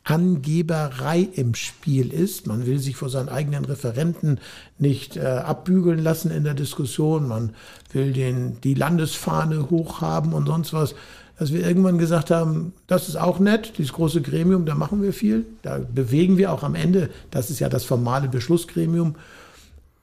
Angeberei 0.04 1.28
im 1.34 1.54
Spiel 1.54 2.14
ist. 2.14 2.46
Man 2.46 2.64
will 2.64 2.78
sich 2.78 2.96
vor 2.96 3.10
seinen 3.10 3.28
eigenen 3.28 3.66
Referenten 3.66 4.40
nicht 4.78 5.18
äh, 5.18 5.20
abbügeln 5.20 5.98
lassen 5.98 6.30
in 6.30 6.44
der 6.44 6.54
Diskussion. 6.54 7.28
Man 7.28 7.54
will 7.92 8.14
den, 8.14 8.58
die 8.62 8.72
Landesfahne 8.72 9.68
hochhaben 9.68 10.32
und 10.32 10.46
sonst 10.46 10.72
was. 10.72 10.94
Dass 11.38 11.52
wir 11.52 11.64
irgendwann 11.64 11.98
gesagt 11.98 12.30
haben, 12.30 12.72
das 12.86 13.08
ist 13.08 13.16
auch 13.16 13.38
nett, 13.38 13.74
dieses 13.76 13.92
große 13.92 14.22
Gremium, 14.22 14.64
da 14.64 14.74
machen 14.74 15.02
wir 15.02 15.12
viel. 15.12 15.44
Da 15.60 15.78
bewegen 15.78 16.38
wir 16.38 16.52
auch 16.52 16.62
am 16.62 16.74
Ende. 16.74 17.10
Das 17.30 17.50
ist 17.50 17.58
ja 17.58 17.68
das 17.68 17.84
formale 17.84 18.28
Beschlussgremium. 18.28 19.14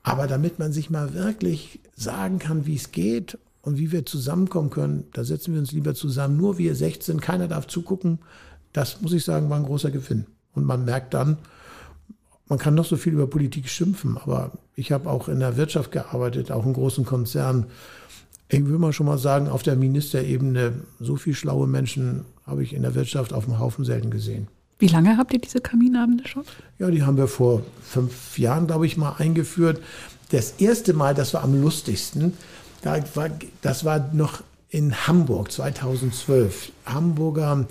Aber 0.04 0.28
damit 0.28 0.60
man 0.60 0.72
sich 0.72 0.88
mal 0.88 1.14
wirklich 1.14 1.80
sagen 1.96 2.38
kann, 2.38 2.64
wie 2.64 2.76
es 2.76 2.92
geht 2.92 3.38
und 3.66 3.78
wie 3.78 3.90
wir 3.90 4.06
zusammenkommen 4.06 4.70
können, 4.70 5.04
da 5.12 5.24
setzen 5.24 5.52
wir 5.52 5.58
uns 5.58 5.72
lieber 5.72 5.92
zusammen. 5.92 6.36
Nur 6.36 6.56
wir 6.56 6.76
16, 6.76 7.20
keiner 7.20 7.48
darf 7.48 7.66
zugucken. 7.66 8.20
Das 8.72 9.00
muss 9.02 9.12
ich 9.12 9.24
sagen, 9.24 9.50
war 9.50 9.56
ein 9.56 9.64
großer 9.64 9.90
Gewinn. 9.90 10.26
Und 10.54 10.64
man 10.64 10.84
merkt 10.84 11.14
dann, 11.14 11.38
man 12.48 12.60
kann 12.60 12.76
noch 12.76 12.84
so 12.84 12.96
viel 12.96 13.14
über 13.14 13.26
Politik 13.26 13.68
schimpfen, 13.68 14.18
aber 14.18 14.52
ich 14.76 14.92
habe 14.92 15.10
auch 15.10 15.28
in 15.28 15.40
der 15.40 15.56
Wirtschaft 15.56 15.90
gearbeitet, 15.90 16.52
auch 16.52 16.64
in 16.64 16.74
großen 16.74 17.04
Konzernen. 17.04 17.66
Ich 18.48 18.64
will 18.64 18.78
mal 18.78 18.92
schon 18.92 19.06
mal 19.06 19.18
sagen, 19.18 19.48
auf 19.48 19.64
der 19.64 19.74
Ministerebene, 19.74 20.74
so 21.00 21.16
viele 21.16 21.34
schlaue 21.34 21.66
Menschen 21.66 22.24
habe 22.46 22.62
ich 22.62 22.72
in 22.72 22.82
der 22.82 22.94
Wirtschaft 22.94 23.32
auf 23.32 23.46
dem 23.46 23.58
Haufen 23.58 23.84
selten 23.84 24.10
gesehen. 24.10 24.46
Wie 24.78 24.86
lange 24.86 25.16
habt 25.16 25.32
ihr 25.32 25.40
diese 25.40 25.60
Kaminabende 25.60 26.28
schon? 26.28 26.44
Ja, 26.78 26.88
die 26.88 27.02
haben 27.02 27.16
wir 27.16 27.26
vor 27.26 27.62
fünf 27.82 28.38
Jahren, 28.38 28.68
glaube 28.68 28.86
ich, 28.86 28.96
mal 28.96 29.16
eingeführt. 29.18 29.82
Das 30.30 30.52
erste 30.58 30.92
Mal, 30.92 31.14
das 31.14 31.34
war 31.34 31.42
am 31.42 31.60
lustigsten, 31.60 32.34
da 32.86 33.02
war, 33.14 33.30
das 33.62 33.84
war 33.84 34.10
noch 34.12 34.42
in 34.70 35.06
Hamburg 35.06 35.50
2012. 35.50 36.72
Hamburger 36.86 37.66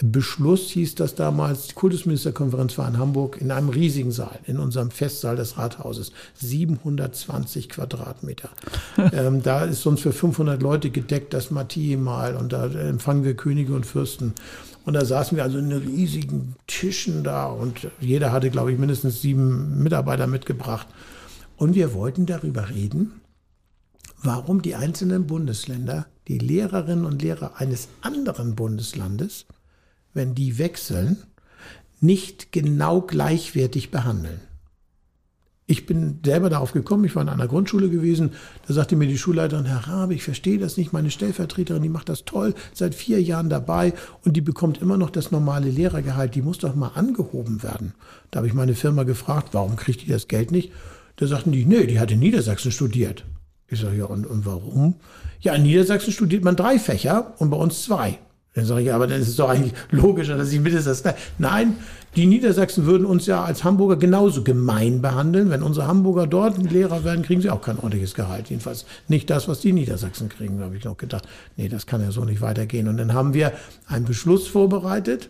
Beschluss 0.00 0.70
hieß 0.70 0.94
das 0.94 1.14
damals, 1.14 1.68
die 1.68 1.74
Kultusministerkonferenz 1.74 2.78
war 2.78 2.88
in 2.88 2.98
Hamburg 2.98 3.40
in 3.40 3.50
einem 3.50 3.68
riesigen 3.68 4.12
Saal, 4.12 4.38
in 4.46 4.58
unserem 4.58 4.90
Festsaal 4.90 5.36
des 5.36 5.58
Rathauses, 5.58 6.12
720 6.34 7.68
Quadratmeter. 7.68 8.50
ähm, 9.12 9.42
da 9.42 9.64
ist 9.64 9.82
sonst 9.82 10.02
für 10.02 10.12
500 10.12 10.62
Leute 10.62 10.90
gedeckt 10.90 11.34
das 11.34 11.50
Matthieu-Mal 11.50 12.36
und 12.36 12.52
da 12.52 12.66
empfangen 12.66 13.24
wir 13.24 13.34
Könige 13.34 13.74
und 13.74 13.86
Fürsten. 13.86 14.34
Und 14.84 14.94
da 14.94 15.04
saßen 15.04 15.36
wir 15.36 15.44
also 15.44 15.58
in 15.58 15.70
riesigen 15.72 16.54
Tischen 16.66 17.24
da 17.24 17.46
und 17.46 17.88
jeder 18.00 18.32
hatte, 18.32 18.50
glaube 18.50 18.72
ich, 18.72 18.78
mindestens 18.78 19.20
sieben 19.20 19.82
Mitarbeiter 19.82 20.26
mitgebracht. 20.26 20.86
Und 21.56 21.74
wir 21.74 21.92
wollten 21.92 22.24
darüber 22.26 22.70
reden, 22.70 23.20
warum 24.22 24.62
die 24.62 24.74
einzelnen 24.74 25.26
Bundesländer 25.26 26.06
die 26.28 26.38
Lehrerinnen 26.38 27.04
und 27.04 27.22
Lehrer 27.22 27.52
eines 27.56 27.88
anderen 28.02 28.54
Bundeslandes, 28.54 29.46
wenn 30.12 30.34
die 30.34 30.58
wechseln, 30.58 31.18
nicht 32.00 32.52
genau 32.52 33.00
gleichwertig 33.00 33.90
behandeln. 33.90 34.40
Ich 35.70 35.84
bin 35.84 36.20
selber 36.24 36.48
darauf 36.48 36.72
gekommen, 36.72 37.04
ich 37.04 37.14
war 37.14 37.22
in 37.22 37.28
einer 37.28 37.46
Grundschule 37.46 37.90
gewesen, 37.90 38.30
da 38.66 38.72
sagte 38.72 38.96
mir 38.96 39.06
die 39.06 39.18
Schulleiterin, 39.18 39.66
Herr 39.66 39.86
Rabe, 39.86 40.14
ich 40.14 40.22
verstehe 40.22 40.58
das 40.58 40.78
nicht, 40.78 40.94
meine 40.94 41.10
Stellvertreterin, 41.10 41.82
die 41.82 41.90
macht 41.90 42.08
das 42.08 42.24
toll, 42.24 42.54
seit 42.72 42.94
vier 42.94 43.20
Jahren 43.20 43.50
dabei 43.50 43.92
und 44.24 44.34
die 44.34 44.40
bekommt 44.40 44.78
immer 44.80 44.96
noch 44.96 45.10
das 45.10 45.30
normale 45.30 45.68
Lehrergehalt, 45.68 46.34
die 46.34 46.40
muss 46.40 46.56
doch 46.56 46.74
mal 46.74 46.92
angehoben 46.94 47.62
werden. 47.62 47.92
Da 48.30 48.38
habe 48.38 48.46
ich 48.46 48.54
meine 48.54 48.74
Firma 48.74 49.02
gefragt, 49.02 49.50
warum 49.52 49.76
kriegt 49.76 50.02
die 50.02 50.10
das 50.10 50.26
Geld 50.26 50.52
nicht? 50.52 50.72
Da 51.16 51.26
sagten 51.26 51.52
die, 51.52 51.66
nee, 51.66 51.86
die 51.86 52.00
hat 52.00 52.10
in 52.10 52.20
Niedersachsen 52.20 52.72
studiert. 52.72 53.26
Ich 53.68 53.80
sage, 53.80 53.96
ja, 53.96 54.06
und, 54.06 54.26
und 54.26 54.46
warum? 54.46 54.94
Ja, 55.40 55.54
in 55.54 55.62
Niedersachsen 55.62 56.12
studiert 56.12 56.42
man 56.42 56.56
drei 56.56 56.78
Fächer 56.78 57.34
und 57.38 57.50
bei 57.50 57.56
uns 57.56 57.82
zwei. 57.84 58.18
Dann 58.54 58.64
sage 58.64 58.80
ich, 58.80 58.86
ja, 58.88 58.96
aber 58.96 59.06
dann 59.06 59.20
ist 59.20 59.28
es 59.28 59.36
doch 59.36 59.50
eigentlich 59.50 59.74
logischer, 59.90 60.36
dass 60.36 60.50
ich 60.50 60.60
mindestens 60.60 61.02
das. 61.02 61.14
Nein, 61.38 61.76
die 62.16 62.26
Niedersachsen 62.26 62.86
würden 62.86 63.06
uns 63.06 63.26
ja 63.26 63.44
als 63.44 63.62
Hamburger 63.62 63.96
genauso 63.96 64.42
gemein 64.42 65.00
behandeln. 65.00 65.50
Wenn 65.50 65.62
unsere 65.62 65.86
Hamburger 65.86 66.26
dort 66.26 66.58
Lehrer 66.58 67.04
werden, 67.04 67.22
kriegen 67.22 67.40
sie 67.42 67.50
auch 67.50 67.60
kein 67.60 67.76
ordentliches 67.76 68.14
Gehalt. 68.14 68.48
Jedenfalls 68.48 68.86
nicht 69.06 69.30
das, 69.30 69.46
was 69.46 69.60
die 69.60 69.72
Niedersachsen 69.72 70.28
kriegen. 70.28 70.60
Habe 70.60 70.76
ich 70.76 70.84
noch 70.84 70.96
gedacht, 70.96 71.28
nee, 71.56 71.68
das 71.68 71.86
kann 71.86 72.00
ja 72.00 72.10
so 72.10 72.24
nicht 72.24 72.40
weitergehen. 72.40 72.88
Und 72.88 72.96
dann 72.96 73.12
haben 73.12 73.34
wir 73.34 73.52
einen 73.86 74.06
Beschluss 74.06 74.48
vorbereitet, 74.48 75.28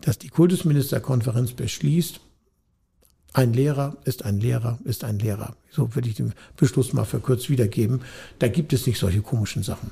dass 0.00 0.18
die 0.18 0.28
Kultusministerkonferenz 0.28 1.52
beschließt, 1.52 2.20
ein 3.32 3.52
Lehrer 3.52 3.96
ist 4.04 4.24
ein 4.24 4.40
Lehrer 4.40 4.78
ist 4.84 5.04
ein 5.04 5.18
Lehrer. 5.18 5.54
So 5.70 5.94
würde 5.94 6.08
ich 6.08 6.16
den 6.16 6.32
Beschluss 6.56 6.92
mal 6.92 7.04
verkürzt 7.04 7.48
wiedergeben. 7.48 8.02
Da 8.38 8.48
gibt 8.48 8.72
es 8.72 8.86
nicht 8.86 8.98
solche 8.98 9.22
komischen 9.22 9.62
Sachen. 9.62 9.90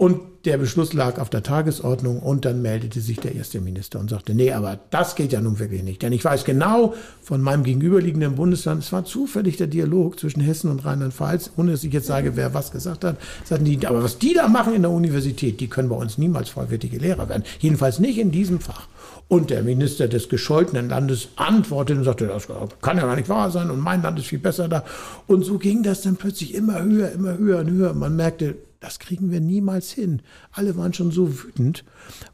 Und 0.00 0.22
der 0.46 0.56
Beschluss 0.56 0.94
lag 0.94 1.18
auf 1.18 1.28
der 1.28 1.42
Tagesordnung 1.42 2.20
und 2.20 2.46
dann 2.46 2.62
meldete 2.62 3.02
sich 3.02 3.20
der 3.20 3.34
erste 3.34 3.60
Minister 3.60 4.00
und 4.00 4.08
sagte, 4.08 4.34
nee, 4.34 4.50
aber 4.50 4.80
das 4.88 5.14
geht 5.14 5.30
ja 5.30 5.42
nun 5.42 5.58
wirklich 5.58 5.82
nicht. 5.82 6.00
Denn 6.00 6.14
ich 6.14 6.24
weiß 6.24 6.46
genau 6.46 6.94
von 7.22 7.42
meinem 7.42 7.64
gegenüberliegenden 7.64 8.36
Bundesland, 8.36 8.82
es 8.82 8.94
war 8.94 9.04
zufällig 9.04 9.58
der 9.58 9.66
Dialog 9.66 10.18
zwischen 10.18 10.40
Hessen 10.40 10.70
und 10.70 10.86
Rheinland-Pfalz, 10.86 11.50
ohne 11.58 11.72
dass 11.72 11.84
ich 11.84 11.92
jetzt 11.92 12.06
sage, 12.06 12.34
wer 12.34 12.54
was 12.54 12.72
gesagt 12.72 13.04
hat, 13.04 13.18
sagten 13.44 13.66
die, 13.66 13.86
aber 13.86 14.02
was 14.02 14.18
die 14.18 14.32
da 14.32 14.48
machen 14.48 14.72
in 14.72 14.80
der 14.80 14.90
Universität, 14.90 15.60
die 15.60 15.68
können 15.68 15.90
bei 15.90 15.96
uns 15.96 16.16
niemals 16.16 16.48
vollwertige 16.48 16.96
Lehrer 16.96 17.28
werden. 17.28 17.44
Jedenfalls 17.58 17.98
nicht 17.98 18.16
in 18.16 18.30
diesem 18.30 18.58
Fach. 18.58 18.88
Und 19.30 19.50
der 19.50 19.62
Minister 19.62 20.08
des 20.08 20.28
gescholtenen 20.28 20.88
Landes 20.88 21.28
antwortete 21.36 22.00
und 22.00 22.04
sagte, 22.04 22.26
das 22.26 22.48
kann 22.82 22.96
ja 22.96 23.06
gar 23.06 23.14
nicht 23.14 23.28
wahr 23.28 23.52
sein 23.52 23.70
und 23.70 23.78
mein 23.78 24.02
Land 24.02 24.18
ist 24.18 24.26
viel 24.26 24.40
besser 24.40 24.66
da. 24.66 24.84
Und 25.28 25.44
so 25.44 25.56
ging 25.56 25.84
das 25.84 26.02
dann 26.02 26.16
plötzlich 26.16 26.52
immer 26.52 26.82
höher, 26.82 27.12
immer 27.12 27.38
höher 27.38 27.60
und 27.60 27.70
höher. 27.70 27.94
Man 27.94 28.16
merkte, 28.16 28.56
das 28.80 28.98
kriegen 28.98 29.30
wir 29.30 29.40
niemals 29.40 29.92
hin. 29.92 30.20
Alle 30.50 30.76
waren 30.76 30.94
schon 30.94 31.12
so 31.12 31.44
wütend. 31.44 31.84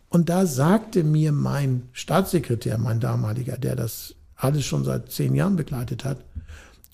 Und 0.09 0.31
da 0.31 0.47
sagte 0.47 1.05
mir 1.05 1.33
mein 1.33 1.83
Staatssekretär, 1.93 2.79
mein 2.79 2.99
damaliger, 2.99 3.59
der 3.59 3.77
das 3.77 4.15
alles 4.35 4.65
schon 4.65 4.83
seit 4.83 5.13
zehn 5.13 5.35
Jahren 5.35 5.57
begleitet 5.57 6.03
hat, 6.03 6.25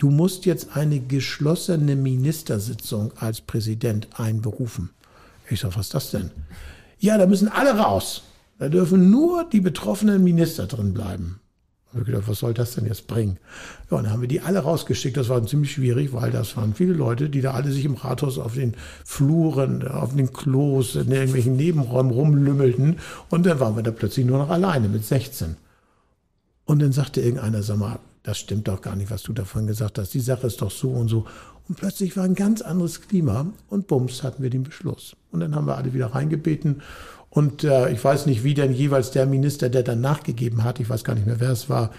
du 0.00 0.10
musst 0.10 0.46
jetzt 0.46 0.76
eine 0.76 0.98
geschlossene 0.98 1.94
Ministersitzung 1.94 3.12
als 3.18 3.40
Präsident 3.40 4.08
einberufen. 4.18 4.90
Ich 5.48 5.60
sage, 5.60 5.76
was 5.76 5.86
ist 5.86 5.94
das 5.94 6.10
denn? 6.10 6.32
Ja, 6.98 7.18
da 7.18 7.26
müssen 7.28 7.46
alle 7.46 7.78
raus. 7.78 8.24
Da 8.62 8.68
dürfen 8.68 9.10
nur 9.10 9.42
die 9.42 9.60
betroffenen 9.60 10.22
Minister 10.22 10.68
drin 10.68 10.94
bleiben. 10.94 11.40
Da 11.86 11.94
habe 11.94 12.02
ich 12.02 12.06
gedacht, 12.06 12.28
was 12.28 12.38
soll 12.38 12.54
das 12.54 12.76
denn 12.76 12.86
jetzt 12.86 13.08
bringen? 13.08 13.38
Ja, 13.90 13.96
und 13.96 14.04
dann 14.04 14.12
haben 14.12 14.20
wir 14.20 14.28
die 14.28 14.40
alle 14.40 14.60
rausgeschickt. 14.60 15.16
Das 15.16 15.28
war 15.28 15.44
ziemlich 15.44 15.72
schwierig, 15.72 16.12
weil 16.12 16.30
das 16.30 16.56
waren 16.56 16.72
viele 16.72 16.92
Leute, 16.92 17.28
die 17.28 17.40
da 17.40 17.54
alle 17.54 17.72
sich 17.72 17.84
im 17.84 17.94
Rathaus 17.94 18.38
auf 18.38 18.54
den 18.54 18.76
Fluren, 19.04 19.84
auf 19.88 20.14
den 20.14 20.32
Klos, 20.32 20.94
in 20.94 21.10
irgendwelchen 21.10 21.56
Nebenräumen 21.56 22.12
rumlümmelten. 22.12 23.00
Und 23.30 23.46
dann 23.46 23.58
waren 23.58 23.74
wir 23.74 23.82
da 23.82 23.90
plötzlich 23.90 24.26
nur 24.26 24.38
noch 24.38 24.50
alleine 24.50 24.88
mit 24.88 25.04
16. 25.04 25.56
Und 26.64 26.80
dann 26.80 26.92
sagte 26.92 27.20
irgendeiner, 27.20 27.64
sag 27.64 27.78
mal, 27.78 27.98
das 28.22 28.38
stimmt 28.38 28.68
doch 28.68 28.80
gar 28.80 28.94
nicht, 28.94 29.10
was 29.10 29.24
du 29.24 29.32
davon 29.32 29.66
gesagt 29.66 29.98
hast. 29.98 30.14
Die 30.14 30.20
Sache 30.20 30.46
ist 30.46 30.62
doch 30.62 30.70
so 30.70 30.90
und 30.90 31.08
so. 31.08 31.26
Und 31.68 31.78
plötzlich 31.78 32.16
war 32.16 32.22
ein 32.22 32.36
ganz 32.36 32.62
anderes 32.62 33.00
Klima 33.00 33.46
und 33.68 33.88
bums 33.88 34.22
hatten 34.22 34.40
wir 34.40 34.50
den 34.50 34.62
Beschluss. 34.62 35.16
Und 35.32 35.40
dann 35.40 35.56
haben 35.56 35.66
wir 35.66 35.76
alle 35.76 35.94
wieder 35.94 36.14
reingebeten 36.14 36.80
und 37.34 37.64
äh, 37.64 37.90
ich 37.90 38.04
weiß 38.04 38.26
nicht, 38.26 38.44
wie 38.44 38.52
denn 38.52 38.74
jeweils 38.74 39.10
der 39.10 39.24
Minister, 39.24 39.70
der 39.70 39.82
dann 39.82 40.02
nachgegeben 40.02 40.64
hat, 40.64 40.80
ich 40.80 40.90
weiß 40.90 41.02
gar 41.02 41.14
nicht 41.14 41.26
mehr, 41.26 41.40
wer 41.40 41.48
es 41.48 41.70
war, 41.70 41.90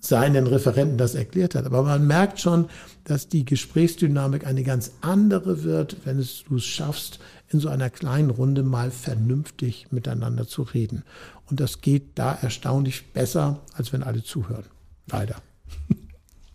seinen 0.00 0.46
Referenten 0.46 0.96
das 0.96 1.14
erklärt 1.14 1.54
hat. 1.54 1.66
Aber 1.66 1.82
man 1.82 2.06
merkt 2.06 2.40
schon, 2.40 2.70
dass 3.04 3.28
die 3.28 3.44
Gesprächsdynamik 3.44 4.46
eine 4.46 4.62
ganz 4.62 4.92
andere 5.02 5.62
wird, 5.62 5.98
wenn 6.06 6.18
es, 6.18 6.44
du 6.48 6.56
es 6.56 6.64
schaffst, 6.64 7.18
in 7.50 7.60
so 7.60 7.68
einer 7.68 7.90
kleinen 7.90 8.30
Runde 8.30 8.62
mal 8.62 8.90
vernünftig 8.90 9.88
miteinander 9.90 10.48
zu 10.48 10.62
reden. 10.62 11.02
Und 11.50 11.60
das 11.60 11.82
geht 11.82 12.12
da 12.14 12.38
erstaunlich 12.40 13.12
besser, 13.12 13.60
als 13.74 13.92
wenn 13.92 14.02
alle 14.02 14.22
zuhören. 14.22 14.64
Leider. 15.10 15.36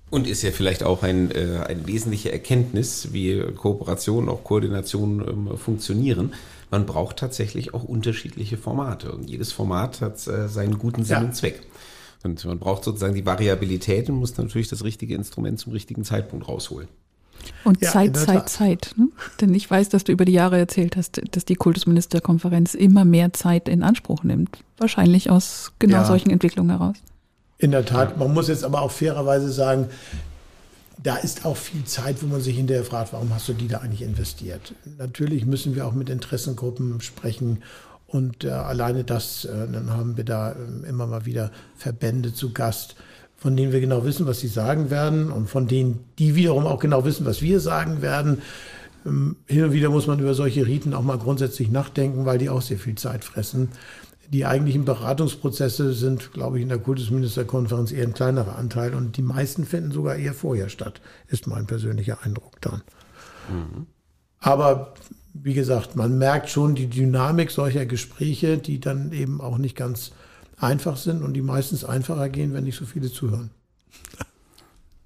Und 0.09 0.25
ist 0.25 0.41
ja 0.41 0.49
vielleicht 0.49 0.81
auch 0.81 1.03
ein, 1.03 1.29
äh, 1.29 1.63
eine 1.67 1.85
wesentliche 1.85 2.31
Erkenntnis, 2.31 3.09
wie 3.11 3.39
Kooperation, 3.55 4.27
auch 4.27 4.43
Koordination 4.43 5.23
ähm, 5.27 5.57
funktionieren. 5.57 6.33
Man 6.73 6.87
braucht 6.87 7.17
tatsächlich 7.17 7.75
auch 7.75 7.83
unterschiedliche 7.83 8.57
Formate. 8.57 9.11
Und 9.11 9.29
jedes 9.29 9.51
Format 9.51 10.01
hat 10.01 10.25
äh, 10.25 10.47
seinen 10.47 10.79
guten 10.79 11.03
Sinn 11.03 11.17
ja. 11.17 11.21
und 11.21 11.35
Zweck. 11.35 11.61
Und 12.23 12.43
man 12.45 12.57
braucht 12.57 12.83
sozusagen 12.83 13.13
die 13.13 13.27
Variabilität 13.27 14.09
und 14.09 14.15
muss 14.15 14.35
natürlich 14.37 14.69
das 14.69 14.83
richtige 14.83 15.13
Instrument 15.13 15.59
zum 15.59 15.71
richtigen 15.71 16.03
Zeitpunkt 16.03 16.47
rausholen. 16.47 16.87
Und 17.63 17.79
ja, 17.79 17.91
Zeit, 17.91 18.17
Zeit, 18.17 18.49
Zeit. 18.49 18.95
Ne? 18.97 19.09
Denn 19.39 19.53
ich 19.53 19.69
weiß, 19.69 19.89
dass 19.89 20.03
du 20.03 20.11
über 20.11 20.25
die 20.25 20.31
Jahre 20.31 20.57
erzählt 20.57 20.97
hast, 20.97 21.21
dass 21.35 21.45
die 21.45 21.53
Kultusministerkonferenz 21.53 22.73
immer 22.73 23.05
mehr 23.05 23.33
Zeit 23.33 23.69
in 23.69 23.83
Anspruch 23.83 24.23
nimmt. 24.23 24.57
Wahrscheinlich 24.79 25.29
aus 25.29 25.73
genau 25.77 25.97
ja. 25.97 26.05
solchen 26.05 26.31
Entwicklungen 26.31 26.71
heraus. 26.71 26.95
In 27.59 27.69
der 27.69 27.85
Tat, 27.85 28.17
man 28.17 28.33
muss 28.33 28.47
jetzt 28.47 28.63
aber 28.63 28.81
auch 28.81 28.91
fairerweise 28.91 29.51
sagen, 29.51 29.89
da 31.03 31.17
ist 31.17 31.45
auch 31.45 31.57
viel 31.57 31.83
Zeit, 31.83 32.23
wo 32.23 32.27
man 32.27 32.41
sich 32.41 32.55
hinterher 32.55 32.85
fragt, 32.85 33.13
warum 33.13 33.33
hast 33.33 33.49
du 33.49 33.53
die 33.53 33.67
da 33.67 33.79
eigentlich 33.79 34.01
investiert? 34.01 34.73
Natürlich 34.97 35.45
müssen 35.45 35.75
wir 35.75 35.85
auch 35.85 35.93
mit 35.93 36.09
Interessengruppen 36.09 37.01
sprechen 37.01 37.61
und 38.07 38.45
äh, 38.45 38.49
alleine 38.49 39.03
das, 39.03 39.45
äh, 39.45 39.67
dann 39.71 39.89
haben 39.89 40.17
wir 40.17 40.23
da 40.23 40.51
äh, 40.51 40.87
immer 40.87 41.07
mal 41.07 41.25
wieder 41.25 41.51
Verbände 41.75 42.33
zu 42.33 42.53
Gast, 42.53 42.95
von 43.35 43.57
denen 43.57 43.73
wir 43.73 43.81
genau 43.81 44.05
wissen, 44.05 44.25
was 44.25 44.39
sie 44.39 44.47
sagen 44.47 44.89
werden 44.89 45.29
und 45.31 45.49
von 45.49 45.67
denen 45.67 45.99
die 46.19 46.35
wiederum 46.35 46.65
auch 46.65 46.79
genau 46.79 47.03
wissen, 47.03 47.25
was 47.25 47.41
wir 47.41 47.59
sagen 47.59 48.01
werden. 48.01 48.41
Ähm, 49.05 49.35
hin 49.47 49.65
und 49.65 49.73
wieder 49.73 49.89
muss 49.89 50.07
man 50.07 50.19
über 50.19 50.33
solche 50.33 50.65
Riten 50.65 50.93
auch 50.93 51.01
mal 51.01 51.17
grundsätzlich 51.17 51.69
nachdenken, 51.69 52.25
weil 52.25 52.37
die 52.37 52.49
auch 52.49 52.61
sehr 52.61 52.77
viel 52.77 52.95
Zeit 52.95 53.25
fressen. 53.25 53.69
Die 54.33 54.47
eigentlichen 54.47 54.83
Beratungsprozesse 54.83 55.93
sind, 55.93 56.33
glaube 56.33 56.57
ich, 56.57 56.63
in 56.63 56.69
der 56.69 56.79
Kultusministerkonferenz 56.79 57.91
eher 57.91 58.07
ein 58.07 58.15
kleinerer 58.15 58.57
Anteil 58.57 58.95
und 58.95 59.15
die 59.15 59.21
meisten 59.21 59.63
finden 59.63 59.91
sogar 59.91 60.15
eher 60.15 60.33
vorher 60.33 60.69
statt, 60.69 61.01
ist 61.27 61.45
mein 61.45 61.67
persönlicher 61.67 62.17
Eindruck 62.23 62.59
dann. 62.59 62.81
Mhm. 63.47 63.85
Aber 64.39 64.95
wie 65.35 65.53
gesagt, 65.53 65.95
man 65.95 66.17
merkt 66.17 66.49
schon 66.49 66.73
die 66.73 66.87
Dynamik 66.87 67.51
solcher 67.51 67.85
Gespräche, 67.85 68.57
die 68.57 68.79
dann 68.79 69.11
eben 69.11 69.39
auch 69.39 69.59
nicht 69.59 69.75
ganz 69.75 70.13
einfach 70.57 70.97
sind 70.97 71.21
und 71.21 71.33
die 71.33 71.43
meistens 71.43 71.85
einfacher 71.85 72.29
gehen, 72.29 72.53
wenn 72.53 72.63
nicht 72.63 72.77
so 72.77 72.85
viele 72.85 73.11
zuhören. 73.11 73.51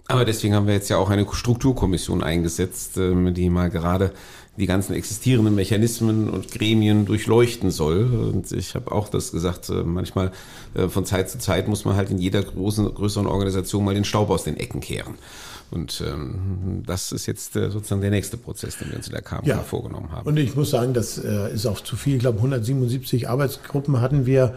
Aber 0.08 0.24
deswegen 0.24 0.56
haben 0.56 0.68
wir 0.68 0.74
jetzt 0.74 0.88
ja 0.88 0.98
auch 0.98 1.10
eine 1.10 1.28
Strukturkommission 1.30 2.24
eingesetzt, 2.24 2.96
ähm, 2.96 3.34
die 3.34 3.50
mal 3.50 3.70
gerade 3.70 4.14
die 4.58 4.66
ganzen 4.66 4.94
existierenden 4.94 5.54
Mechanismen 5.54 6.30
und 6.30 6.52
Gremien 6.52 7.06
durchleuchten 7.06 7.70
soll. 7.70 8.32
Und 8.34 8.52
ich 8.52 8.74
habe 8.74 8.92
auch 8.92 9.08
das 9.08 9.32
gesagt, 9.32 9.70
äh, 9.70 9.84
manchmal 9.84 10.32
äh, 10.74 10.88
von 10.88 11.06
Zeit 11.06 11.30
zu 11.30 11.38
Zeit 11.38 11.68
muss 11.68 11.86
man 11.86 11.96
halt 11.96 12.10
in 12.10 12.18
jeder 12.18 12.42
großen, 12.42 12.92
größeren 12.94 13.28
Organisation 13.28 13.86
mal 13.86 13.94
den 13.94 14.04
Staub 14.04 14.30
aus 14.32 14.44
den 14.44 14.58
Ecken 14.58 14.82
kehren. 14.82 15.16
Und 15.70 16.02
ähm, 16.06 16.84
das 16.86 17.12
ist 17.12 17.28
jetzt 17.28 17.56
äh, 17.56 17.70
sozusagen 17.70 18.02
der 18.02 18.10
nächste 18.10 18.38
Prozess, 18.38 18.78
den 18.78 18.90
wir 18.90 18.98
uns 18.98 19.08
in 19.08 19.14
der 19.14 19.22
KMK 19.22 19.46
ja. 19.46 19.60
vorgenommen 19.60 20.12
haben. 20.12 20.28
Und 20.28 20.38
ich 20.38 20.56
muss 20.56 20.72
sagen, 20.72 20.94
das 20.94 21.18
äh, 21.20 21.54
ist 21.54 21.68
auch 21.68 21.82
zu 21.82 21.96
viel. 21.96 22.16
Ich 22.16 22.22
glaube, 22.22 22.38
177 22.38 23.30
Arbeitsgruppen 23.30 24.02
hatten 24.02 24.26
wir. 24.26 24.56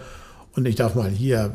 Und 0.54 0.66
ich 0.66 0.76
darf 0.76 0.94
mal 0.94 1.10
hier 1.10 1.52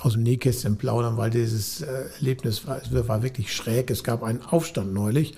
aus 0.00 0.12
dem 0.12 0.22
Nähkästchen 0.24 0.76
plaudern, 0.76 1.16
weil 1.16 1.30
dieses 1.30 1.80
Erlebnis 1.80 2.66
war, 2.66 2.80
war 3.08 3.22
wirklich 3.22 3.52
schräg. 3.52 3.90
Es 3.90 4.04
gab 4.04 4.22
einen 4.22 4.42
Aufstand 4.42 4.94
neulich 4.94 5.34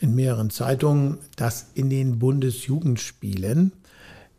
in 0.00 0.14
mehreren 0.14 0.50
Zeitungen, 0.50 1.18
dass 1.36 1.66
in 1.74 1.90
den 1.90 2.18
Bundesjugendspielen 2.18 3.72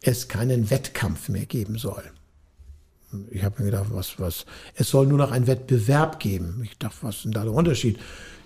es 0.01 0.27
keinen 0.27 0.69
Wettkampf 0.69 1.29
mehr 1.29 1.45
geben 1.45 1.77
soll. 1.77 2.03
Ich 3.31 3.43
habe 3.43 3.55
mir 3.59 3.71
gedacht, 3.71 3.87
was, 3.91 4.19
was, 4.19 4.45
es 4.75 4.89
soll 4.89 5.07
nur 5.07 5.17
noch 5.17 5.31
einen 5.31 5.47
Wettbewerb 5.47 6.19
geben. 6.19 6.61
Ich 6.63 6.77
dachte, 6.77 6.97
was 7.01 7.17
ist 7.17 7.25
denn 7.25 7.31
da 7.31 7.43
der 7.43 7.53
Unterschied? 7.53 7.97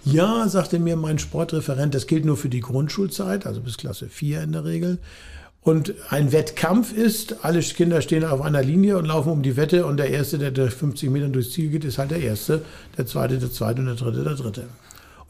Ja, 0.06 0.48
sagte 0.48 0.80
mir 0.80 0.96
mein 0.96 1.20
Sportreferent, 1.20 1.94
das 1.94 2.08
gilt 2.08 2.26
nur 2.26 2.38
für 2.38 2.50
die 2.50 2.62
Grundschulzeit, 2.62 3.46
also 3.46 3.62
bis 3.62 3.78
Klasse 3.78 4.08
4 4.08 4.42
in 4.42 4.52
der 4.54 4.66
Regel. 4.66 5.00
Und 5.62 5.94
ein 6.10 6.34
Wettkampf 6.34 6.92
ist, 6.92 7.46
alle 7.46 7.62
Kinder 7.62 8.02
stehen 8.02 8.26
auf 8.26 8.42
einer 8.42 8.62
Linie 8.62 8.98
und 8.98 9.06
laufen 9.06 9.32
um 9.32 9.44
die 9.44 9.56
Wette 9.56 9.86
und 9.86 9.96
der 9.96 10.10
Erste, 10.10 10.38
der 10.38 10.52
durch 10.52 10.74
50 10.74 11.10
Meter 11.10 11.30
durchs 11.30 11.52
Ziel 11.52 11.70
geht, 11.70 11.86
ist 11.86 11.98
halt 11.98 12.12
der 12.12 12.20
Erste, 12.20 12.64
der 12.98 13.06
Zweite, 13.06 13.38
der 13.38 13.50
Zweite 13.52 13.80
und 13.80 13.88
der 13.88 13.96
Dritte, 13.96 14.24
der 14.24 14.36
Dritte. 14.36 14.64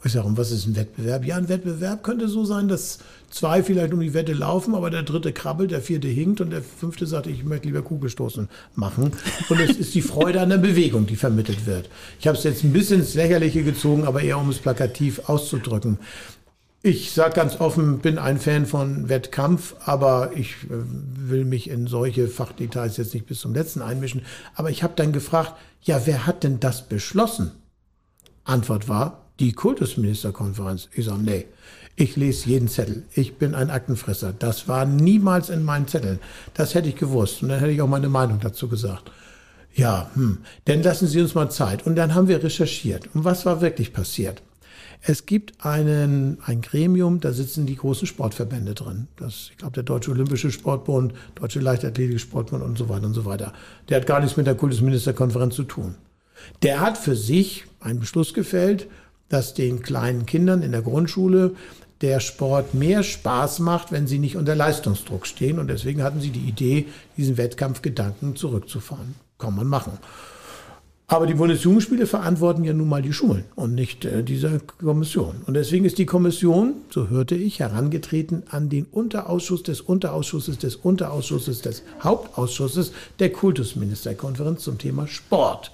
Ich 0.04 0.12
sage, 0.12 0.26
und 0.26 0.36
was 0.36 0.50
ist 0.50 0.66
ein 0.66 0.76
Wettbewerb? 0.76 1.24
Ja, 1.24 1.36
ein 1.36 1.48
Wettbewerb 1.48 2.02
könnte 2.02 2.28
so 2.28 2.44
sein, 2.44 2.68
dass 2.68 2.98
zwei 3.30 3.62
vielleicht 3.62 3.94
um 3.94 4.00
die 4.00 4.12
Wette 4.12 4.34
laufen, 4.34 4.74
aber 4.74 4.90
der 4.90 5.02
dritte 5.02 5.32
krabbelt, 5.32 5.70
der 5.70 5.80
vierte 5.80 6.08
hinkt 6.08 6.42
und 6.42 6.50
der 6.50 6.62
fünfte 6.62 7.06
sagt, 7.06 7.26
ich 7.26 7.42
möchte 7.42 7.68
lieber 7.68 7.80
Kugelstoßen 7.80 8.50
machen. 8.74 9.12
Und 9.48 9.60
es 9.60 9.78
ist 9.78 9.94
die 9.94 10.02
Freude 10.02 10.42
an 10.42 10.50
der 10.50 10.58
Bewegung, 10.58 11.06
die 11.06 11.16
vermittelt 11.16 11.64
wird. 11.64 11.88
Ich 12.20 12.26
habe 12.26 12.36
es 12.36 12.44
jetzt 12.44 12.64
ein 12.64 12.72
bisschen 12.74 13.00
ins 13.00 13.14
Lächerliche 13.14 13.64
gezogen, 13.64 14.04
aber 14.04 14.20
eher 14.20 14.38
um 14.38 14.50
es 14.50 14.58
plakativ 14.58 15.26
auszudrücken. 15.26 15.98
Ich 16.82 17.12
sage 17.12 17.34
ganz 17.34 17.58
offen, 17.58 18.00
bin 18.00 18.18
ein 18.18 18.38
Fan 18.38 18.66
von 18.66 19.08
Wettkampf, 19.08 19.74
aber 19.86 20.32
ich 20.34 20.50
äh, 20.64 20.82
will 21.30 21.46
mich 21.46 21.70
in 21.70 21.86
solche 21.86 22.28
Fachdetails 22.28 22.98
jetzt 22.98 23.14
nicht 23.14 23.24
bis 23.24 23.40
zum 23.40 23.54
letzten 23.54 23.80
einmischen. 23.80 24.20
Aber 24.54 24.68
ich 24.68 24.82
habe 24.82 24.92
dann 24.96 25.14
gefragt, 25.14 25.54
ja, 25.80 26.02
wer 26.04 26.26
hat 26.26 26.44
denn 26.44 26.60
das 26.60 26.86
beschlossen? 26.86 27.52
Antwort 28.44 28.86
war, 28.86 29.23
die 29.40 29.52
Kultusministerkonferenz. 29.52 30.88
Ich 30.92 31.06
sage, 31.06 31.22
nee, 31.22 31.46
ich 31.96 32.16
lese 32.16 32.48
jeden 32.48 32.68
Zettel. 32.68 33.04
Ich 33.14 33.36
bin 33.36 33.54
ein 33.54 33.70
Aktenfresser. 33.70 34.32
Das 34.36 34.66
war 34.66 34.84
niemals 34.84 35.48
in 35.48 35.62
meinen 35.62 35.86
Zetteln. 35.86 36.18
Das 36.54 36.74
hätte 36.74 36.88
ich 36.88 36.96
gewusst. 36.96 37.42
Und 37.42 37.50
dann 37.50 37.60
hätte 37.60 37.72
ich 37.72 37.82
auch 37.82 37.88
meine 37.88 38.08
Meinung 38.08 38.40
dazu 38.40 38.68
gesagt. 38.68 39.10
Ja, 39.74 40.10
hm, 40.14 40.38
dann 40.66 40.82
lassen 40.82 41.08
Sie 41.08 41.20
uns 41.20 41.34
mal 41.34 41.50
Zeit. 41.50 41.86
Und 41.86 41.96
dann 41.96 42.14
haben 42.14 42.28
wir 42.28 42.42
recherchiert. 42.42 43.08
Und 43.14 43.24
was 43.24 43.46
war 43.46 43.60
wirklich 43.60 43.92
passiert? 43.92 44.42
Es 45.06 45.26
gibt 45.26 45.64
einen, 45.64 46.38
ein 46.46 46.62
Gremium, 46.62 47.20
da 47.20 47.32
sitzen 47.32 47.66
die 47.66 47.76
großen 47.76 48.06
Sportverbände 48.06 48.74
drin. 48.74 49.06
Das, 49.16 49.48
ich 49.50 49.58
glaube, 49.58 49.74
der 49.74 49.82
Deutsche 49.82 50.10
Olympische 50.10 50.50
Sportbund, 50.50 51.12
Deutsche 51.34 51.60
Leichtathletik 51.60 52.20
Sportbund 52.20 52.62
und 52.62 52.78
so 52.78 52.88
weiter 52.88 53.06
und 53.06 53.14
so 53.14 53.26
weiter. 53.26 53.52
Der 53.88 53.98
hat 53.98 54.06
gar 54.06 54.20
nichts 54.20 54.36
mit 54.36 54.46
der 54.46 54.54
Kultusministerkonferenz 54.54 55.56
zu 55.56 55.64
tun. 55.64 55.96
Der 56.62 56.80
hat 56.80 56.96
für 56.96 57.16
sich 57.16 57.66
einen 57.80 58.00
Beschluss 58.00 58.32
gefällt, 58.32 58.88
dass 59.28 59.54
den 59.54 59.82
kleinen 59.82 60.26
Kindern 60.26 60.62
in 60.62 60.72
der 60.72 60.82
Grundschule 60.82 61.54
der 62.00 62.20
Sport 62.20 62.74
mehr 62.74 63.02
Spaß 63.02 63.60
macht, 63.60 63.92
wenn 63.92 64.06
sie 64.06 64.18
nicht 64.18 64.36
unter 64.36 64.54
Leistungsdruck 64.54 65.26
stehen. 65.26 65.58
Und 65.58 65.68
deswegen 65.68 66.02
hatten 66.02 66.20
sie 66.20 66.30
die 66.30 66.46
Idee, 66.48 66.86
diesen 67.16 67.36
Wettkampfgedanken 67.36 68.36
zurückzufahren. 68.36 69.14
Kann 69.38 69.56
man 69.56 69.66
machen. 69.66 69.98
Aber 71.06 71.26
die 71.26 71.34
Bundesjugendspiele 71.34 72.06
verantworten 72.06 72.64
ja 72.64 72.72
nun 72.72 72.88
mal 72.88 73.02
die 73.02 73.12
Schulen 73.12 73.44
und 73.56 73.74
nicht 73.74 74.06
äh, 74.06 74.22
diese 74.24 74.58
Kommission. 74.58 75.42
Und 75.46 75.54
deswegen 75.54 75.84
ist 75.84 75.98
die 75.98 76.06
Kommission, 76.06 76.74
so 76.88 77.08
hörte 77.08 77.34
ich, 77.34 77.60
herangetreten 77.60 78.44
an 78.48 78.70
den 78.70 78.86
Unterausschuss 78.86 79.62
des 79.62 79.82
Unterausschusses 79.82 80.58
des 80.58 80.76
Unterausschusses 80.76 81.60
des 81.60 81.82
Hauptausschusses 82.02 82.92
der 83.18 83.30
Kultusministerkonferenz 83.30 84.62
zum 84.62 84.78
Thema 84.78 85.06
Sport. 85.06 85.72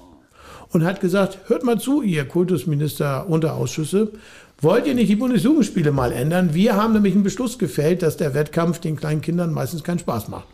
Und 0.73 0.85
hat 0.85 1.01
gesagt, 1.01 1.39
hört 1.49 1.65
mal 1.65 1.81
zu, 1.81 2.03
ihr 2.03 2.27
Kultusminister 2.27 3.29
Unterausschüsse, 3.29 4.13
wollt 4.61 4.87
ihr 4.87 4.95
nicht 4.95 5.09
die 5.09 5.17
Bundesjugendspiele 5.17 5.91
mal 5.91 6.13
ändern? 6.13 6.55
Wir 6.55 6.77
haben 6.77 6.93
nämlich 6.93 7.15
einen 7.15 7.23
Beschluss 7.23 7.59
gefällt, 7.59 8.03
dass 8.03 8.17
der 8.17 8.35
Wettkampf 8.35 8.79
den 8.79 8.97
kleinen 8.97 9.21
Kindern 9.21 9.53
meistens 9.53 9.83
keinen 9.83 9.99
Spaß 9.99 10.29
macht. 10.29 10.47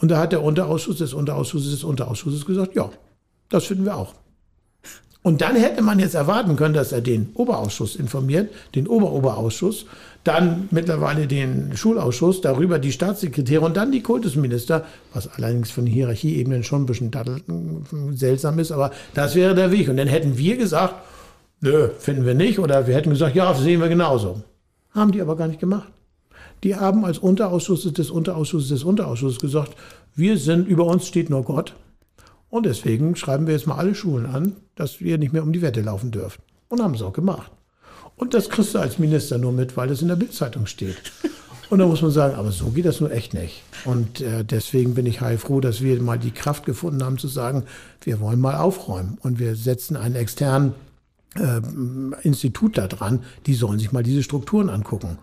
Und 0.00 0.10
da 0.10 0.18
hat 0.18 0.32
der 0.32 0.42
Unterausschuss 0.42 0.98
des 0.98 1.12
Unterausschusses 1.12 1.72
des 1.72 1.84
Unterausschusses 1.84 2.46
gesagt, 2.46 2.76
ja, 2.76 2.90
das 3.48 3.64
finden 3.64 3.84
wir 3.84 3.96
auch. 3.96 4.14
Und 5.22 5.40
dann 5.40 5.56
hätte 5.56 5.82
man 5.82 5.98
jetzt 5.98 6.14
erwarten 6.14 6.56
können, 6.56 6.74
dass 6.74 6.92
er 6.92 7.00
den 7.00 7.30
Oberausschuss 7.34 7.96
informiert, 7.96 8.50
den 8.74 8.86
Oberoberauschuss, 8.86 9.86
dann 10.28 10.68
mittlerweile 10.70 11.26
den 11.26 11.76
Schulausschuss, 11.76 12.42
darüber 12.42 12.78
die 12.78 12.92
Staatssekretäre 12.92 13.64
und 13.64 13.76
dann 13.76 13.90
die 13.90 14.02
Kultusminister, 14.02 14.84
was 15.14 15.26
allerdings 15.28 15.70
von 15.70 15.86
Hierarchieebenen 15.86 16.62
schon 16.62 16.82
ein 16.82 16.86
bisschen 16.86 17.10
seltsam 18.12 18.58
ist, 18.58 18.70
aber 18.70 18.92
das 19.14 19.34
wäre 19.34 19.54
der 19.54 19.72
Weg. 19.72 19.88
Und 19.88 19.96
dann 19.96 20.06
hätten 20.06 20.36
wir 20.36 20.56
gesagt, 20.56 20.94
nö, 21.60 21.88
finden 21.98 22.26
wir 22.26 22.34
nicht, 22.34 22.58
oder 22.58 22.86
wir 22.86 22.94
hätten 22.94 23.10
gesagt, 23.10 23.34
ja, 23.34 23.54
sehen 23.54 23.80
wir 23.80 23.88
genauso. 23.88 24.42
Haben 24.90 25.12
die 25.12 25.22
aber 25.22 25.36
gar 25.36 25.48
nicht 25.48 25.60
gemacht. 25.60 25.90
Die 26.62 26.76
haben 26.76 27.04
als 27.04 27.18
Unterausschuss 27.18 27.90
des 27.92 28.10
Unterausschusses 28.10 28.68
des 28.68 28.84
Unterausschusses 28.84 29.40
gesagt, 29.40 29.76
wir 30.14 30.36
sind, 30.36 30.68
über 30.68 30.84
uns 30.84 31.06
steht 31.06 31.30
nur 31.30 31.44
Gott. 31.44 31.74
Und 32.50 32.66
deswegen 32.66 33.16
schreiben 33.16 33.46
wir 33.46 33.54
jetzt 33.54 33.66
mal 33.66 33.76
alle 33.76 33.94
Schulen 33.94 34.26
an, 34.26 34.56
dass 34.74 35.00
wir 35.00 35.18
nicht 35.18 35.32
mehr 35.32 35.42
um 35.42 35.52
die 35.52 35.62
Wette 35.62 35.80
laufen 35.80 36.10
dürfen. 36.10 36.42
Und 36.68 36.82
haben 36.82 36.94
es 36.94 37.02
auch 37.02 37.12
gemacht. 37.12 37.50
Und 38.18 38.34
das 38.34 38.50
kriegst 38.50 38.74
du 38.74 38.78
als 38.78 38.98
Minister 38.98 39.38
nur 39.38 39.52
mit, 39.52 39.76
weil 39.76 39.90
es 39.90 40.02
in 40.02 40.08
der 40.08 40.16
Bildzeitung 40.16 40.66
steht. 40.66 40.96
Und 41.70 41.78
da 41.78 41.86
muss 41.86 42.02
man 42.02 42.10
sagen, 42.10 42.34
aber 42.34 42.50
so 42.50 42.70
geht 42.70 42.86
das 42.86 43.00
nur 43.00 43.12
echt 43.12 43.34
nicht. 43.34 43.62
Und 43.84 44.20
äh, 44.20 44.44
deswegen 44.44 44.94
bin 44.94 45.06
ich 45.06 45.20
heilfroh, 45.20 45.60
dass 45.60 45.82
wir 45.82 46.00
mal 46.02 46.18
die 46.18 46.30
Kraft 46.30 46.64
gefunden 46.64 47.04
haben 47.04 47.18
zu 47.18 47.28
sagen, 47.28 47.64
wir 48.02 48.20
wollen 48.20 48.40
mal 48.40 48.56
aufräumen. 48.56 49.18
Und 49.22 49.38
wir 49.38 49.54
setzen 49.54 49.96
einen 49.96 50.16
externen 50.16 50.72
äh, 51.36 51.60
Institut 52.22 52.78
da 52.78 52.86
dran, 52.86 53.20
die 53.46 53.54
sollen 53.54 53.78
sich 53.78 53.92
mal 53.92 54.02
diese 54.02 54.22
Strukturen 54.22 54.70
angucken. 54.70 55.18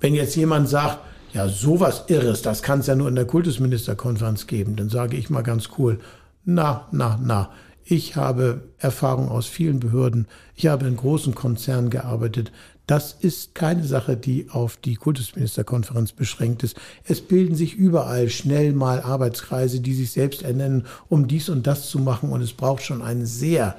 Wenn 0.00 0.14
jetzt 0.14 0.36
jemand 0.36 0.68
sagt, 0.68 1.00
ja, 1.32 1.48
sowas 1.48 2.04
Irres, 2.08 2.42
das 2.42 2.62
kann 2.62 2.80
es 2.80 2.86
ja 2.86 2.96
nur 2.96 3.08
in 3.08 3.14
der 3.14 3.26
Kultusministerkonferenz 3.26 4.46
geben, 4.46 4.74
dann 4.74 4.88
sage 4.88 5.16
ich 5.16 5.30
mal 5.30 5.42
ganz 5.42 5.68
cool, 5.78 6.00
na, 6.44 6.86
na, 6.90 7.20
na. 7.22 7.50
Ich 7.84 8.16
habe 8.16 8.62
Erfahrung 8.78 9.28
aus 9.28 9.46
vielen 9.46 9.80
Behörden. 9.80 10.26
Ich 10.54 10.66
habe 10.66 10.86
in 10.86 10.96
großen 10.96 11.34
Konzernen 11.34 11.90
gearbeitet. 11.90 12.52
Das 12.86 13.12
ist 13.12 13.54
keine 13.54 13.84
Sache, 13.84 14.16
die 14.16 14.48
auf 14.50 14.76
die 14.76 14.96
Kultusministerkonferenz 14.96 16.12
beschränkt 16.12 16.64
ist. 16.64 16.76
Es 17.04 17.20
bilden 17.20 17.54
sich 17.54 17.74
überall 17.74 18.28
schnell 18.28 18.72
mal 18.72 19.00
Arbeitskreise, 19.00 19.80
die 19.80 19.94
sich 19.94 20.10
selbst 20.10 20.42
ernennen, 20.42 20.86
um 21.08 21.28
dies 21.28 21.48
und 21.48 21.66
das 21.66 21.88
zu 21.88 22.00
machen. 22.00 22.30
Und 22.30 22.42
es 22.42 22.52
braucht 22.52 22.82
schon 22.82 23.02
einen 23.02 23.26
sehr 23.26 23.76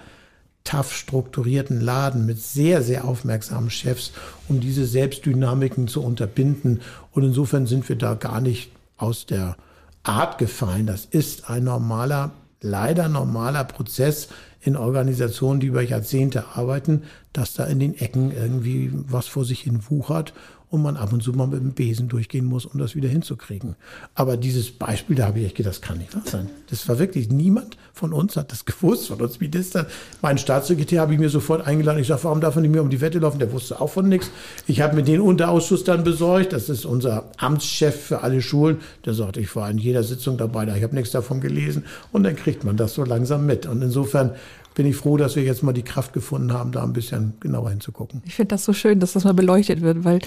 tough 0.64 0.94
strukturierten 0.94 1.82
Laden 1.82 2.26
mit 2.26 2.42
sehr, 2.42 2.82
sehr 2.84 3.06
aufmerksamen 3.06 3.70
Chefs, 3.70 4.12
um 4.48 4.60
diese 4.60 4.86
Selbstdynamiken 4.86 5.88
zu 5.88 6.02
unterbinden. 6.04 6.82
Und 7.12 7.24
insofern 7.24 7.68
sind 7.68 7.90
wir 7.90 7.98
da 7.98 8.14
gar 8.14 8.42
nicht 8.42 8.72
aus 8.98 9.26
der 9.26 9.58
Art 10.04 10.38
gefallen. 10.38 10.88
Das 10.88 11.06
ist 11.06 11.50
ein 11.50 11.66
normaler 11.66 12.32
leider 12.62 13.10
normaler 13.10 13.64
Prozess 13.64 14.30
in 14.62 14.78
Organisationen, 14.78 15.60
die 15.60 15.68
über 15.68 15.82
Jahrzehnte 15.82 16.46
arbeiten, 16.56 17.04
dass 17.34 17.54
da 17.54 17.66
in 17.66 17.80
den 17.80 17.98
Ecken 17.98 18.32
irgendwie 18.32 18.92
was 18.94 19.28
vor 19.28 19.44
sich 19.44 19.62
hin 19.62 19.82
wuchert 19.90 20.34
und 20.72 20.82
man 20.82 20.96
ab 20.96 21.12
und 21.12 21.22
zu 21.22 21.34
mal 21.34 21.48
mit 21.48 21.60
dem 21.60 21.74
Besen 21.74 22.08
durchgehen 22.08 22.46
muss, 22.46 22.66
um 22.66 22.80
das 22.80 22.96
wieder 22.96 23.10
hinzukriegen. 23.10 23.76
Aber 24.16 24.38
dieses 24.38 24.72
Beispiel, 24.72 25.18
da 25.18 25.28
habe 25.28 25.40
ich 25.40 25.46
echt 25.48 25.56
gedacht, 25.58 25.76
das 25.76 25.82
kann 25.82 25.98
nicht 25.98 26.16
wahr 26.16 26.24
sein. 26.26 26.50
Das 26.70 26.88
war 26.88 26.98
wirklich, 26.98 27.30
niemand 27.30 27.78
von 27.94 28.14
uns 28.14 28.38
hat 28.38 28.54
das 28.54 28.64
gewusst, 28.72 29.10
von 29.10 29.20
uns 29.22 29.42
Ministern. 29.42 29.86
Mein 30.22 30.38
Staatssekretär 30.38 31.02
habe 31.02 31.14
ich 31.14 31.20
mir 31.20 31.30
sofort 31.30 31.68
eingeladen. 31.68 32.00
Ich 32.00 32.08
sage, 32.08 32.24
warum 32.24 32.40
darf 32.40 32.56
er 32.56 32.62
nicht 32.62 32.72
mehr 32.72 32.82
um 32.82 32.90
die 32.90 33.02
Wette 33.02 33.20
laufen? 33.20 33.40
Der 33.40 33.52
wusste 33.52 33.82
auch 33.82 33.90
von 33.90 34.08
nichts. 34.08 34.32
Ich 34.66 34.80
habe 34.80 34.96
mir 34.96 35.04
den 35.04 35.20
Unterausschuss 35.20 35.84
dann 35.84 36.06
besorgt. 36.06 36.54
Das 36.54 36.70
ist 36.70 36.86
unser 36.86 37.30
Amtschef 37.38 38.06
für 38.06 38.22
alle 38.22 38.42
Schulen. 38.42 38.78
Der 39.04 39.14
sagt, 39.14 39.36
ich 39.36 39.54
war 39.58 39.70
in 39.70 39.78
jeder 39.78 40.04
Sitzung 40.04 40.38
dabei, 40.38 40.66
ich 40.74 40.84
habe 40.84 40.96
nichts 40.96 41.12
davon 41.12 41.42
gelesen. 41.42 41.84
Und 42.14 42.24
dann 42.24 42.38
kriegt 42.38 42.64
man 42.64 42.78
das 42.78 42.94
so 42.94 43.04
langsam 43.04 43.46
mit. 43.46 43.66
Und 43.66 43.82
insofern 43.82 44.32
bin 44.74 44.86
ich 44.86 44.96
froh, 44.96 45.18
dass 45.18 45.36
wir 45.36 45.44
jetzt 45.44 45.64
mal 45.64 45.74
die 45.74 45.84
Kraft 45.84 46.14
gefunden 46.14 46.54
haben, 46.54 46.72
da 46.72 46.84
ein 46.84 46.94
bisschen 46.94 47.34
genauer 47.42 47.72
hinzugucken. 47.72 48.22
Ich 48.26 48.36
finde 48.36 48.50
das 48.50 48.64
so 48.64 48.72
schön, 48.72 49.02
dass 49.02 49.14
das 49.14 49.26
mal 49.26 49.34
beleuchtet 49.34 49.82
wird, 49.82 50.06
weil 50.06 50.20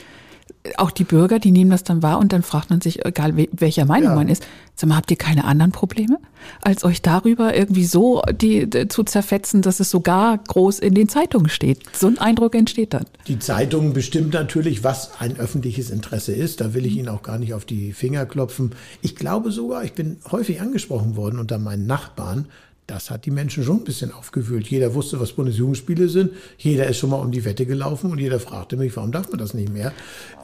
auch 0.77 0.91
die 0.91 1.05
Bürger, 1.05 1.39
die 1.39 1.51
nehmen 1.51 1.71
das 1.71 1.85
dann 1.85 2.03
wahr 2.03 2.19
und 2.19 2.33
dann 2.33 2.43
fragt 2.43 2.71
man 2.71 2.81
sich, 2.81 3.05
egal 3.05 3.35
welcher 3.53 3.85
Meinung 3.85 4.11
ja. 4.11 4.15
man 4.15 4.29
ist, 4.29 4.43
sag 4.75 4.89
mal, 4.89 4.97
habt 4.97 5.11
ihr 5.11 5.19
keine 5.19 5.45
anderen 5.45 5.73
Probleme, 5.73 6.19
als 6.63 6.85
euch 6.85 7.03
darüber 7.03 7.55
irgendwie 7.55 7.85
so 7.85 8.23
die, 8.33 8.69
zu 8.89 9.05
zerfetzen, 9.05 9.61
dass 9.61 9.81
es 9.81 9.91
sogar 9.91 10.39
groß 10.39 10.79
in 10.79 10.95
den 10.95 11.09
Zeitungen 11.09 11.51
steht. 11.51 11.83
So 11.93 12.07
ein 12.07 12.19
Eindruck 12.19 12.55
entsteht 12.55 12.95
dann. 12.95 13.05
Die 13.27 13.39
Zeitungen 13.39 13.93
bestimmt 13.93 14.33
natürlich, 14.33 14.83
was 14.83 15.21
ein 15.21 15.37
öffentliches 15.39 15.91
Interesse 15.91 16.33
ist. 16.33 16.63
Da 16.63 16.73
will 16.73 16.87
ich 16.87 16.97
Ihnen 16.97 17.09
auch 17.09 17.23
gar 17.23 17.39
nicht 17.39 17.53
auf 17.53 17.67
die 17.67 17.93
Finger 17.93 18.25
klopfen. 18.25 18.75
Ich 19.03 19.17
glaube 19.17 19.53
sogar, 19.53 19.85
ich 19.85 19.93
bin 19.93 20.17
häufig 20.31 20.63
angesprochen 20.63 21.17
worden 21.17 21.39
unter 21.39 21.59
meinen 21.59 21.87
Nachbarn, 21.87 22.47
das 22.87 23.11
hat 23.11 23.25
die 23.25 23.31
Menschen 23.31 23.65
schon 23.65 23.79
ein 23.79 23.85
bisschen 23.85 24.13
aufgewühlt. 24.13 24.67
Jeder 24.67 24.95
wusste, 24.95 25.19
was 25.19 25.33
Bundesjugendspiele 25.33 26.09
sind. 26.09 26.33
Jeder 26.59 26.87
ist 26.87 26.99
schon 26.99 27.11
mal 27.11 27.17
um 27.17 27.33
die 27.33 27.45
Wette 27.45 27.65
gelaufen 27.65 28.11
und 28.11 28.19
jeder 28.19 28.39
fragte 28.41 28.77
mich, 28.77 28.95
warum 28.97 29.11
darf 29.11 29.31
man 29.31 29.39
das 29.39 29.55
nicht 29.55 29.73
mehr? 29.73 29.93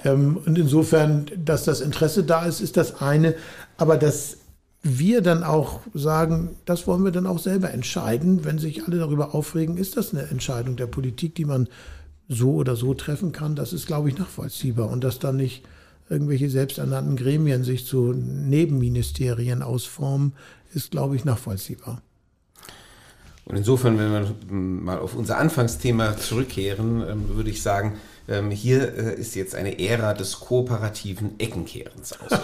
Ähm, 0.05 0.39
und 0.45 0.59
insofern, 0.59 1.27
dass 1.37 1.65
das 1.65 1.81
Interesse 1.81 2.25
da 2.25 2.47
ist, 2.47 2.61
ist 2.61 2.77
das 2.77 3.03
eine. 3.03 3.35
Aber 3.77 3.99
dass 3.99 4.39
wir 4.83 5.21
dann 5.21 5.45
auch 5.45 5.81
sagen, 5.93 6.57
das 6.65 6.87
wollen 6.87 7.05
wir 7.05 7.11
dann 7.11 7.27
auch 7.27 7.39
selber 7.39 7.71
entscheiden. 7.71 8.45
Wenn 8.45 8.59
sich 8.59 8.87
alle 8.87 8.99
darüber 8.99 9.35
aufregen, 9.35 9.77
ist 9.77 9.99
das 9.99 10.15
eine 10.15 10.23
Entscheidung 10.23 10.77
der 10.77 10.87
Politik, 10.87 11.35
die 11.35 11.45
man 11.45 11.69
so 12.29 12.55
oder 12.55 12.75
so 12.77 12.95
treffen 12.95 13.33
kann. 13.33 13.55
Das 13.55 13.75
ist, 13.75 13.87
glaube 13.87 14.09
ich, 14.09 14.17
nachvollziehbar. 14.17 14.89
Und 14.89 15.05
dass 15.05 15.19
dann 15.19 15.37
nicht 15.37 15.63
irgendwelche 16.09 16.49
selbsternannten 16.49 17.17
Gremien 17.17 17.65
sich 17.65 17.85
zu 17.85 18.15
Nebenministerien 18.15 19.63
ausformen, 19.63 20.33
ist, 20.73 20.91
glaube 20.91 21.17
ich, 21.17 21.27
nachvollziehbar. 21.27 22.03
Und 23.51 23.57
insofern, 23.57 23.99
wenn 23.99 24.13
wir 24.13 24.33
mal 24.49 25.01
auf 25.01 25.17
unser 25.17 25.39
Anfangsthema 25.39 26.17
zurückkehren, 26.17 27.03
ähm, 27.03 27.31
würde 27.35 27.51
ich 27.51 27.63
sagen, 27.63 27.99
ähm, 28.29 28.53
hier 28.53 28.97
äh, 28.97 29.21
ist 29.21 29.35
jetzt 29.35 29.57
eine 29.57 29.81
Ära 29.81 30.15
des 30.15 30.39
kooperativen 30.39 31.33
Eckenkehrens 31.39 32.15
aus. 32.21 32.31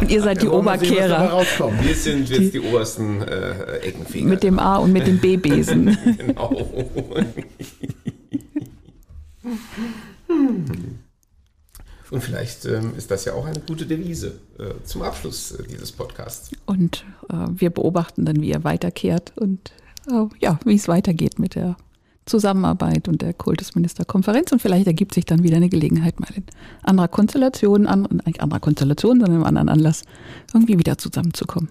Und 0.00 0.08
ihr 0.08 0.22
seid 0.22 0.40
die 0.40 0.48
Oberkehrer. 0.48 1.44
Wir 1.82 1.94
sind 1.96 2.28
jetzt 2.28 2.54
die, 2.54 2.60
die 2.60 2.60
obersten 2.60 3.22
äh, 3.22 3.78
Eckenfinger. 3.78 4.28
Mit 4.28 4.44
dem 4.44 4.60
A 4.60 4.76
und 4.76 4.92
mit 4.92 5.06
dem 5.06 5.18
B-Besen. 5.18 5.98
genau. 6.18 6.52
Und 12.10 12.22
vielleicht 12.22 12.64
ähm, 12.66 12.92
ist 12.96 13.10
das 13.10 13.24
ja 13.24 13.34
auch 13.34 13.46
eine 13.46 13.60
gute 13.60 13.86
Devise 13.86 14.38
äh, 14.58 14.84
zum 14.84 15.02
Abschluss 15.02 15.52
äh, 15.52 15.64
dieses 15.64 15.90
Podcasts. 15.92 16.50
Und 16.64 17.04
äh, 17.30 17.34
wir 17.50 17.70
beobachten 17.70 18.24
dann, 18.24 18.40
wie 18.40 18.52
er 18.52 18.64
weiterkehrt 18.64 19.32
und 19.36 19.72
äh, 20.08 20.26
ja, 20.40 20.58
wie 20.64 20.76
es 20.76 20.88
weitergeht 20.88 21.38
mit 21.38 21.56
der 21.56 21.76
Zusammenarbeit 22.26 23.08
und 23.08 23.22
der 23.22 23.32
Kultusministerkonferenz. 23.32 24.52
Und 24.52 24.60
vielleicht 24.60 24.86
ergibt 24.86 25.14
sich 25.14 25.24
dann 25.24 25.42
wieder 25.42 25.56
eine 25.56 25.68
Gelegenheit, 25.68 26.20
mal 26.20 26.28
in 26.34 26.44
anderer 26.82 27.08
Konstellation, 27.08 27.86
an, 27.86 28.06
nicht 28.24 28.40
anderer 28.40 28.60
Konstellation, 28.60 29.20
sondern 29.20 29.40
im 29.40 29.44
anderen 29.44 29.68
Anlass, 29.68 30.02
irgendwie 30.52 30.78
wieder 30.78 30.98
zusammenzukommen. 30.98 31.70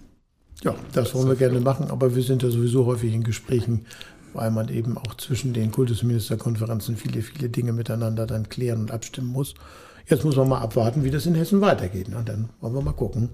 Ja, 0.63 0.75
das 0.93 1.13
wollen 1.13 1.27
wir 1.27 1.35
gerne 1.35 1.59
machen, 1.59 1.91
aber 1.91 2.15
wir 2.15 2.23
sind 2.23 2.41
ja 2.41 2.49
sowieso 2.49 2.85
häufig 2.85 3.13
in 3.13 3.23
Gesprächen, 3.23 3.85
weil 4.33 4.51
man 4.51 4.69
eben 4.69 4.97
auch 4.97 5.15
zwischen 5.15 5.53
den 5.53 5.71
Kultusministerkonferenzen 5.71 6.95
viele, 6.95 7.21
viele 7.21 7.49
Dinge 7.49 7.73
miteinander 7.73 8.25
dann 8.25 8.49
klären 8.49 8.79
und 8.79 8.91
abstimmen 8.91 9.27
muss. 9.27 9.53
Jetzt 10.07 10.23
muss 10.23 10.35
man 10.35 10.47
mal 10.47 10.59
abwarten, 10.59 11.03
wie 11.03 11.11
das 11.11 11.25
in 11.25 11.35
Hessen 11.35 11.61
weitergeht. 11.61 12.07
Und 12.15 12.29
dann 12.29 12.49
wollen 12.61 12.73
wir 12.73 12.81
mal 12.81 12.93
gucken, 12.93 13.29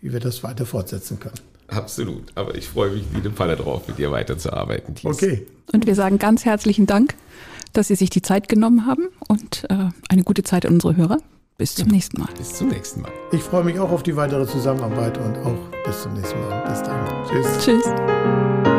wie 0.00 0.12
wir 0.12 0.20
das 0.20 0.42
weiter 0.42 0.66
fortsetzen 0.66 1.20
können. 1.20 1.40
Absolut. 1.68 2.24
Aber 2.34 2.54
ich 2.54 2.68
freue 2.68 2.90
mich 2.90 3.04
wie 3.12 3.18
eine 3.18 3.30
Falle 3.30 3.56
drauf, 3.56 3.86
mit 3.88 3.98
dir 3.98 4.10
weiterzuarbeiten. 4.10 4.94
Thies. 4.94 5.04
Okay. 5.04 5.46
Und 5.72 5.86
wir 5.86 5.94
sagen 5.94 6.18
ganz 6.18 6.44
herzlichen 6.44 6.86
Dank, 6.86 7.14
dass 7.74 7.88
Sie 7.88 7.94
sich 7.94 8.08
die 8.08 8.22
Zeit 8.22 8.48
genommen 8.48 8.86
haben 8.86 9.08
und 9.28 9.64
äh, 9.68 9.90
eine 10.08 10.22
gute 10.22 10.42
Zeit 10.42 10.64
an 10.64 10.74
unsere 10.74 10.96
Hörer. 10.96 11.18
Bis 11.58 11.74
zum 11.74 11.88
nächsten 11.88 12.20
Mal. 12.20 12.28
Bis 12.38 12.54
zum 12.54 12.68
nächsten 12.68 13.02
Mal. 13.02 13.10
Ich 13.32 13.42
freue 13.42 13.64
mich 13.64 13.80
auch 13.80 13.90
auf 13.90 14.04
die 14.04 14.14
weitere 14.14 14.46
Zusammenarbeit 14.46 15.18
und 15.18 15.36
auch 15.38 15.58
bis 15.84 16.02
zum 16.02 16.14
nächsten 16.14 16.40
Mal. 16.40 16.70
Bis 16.70 16.82
dann. 16.84 17.06
Tschüss. 17.28 17.64
Tschüss. 17.64 18.77